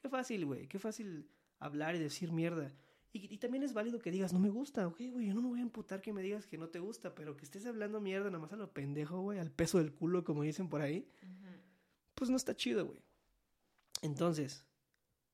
[0.00, 1.28] Qué fácil, güey, qué fácil
[1.58, 2.72] hablar y decir mierda.
[3.12, 5.48] Y, y, también es válido que digas, no me gusta, ok, güey, yo no me
[5.48, 8.26] voy a emputar que me digas que no te gusta, pero que estés hablando mierda
[8.30, 11.08] nada más a lo pendejo, güey, al peso del culo, como dicen por ahí,
[12.14, 13.00] pues no está chido, güey.
[14.02, 14.66] Entonces,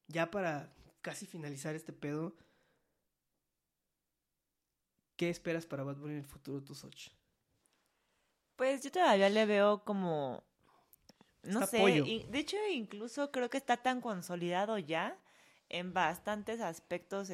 [0.06, 0.72] ya para
[1.02, 2.36] casi finalizar este pedo,
[5.16, 7.10] ¿Qué esperas para Bad Bunny en el futuro, tu Soch?
[8.56, 10.42] Pues yo todavía le veo como.
[11.42, 11.78] No sé.
[11.78, 15.18] de hecho, incluso creo que está tan consolidado ya
[15.68, 17.30] en bastantes aspectos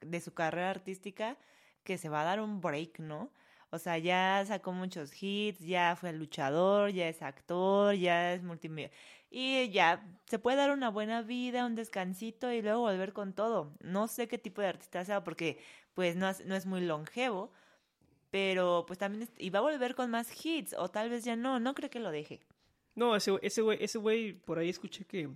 [0.00, 1.36] de su carrera artística
[1.84, 3.30] que se va a dar un break, ¿no?
[3.70, 8.90] O sea, ya sacó muchos hits, ya fue luchador, ya es actor, ya es multimedia.
[9.30, 13.72] Y ya se puede dar una buena vida, un descansito y luego volver con todo.
[13.80, 15.58] No sé qué tipo de artista sea porque
[15.94, 17.50] pues no es, no es muy longevo,
[18.30, 21.36] pero pues también est- y va a volver con más hits o tal vez ya
[21.36, 22.40] no, no creo que lo deje.
[22.94, 25.30] No, ese, ese güey, ese güey, por ahí escuché que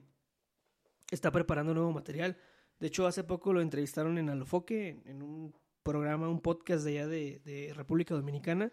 [1.11, 2.37] está preparando nuevo material.
[2.79, 7.07] De hecho, hace poco lo entrevistaron en Alofoque, en, un programa, un podcast de allá
[7.07, 8.73] de, de República Dominicana,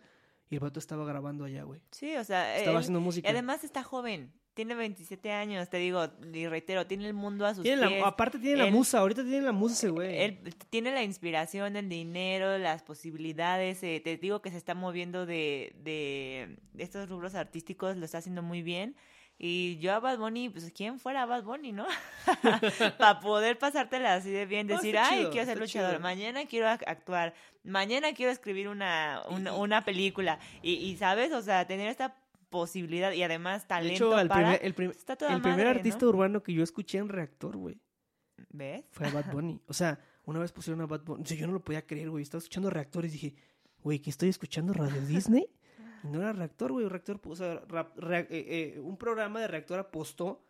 [0.49, 1.81] y el vato estaba grabando allá, güey.
[1.91, 3.29] Sí, o sea, Estaba él- haciendo y música.
[3.29, 7.63] además está joven, tiene 27 años, te digo, y reitero, tiene el mundo a sus
[7.63, 8.03] Tiene la- pies.
[8.05, 10.21] aparte tiene la musa, ahorita tiene la musa ese güey.
[10.21, 10.39] Él
[10.69, 13.81] tiene la inspiración, el dinero, las posibilidades.
[13.83, 18.43] eh, te digo que se está moviendo de, de estos rubros artísticos, lo está haciendo
[18.43, 18.95] muy bien.
[19.39, 21.85] Y yo a Bad Bunny, pues quién fuera Bad Bunny, ¿no?
[22.97, 26.01] Para poder pasártela así de bien, decir, ay, chido, quiero ser luchador, chido".
[26.01, 30.39] mañana quiero ac- actuar, mañana quiero escribir una, una, una película.
[30.61, 31.31] Y, y, ¿sabes?
[31.33, 32.15] O sea, tener esta
[32.53, 34.41] posibilidad y además de talento hecho, el para...
[34.41, 36.09] primer, el prim- pues, está toda el primer artista ¿no?
[36.09, 37.81] urbano que yo escuché en Reactor, güey,
[38.49, 38.85] ¿Ves?
[38.91, 39.59] fue a Bad Bunny.
[39.67, 41.23] O sea, una vez pusieron a Bad Bunny.
[41.23, 42.21] O sea, yo no lo podía creer, güey.
[42.23, 43.35] Estaba escuchando Reactor y dije,
[43.83, 44.71] güey, ¿qué estoy escuchando?
[44.73, 45.47] ¿Radio Disney?
[46.03, 46.87] Y no era Reactor, güey.
[46.87, 50.45] Reactor, o sea, rap- eh, eh, un programa de Reactor apostó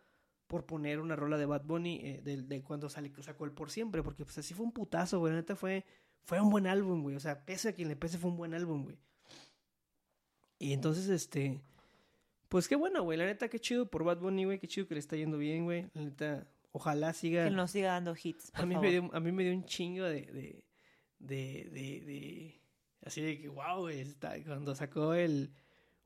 [0.46, 3.70] por poner una rola de Bad Bunny eh, de, de cuando sale, sacó el Por
[3.70, 4.02] Siempre.
[4.02, 5.32] Porque, pues, así fue un putazo, güey.
[5.32, 5.84] La neta fue,
[6.24, 7.16] fue un buen álbum, güey.
[7.16, 8.98] O sea, pese a quien le pese, fue un buen álbum, güey.
[10.58, 11.60] Y entonces, este...
[12.54, 13.18] Pues qué bueno, güey.
[13.18, 14.60] La neta, qué chido por Bad Bunny, güey.
[14.60, 15.88] Qué chido que le está yendo bien, güey.
[15.92, 17.46] La neta, ojalá siga...
[17.46, 18.52] Que nos siga dando hits.
[18.52, 18.86] por A mí, favor.
[18.86, 20.20] me dio, a mí me dio un chingo de.
[20.22, 20.64] de.
[21.18, 21.68] de.
[21.72, 22.60] de, de-
[23.02, 24.02] así de que, wow, güey.
[24.02, 25.50] está- Cuando sacó el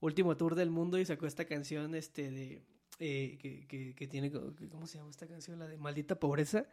[0.01, 2.62] último tour del mundo y sacó esta canción, este, de.
[2.99, 4.33] eh, que, que, que tiene.
[4.33, 5.59] ¿Cómo se llama esta canción?
[5.59, 6.65] La de Maldita Pobreza.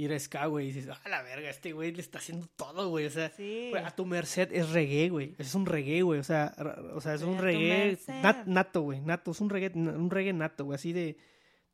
[0.00, 0.68] Y era ska, güey.
[0.68, 3.04] Y dices, ah, la verga, este güey le está haciendo todo, güey.
[3.04, 3.66] O sea, Sí.
[3.70, 5.34] güey, a tu merced es reggae, güey.
[5.36, 6.18] Es un reggae, güey.
[6.20, 6.54] O sea,
[6.94, 9.00] o sea es un a reggae nat- nato, güey.
[9.02, 9.32] Nato.
[9.32, 10.76] Es un reggae, un reggae nato, güey.
[10.76, 11.18] Así de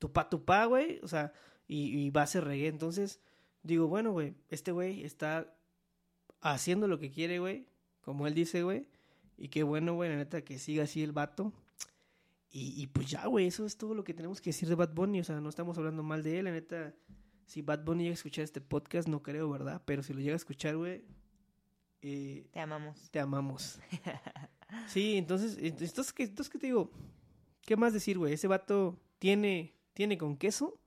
[0.01, 0.99] tupá, tupá, güey.
[1.05, 1.33] O sea,
[1.69, 2.67] y, y base reggae.
[2.67, 3.21] Entonces,
[3.63, 5.55] digo, bueno, güey, este güey está
[6.41, 7.69] haciendo lo que quiere, güey.
[8.01, 8.89] Como él dice, güey.
[9.39, 11.53] Y qué bueno, güey, la neta, que siga así el vato.
[12.51, 14.95] Y, y pues ya, güey, eso es todo lo que tenemos que decir de Bad
[14.95, 15.21] Bunny.
[15.21, 16.93] O sea, no estamos hablando mal de él, la neta.
[17.47, 19.81] Si Bad Bunny llega a escuchar este podcast, no creo, ¿verdad?
[19.85, 21.05] Pero si lo llega a escuchar, güey,
[22.03, 23.11] eh, Te amamos.
[23.11, 23.81] te amamos.
[24.89, 26.91] Sí, entonces, entonces, ¿qué, entonces, ¿qué te digo?
[27.63, 28.33] ¿Qué más decir, güey?
[28.33, 30.81] Ese vato tiene, tiene con queso.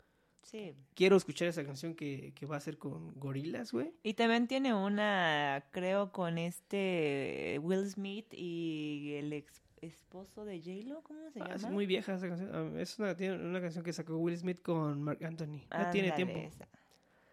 [0.44, 0.76] Sí.
[0.96, 3.94] Quiero escuchar esa canción que, que va a ser con gorilas, güey.
[4.04, 11.02] Y también tiene una, creo, con este Will Smith y el ex esposo de J-Lo,
[11.04, 11.56] ¿cómo se Ah, llama?
[11.56, 12.50] es muy vieja esa canción.
[12.54, 15.62] Ah, Es una, tiene una canción que sacó Will Smith con Mark Anthony.
[15.72, 16.38] Ya tiene tiempo.
[16.40, 16.68] esa.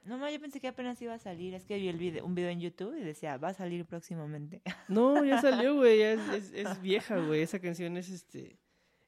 [0.05, 1.55] No, no, yo pensé que apenas iba a salir.
[1.55, 4.63] Es que vi el video, un video en YouTube y decía, va a salir próximamente.
[4.89, 6.01] No, ya salió, güey.
[6.03, 7.43] Es, es, es vieja, güey.
[7.43, 8.59] Esa canción es este.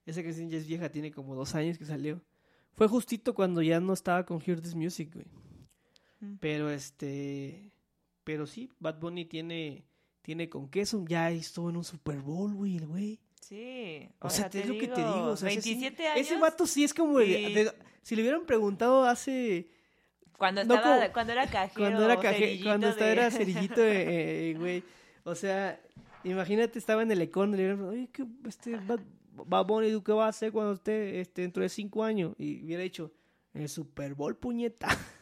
[0.06, 2.20] Esa canción ya es vieja, tiene como dos años que salió.
[2.74, 5.26] Fue justito cuando ya no estaba con Hear This Music, güey.
[6.20, 6.36] Mm.
[6.40, 7.72] Pero este.
[8.24, 9.84] Pero sí, Bad Bunny tiene.
[10.22, 11.04] Tiene con queso.
[11.08, 13.20] Ya estuvo en un Super Bowl, güey, el güey.
[13.48, 14.08] Sí.
[14.20, 15.24] O, sea, es lo que te digo.
[15.28, 16.20] O sea, ese sí- 27 años.
[16.26, 17.18] Ese vato sí es como.
[17.18, 17.72] de-
[18.02, 19.68] si le hubieran preguntado hace.
[20.36, 21.74] Cuando no estaba, como- cuando era cajero.
[21.90, 24.82] Cuando era caje, cerillito cuando estaba, era cerillito, eh, eh, güey.
[25.24, 25.80] O sea,
[26.24, 28.76] imagínate, estaba en el Econ le hubieran oye, ¿qué, este,
[29.46, 32.34] Bad Bunny, ¿tú qué vas a hacer cuando esté este, dentro de cinco años?
[32.38, 33.12] Y hubiera dicho,
[33.54, 34.88] en el Super Bowl, puñeta.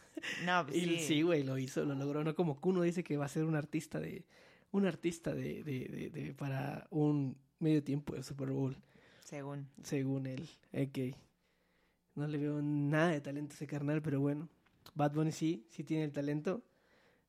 [0.45, 0.99] No, pues Y sí.
[0.99, 2.23] sí, güey, lo hizo, lo logró.
[2.23, 4.25] No como Kuno dice que va a ser un artista de,
[4.71, 8.77] un artista de, de, de, de- para un medio tiempo del Super Bowl,
[9.23, 9.67] Según.
[9.83, 10.49] según él.
[10.73, 11.15] Ok.
[12.15, 14.49] No le veo nada de talento a ese carnal, pero bueno.
[14.95, 16.63] Bad Bunny sí, sí tiene el talento.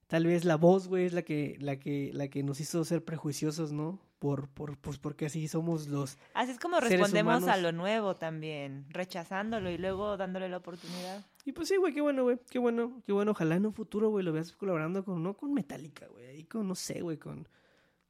[0.06, 3.04] Tal vez la voz, güey, es la que, la que, la que nos hizo ser
[3.04, 4.00] prejuiciosos, ¿no?
[4.18, 6.16] Por, por, pues porque así somos los.
[6.32, 11.26] Así es como respondemos a lo nuevo también, rechazándolo y luego dándole la oportunidad.
[11.44, 13.32] Y pues sí, güey, qué bueno, güey, qué bueno, qué bueno.
[13.32, 16.66] Ojalá en un futuro, güey, lo veas colaborando con, no con Metallica, güey, ahí con,
[16.66, 17.46] no sé, güey, con,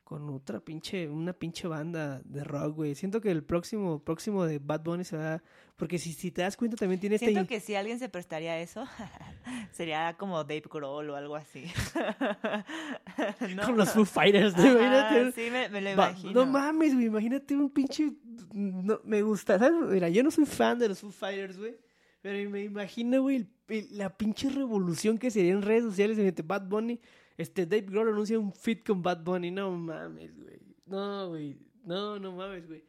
[0.09, 2.95] con otra pinche, una pinche banda de rock, güey.
[2.95, 5.43] Siento que el próximo, próximo de Bad Bunny se va,
[5.77, 7.55] porque si, si te das cuenta también tiene Siento este...
[7.55, 8.87] que si alguien se prestaría a eso,
[9.71, 11.67] sería como Dave Grohl o algo así.
[13.55, 13.67] ¿No?
[13.67, 14.67] Con los Foo Fighters, ¿no?
[14.67, 15.33] Imagínate.
[15.33, 16.33] sí, me, me lo imagino.
[16.33, 18.11] no mames, güey, imagínate un pinche...
[18.55, 19.91] No, me gusta, ¿sabes?
[19.91, 21.77] Mira, yo no soy fan de los Foo Fighters, güey.
[22.23, 23.47] Pero me imagino, güey,
[23.91, 26.99] la pinche revolución que sería en redes sociales de Bad Bunny.
[27.39, 29.51] Este Dave Grohl anuncia un fit con Bad Bunny.
[29.51, 30.61] No mames, güey.
[30.85, 31.57] No, güey.
[31.85, 32.85] No, no mames, güey.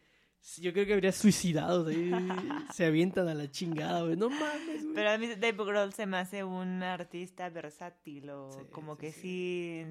[0.58, 2.12] Yo creo que habría suicidados ahí.
[2.74, 4.18] se avientan a la chingada, güey.
[4.18, 4.96] No mames, güey.
[4.96, 9.00] Pero a mí Dave Grohl se me hace un artista versátil o Sí, como sí,
[9.02, 9.22] que sí.
[9.22, 9.86] sí.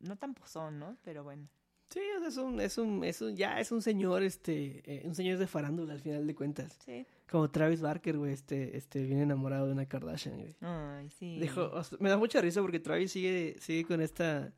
[0.00, 0.96] No tan pozón, ¿no?
[1.04, 1.46] Pero bueno.
[1.92, 5.02] Sí, o sea, es un, es un, es un, ya es un señor, este, eh,
[5.04, 6.78] un señor de farándula al final de cuentas.
[6.86, 7.04] Sí.
[7.30, 10.54] Como Travis Barker, güey, este, este, viene enamorado de una Kardashian, güey.
[10.62, 11.38] Ay, sí.
[11.38, 14.52] Dijo, me da mucha risa porque Travis sigue, sigue con esta,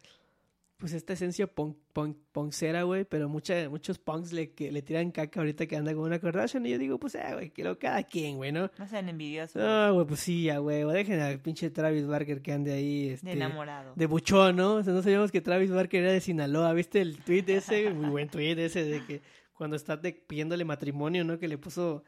[0.77, 5.13] pues esta esencia punk, punk, punkcera, güey, pero mucha, muchos punks le, que, le tiran
[5.13, 8.03] caca ahorita que anda con una Kardashian y yo digo, pues, ah, güey, quiero cada
[8.03, 8.71] quien, güey, ¿no?
[8.79, 9.63] No sean envidiosos.
[9.63, 13.27] No, güey, pues sí, ya, güey, dejen al pinche Travis Barker que ande ahí, este...
[13.29, 13.93] de enamorado.
[13.95, 14.75] De buchón, ¿no?
[14.75, 17.91] O sea, no sabíamos que Travis Barker era de Sinaloa, ¿viste el tweet ese?
[17.91, 19.23] Muy buen tweet ese de que
[19.55, 21.39] cuando está de- pidiéndole matrimonio, ¿no?
[21.39, 22.03] Que le puso...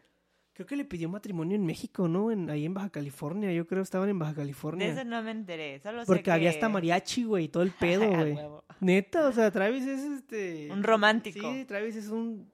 [0.56, 2.30] Creo que le pidió matrimonio en México, ¿no?
[2.30, 4.86] En, ahí en Baja California, yo creo que estaban en Baja De California.
[4.88, 5.78] eso no me enteré.
[5.80, 8.38] Solo sé Porque había que- hasta mariachi, güey, todo el pedo, güey.
[8.80, 10.70] Neta, o sea, Travis es este...
[10.72, 11.52] Un romántico.
[11.52, 12.50] Sí, Travis es un...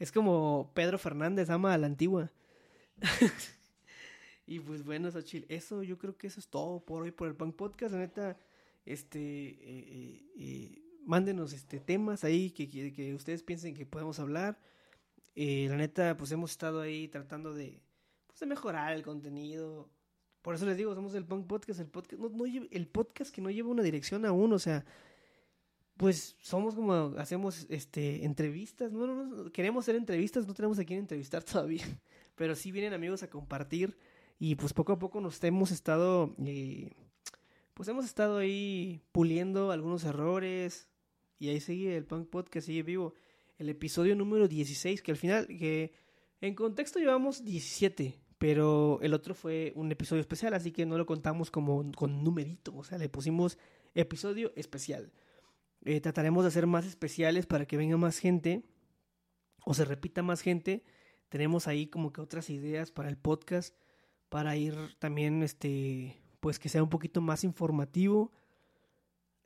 [0.00, 2.32] Es como Pedro Fernández, ama a la antigua.
[4.46, 7.34] y pues bueno, Xochitl, eso yo creo que eso es todo por hoy por el
[7.36, 7.92] Punk Podcast.
[7.94, 8.36] La neta,
[8.84, 9.20] este...
[9.20, 14.58] eh, eh, eh, mándenos este temas ahí que, que, que ustedes piensen que podemos hablar.
[15.36, 17.82] Eh, la neta, pues hemos estado ahí tratando de,
[18.26, 19.90] pues, de mejorar el contenido.
[20.40, 23.50] Por eso les digo, somos el Punk Podcast, el podcast, no, el podcast que no
[23.50, 24.86] lleva una dirección aún, o sea,
[25.96, 30.84] pues somos como, hacemos este entrevistas, no, no, no, queremos hacer entrevistas, no tenemos a
[30.84, 31.84] quién entrevistar todavía,
[32.34, 33.96] pero sí vienen amigos a compartir
[34.38, 36.92] y pues poco a poco nos hemos estado, eh,
[37.74, 40.88] pues hemos estado ahí puliendo algunos errores
[41.38, 43.14] y ahí sigue el Punk Podcast, sigue vivo.
[43.58, 45.92] El episodio número 16, que al final, que
[46.40, 51.06] en contexto llevamos 17, pero el otro fue un episodio especial, así que no lo
[51.06, 53.58] contamos como con numerito, o sea, le pusimos
[53.94, 55.12] episodio especial.
[55.84, 58.64] Eh, trataremos de hacer más especiales para que venga más gente
[59.64, 60.84] o se repita más gente.
[61.28, 63.74] Tenemos ahí como que otras ideas para el podcast,
[64.28, 68.32] para ir también, este, pues que sea un poquito más informativo.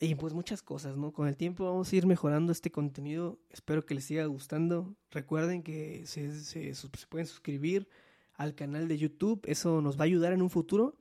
[0.03, 1.13] Y pues muchas cosas, ¿no?
[1.13, 3.39] Con el tiempo vamos a ir mejorando este contenido.
[3.51, 4.95] Espero que les siga gustando.
[5.11, 6.73] Recuerden que se, se-
[7.11, 7.87] pueden suscribir
[8.35, 9.43] al canal de YouTube.
[9.45, 10.97] Eso nos va a ayudar en un futuro.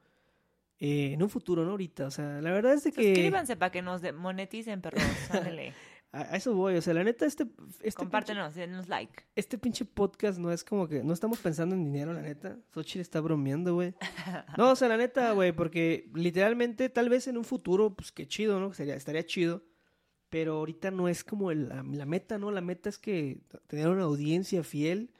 [0.80, 1.72] Eh, en un futuro, ¿no?
[1.72, 2.08] Ahorita.
[2.08, 3.04] O sea, la verdad es de que...
[3.16, 5.02] Suscríbanse para que nos moneticen, perros.
[6.12, 6.76] A, eso voy.
[6.76, 7.46] O sea, la neta, este...
[7.82, 9.24] este Compártenos, denos like.
[9.36, 12.58] este pinche podcast no es como que no estamos pensando en dinero, la neta.
[12.74, 13.94] Xochitl está bromeando, güey.
[14.58, 18.28] No, o sea, la neta, güey, porque literalmente tal vez en un futuro, pues qué
[18.28, 18.74] chido, ¿no?
[18.74, 19.64] Sería, estaría chido.
[20.30, 22.52] Pero ahorita no es como el- la, la meta, ¿no?
[22.52, 25.12] La meta es que tener una audiencia fiel,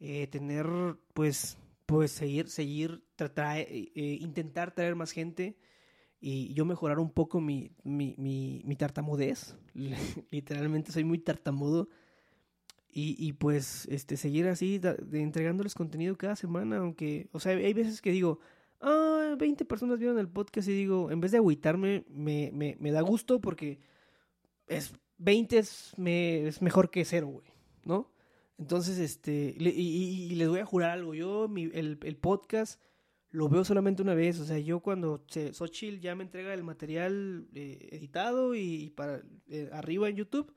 [0.00, 0.66] eh, tener,
[1.12, 5.58] pues, pues seguir, seguir, tratar, eh, eh, intentar traer más gente
[6.20, 9.56] y yo mejorar un poco mi, mi, mi, mi tartamudez.
[10.30, 11.88] Literalmente soy muy tartamudo.
[12.88, 17.74] Y, y pues este seguir así, da- entregándoles contenido cada semana, aunque, o sea, hay
[17.74, 18.38] veces que digo,
[18.80, 22.90] ah, 20 personas vieron el podcast y digo, en vez de agüitarme, me, me, me
[22.92, 23.80] da gusto porque
[24.66, 27.46] es 20 es, me, es mejor que cero, güey,
[27.84, 28.10] ¿no?
[28.56, 32.80] Entonces, este, le- y, les voy a jurar algo, yo el, el podcast
[33.30, 36.62] lo veo solamente una vez, o sea, yo cuando se, Xochitl ya me entrega el
[36.62, 40.54] material eh, editado y, para eh, arriba en YouTube,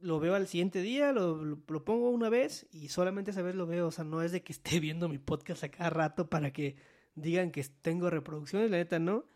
[0.00, 3.54] lo veo al siguiente día, lo, lo, lo pongo una vez y solamente esa vez
[3.54, 6.28] lo veo, o sea, no es de que esté viendo mi podcast a cada rato
[6.28, 6.76] para que
[7.14, 9.26] digan que tengo reproducciones, la neta no.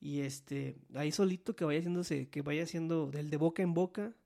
[0.00, 4.16] Y este, ahí solito que vaya haciéndose, que vaya haciendo del de boca en boca,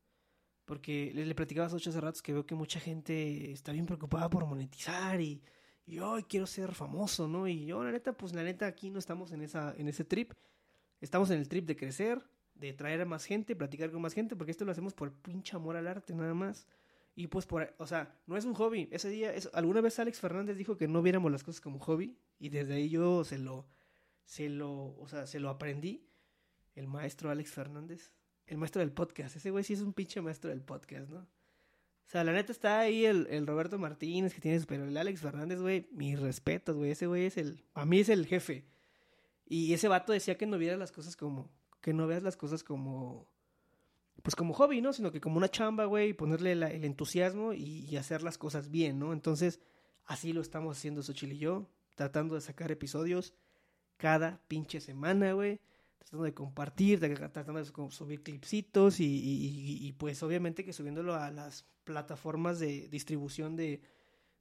[0.64, 3.84] porque le, le platicaba a Xochitl hace ratos que veo que mucha gente está bien
[3.84, 5.42] preocupada por monetizar y,
[5.86, 7.46] y yo "Ay, quiero ser famoso, ¿no?
[7.48, 10.32] Y yo, la neta, pues la neta aquí no estamos en, esa, en ese trip,
[11.00, 12.22] estamos en el trip de crecer,
[12.54, 15.54] de traer a más gente, platicar con más gente, porque esto lo hacemos por pinche
[15.56, 16.66] amor al arte nada más.
[17.14, 18.88] Y pues por, o sea, no es un hobby.
[18.90, 22.16] Ese día, es- alguna vez Alex Fernández dijo que no viéramos las cosas como hobby
[22.38, 23.66] y desde ahí yo se lo,
[24.24, 26.02] se lo, o sea, se lo aprendí.
[26.74, 28.10] El maestro Alex Fernández,
[28.46, 29.34] el maestro del podcast.
[29.36, 31.26] Ese güey sí es un pinche maestro del podcast, ¿no?
[32.06, 35.20] O sea, la neta está ahí el, el Roberto Martínez que tienes, pero el Alex
[35.20, 36.92] Fernández, güey, mis respetos, güey.
[36.92, 38.64] Ese güey es el, a mí es el jefe.
[39.44, 41.50] Y ese vato decía que no vieras las cosas como,
[41.80, 43.26] que no veas las cosas como,
[44.22, 44.92] pues como hobby, ¿no?
[44.92, 48.70] Sino que como una chamba, güey, y ponerle el entusiasmo y, y hacer las cosas
[48.70, 49.12] bien, ¿no?
[49.12, 49.60] Entonces,
[50.04, 53.34] así lo estamos haciendo Xochitl y yo, tratando de sacar episodios
[53.96, 55.60] cada pinche semana, güey.
[56.06, 59.04] Tratando de compartir, tratando de subir clipsitos y,
[59.86, 63.80] y- pues obviamente que subiéndolo a las plataformas de distribución de-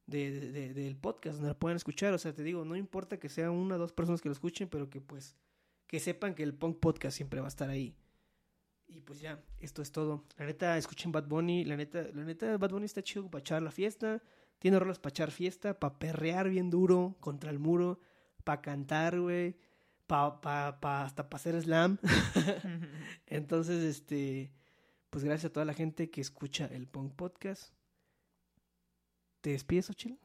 [0.05, 2.13] de- del podcast, donde lo puedan escuchar.
[2.13, 4.67] O sea, te digo, no importa que sea una o dos personas que lo escuchen,
[4.69, 5.35] pero que pues
[5.87, 7.95] que sepan que el Punk Podcast siempre va a estar ahí.
[8.87, 10.23] Y pues ya, esto es todo.
[10.37, 11.65] La neta, escuchen Bad Bunny.
[11.65, 14.21] La neta, la neta, Bad Bunny está chido para echar la fiesta.
[14.59, 17.99] Tiene rolas para echar fiesta, para perrear bien duro contra el muro,
[18.43, 19.55] para cantar, güey.
[20.07, 21.98] Pa, pa, pa- hasta para hacer slam.
[23.26, 24.52] Entonces, este,
[25.10, 27.73] pues gracias a toda la gente que escucha el Punk Podcast.
[29.41, 30.19] ¿Te despides, Ochil?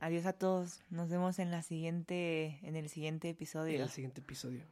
[0.00, 0.80] Adiós a todos.
[0.88, 3.82] Nos vemos en la siguiente, en el siguiente En episodio.
[3.82, 4.64] el siguiente episodio.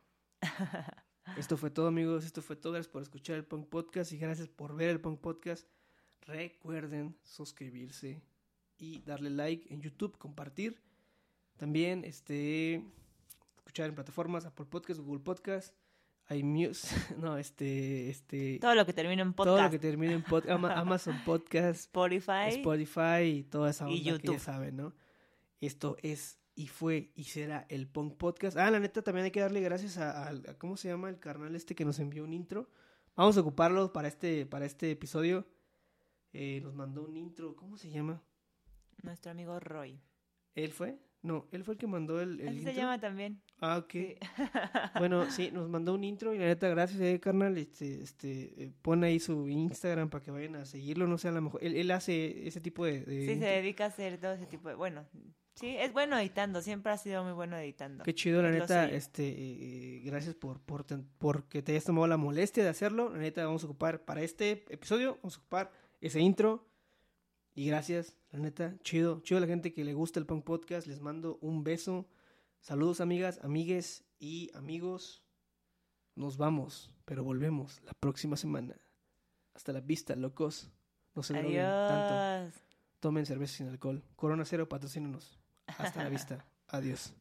[1.36, 2.24] Esto fue todo, amigos.
[2.24, 2.72] Esto fue todo.
[2.72, 5.66] Gracias por escuchar el Punk Podcast y gracias por ver el Punk Podcast.
[6.22, 8.22] Recuerden suscribirse
[8.78, 10.80] y darle like en YouTube, compartir.
[11.58, 12.82] También este
[13.78, 15.72] escuchar en plataformas Apple Podcast, Google Podcast,
[16.30, 16.88] iMuse,
[17.18, 19.70] no, este este Todo lo que termine en todo lo podcast.
[19.72, 22.48] que termine en pod- Ama- Amazon Podcast, Spotify.
[22.48, 24.94] Spotify y toda esa Y onda que ya saben, ¿no?
[25.60, 28.56] Esto es y fue y será el Punk Podcast.
[28.56, 31.20] Ah, la neta, también hay que darle gracias a, a- a- ¿cómo se llama el
[31.20, 32.68] carnal este que nos envió un intro?
[33.14, 35.46] Vamos a ocuparlo para este, para este episodio.
[36.32, 38.20] Eh, nos mandó un intro, ¿cómo se llama?
[39.04, 40.00] Nuestro amigo Roy.
[40.56, 40.98] ¿Él fue?
[41.22, 42.72] No, él fue el que mandó el, el Así intro.
[42.72, 43.40] se llama también.
[43.60, 43.90] Ah, ok.
[43.92, 44.16] Sí.
[44.98, 47.56] Bueno, sí, nos mandó un intro y la neta, gracias, eh, carnal.
[47.58, 51.06] Este, este, eh, pone ahí su Instagram para que vayan a seguirlo.
[51.06, 51.62] No sé, a lo mejor.
[51.64, 53.00] Él, él hace ese tipo de.
[53.02, 54.74] de Sí, se dedica a hacer todo ese tipo de...
[54.76, 55.04] Bueno,
[55.54, 56.62] sí, es bueno editando.
[56.62, 58.04] Siempre ha sido muy bueno editando.
[58.04, 58.88] Qué chido, la lo neta.
[58.90, 63.10] Este, eh, gracias por, por, ten- porque te hayas tomado la molestia de hacerlo.
[63.10, 66.64] La neta, vamos a ocupar para este episodio, vamos a ocupar ese intro.
[67.54, 70.86] Y gracias, la neta, chido, chido a la gente que le gusta el Punk Podcast.
[70.86, 72.08] Les mando un beso.
[72.60, 75.24] Saludos, amigas, amigues y amigos.
[76.14, 78.76] Nos vamos, pero volvemos la próxima semana.
[79.54, 80.70] Hasta la vista, locos.
[81.14, 82.58] No se droguen tanto.
[83.00, 84.02] Tomen cerveza sin alcohol.
[84.16, 85.38] Corona Cero, patrocínanos.
[85.66, 86.44] Hasta la vista.
[86.68, 87.14] Adiós.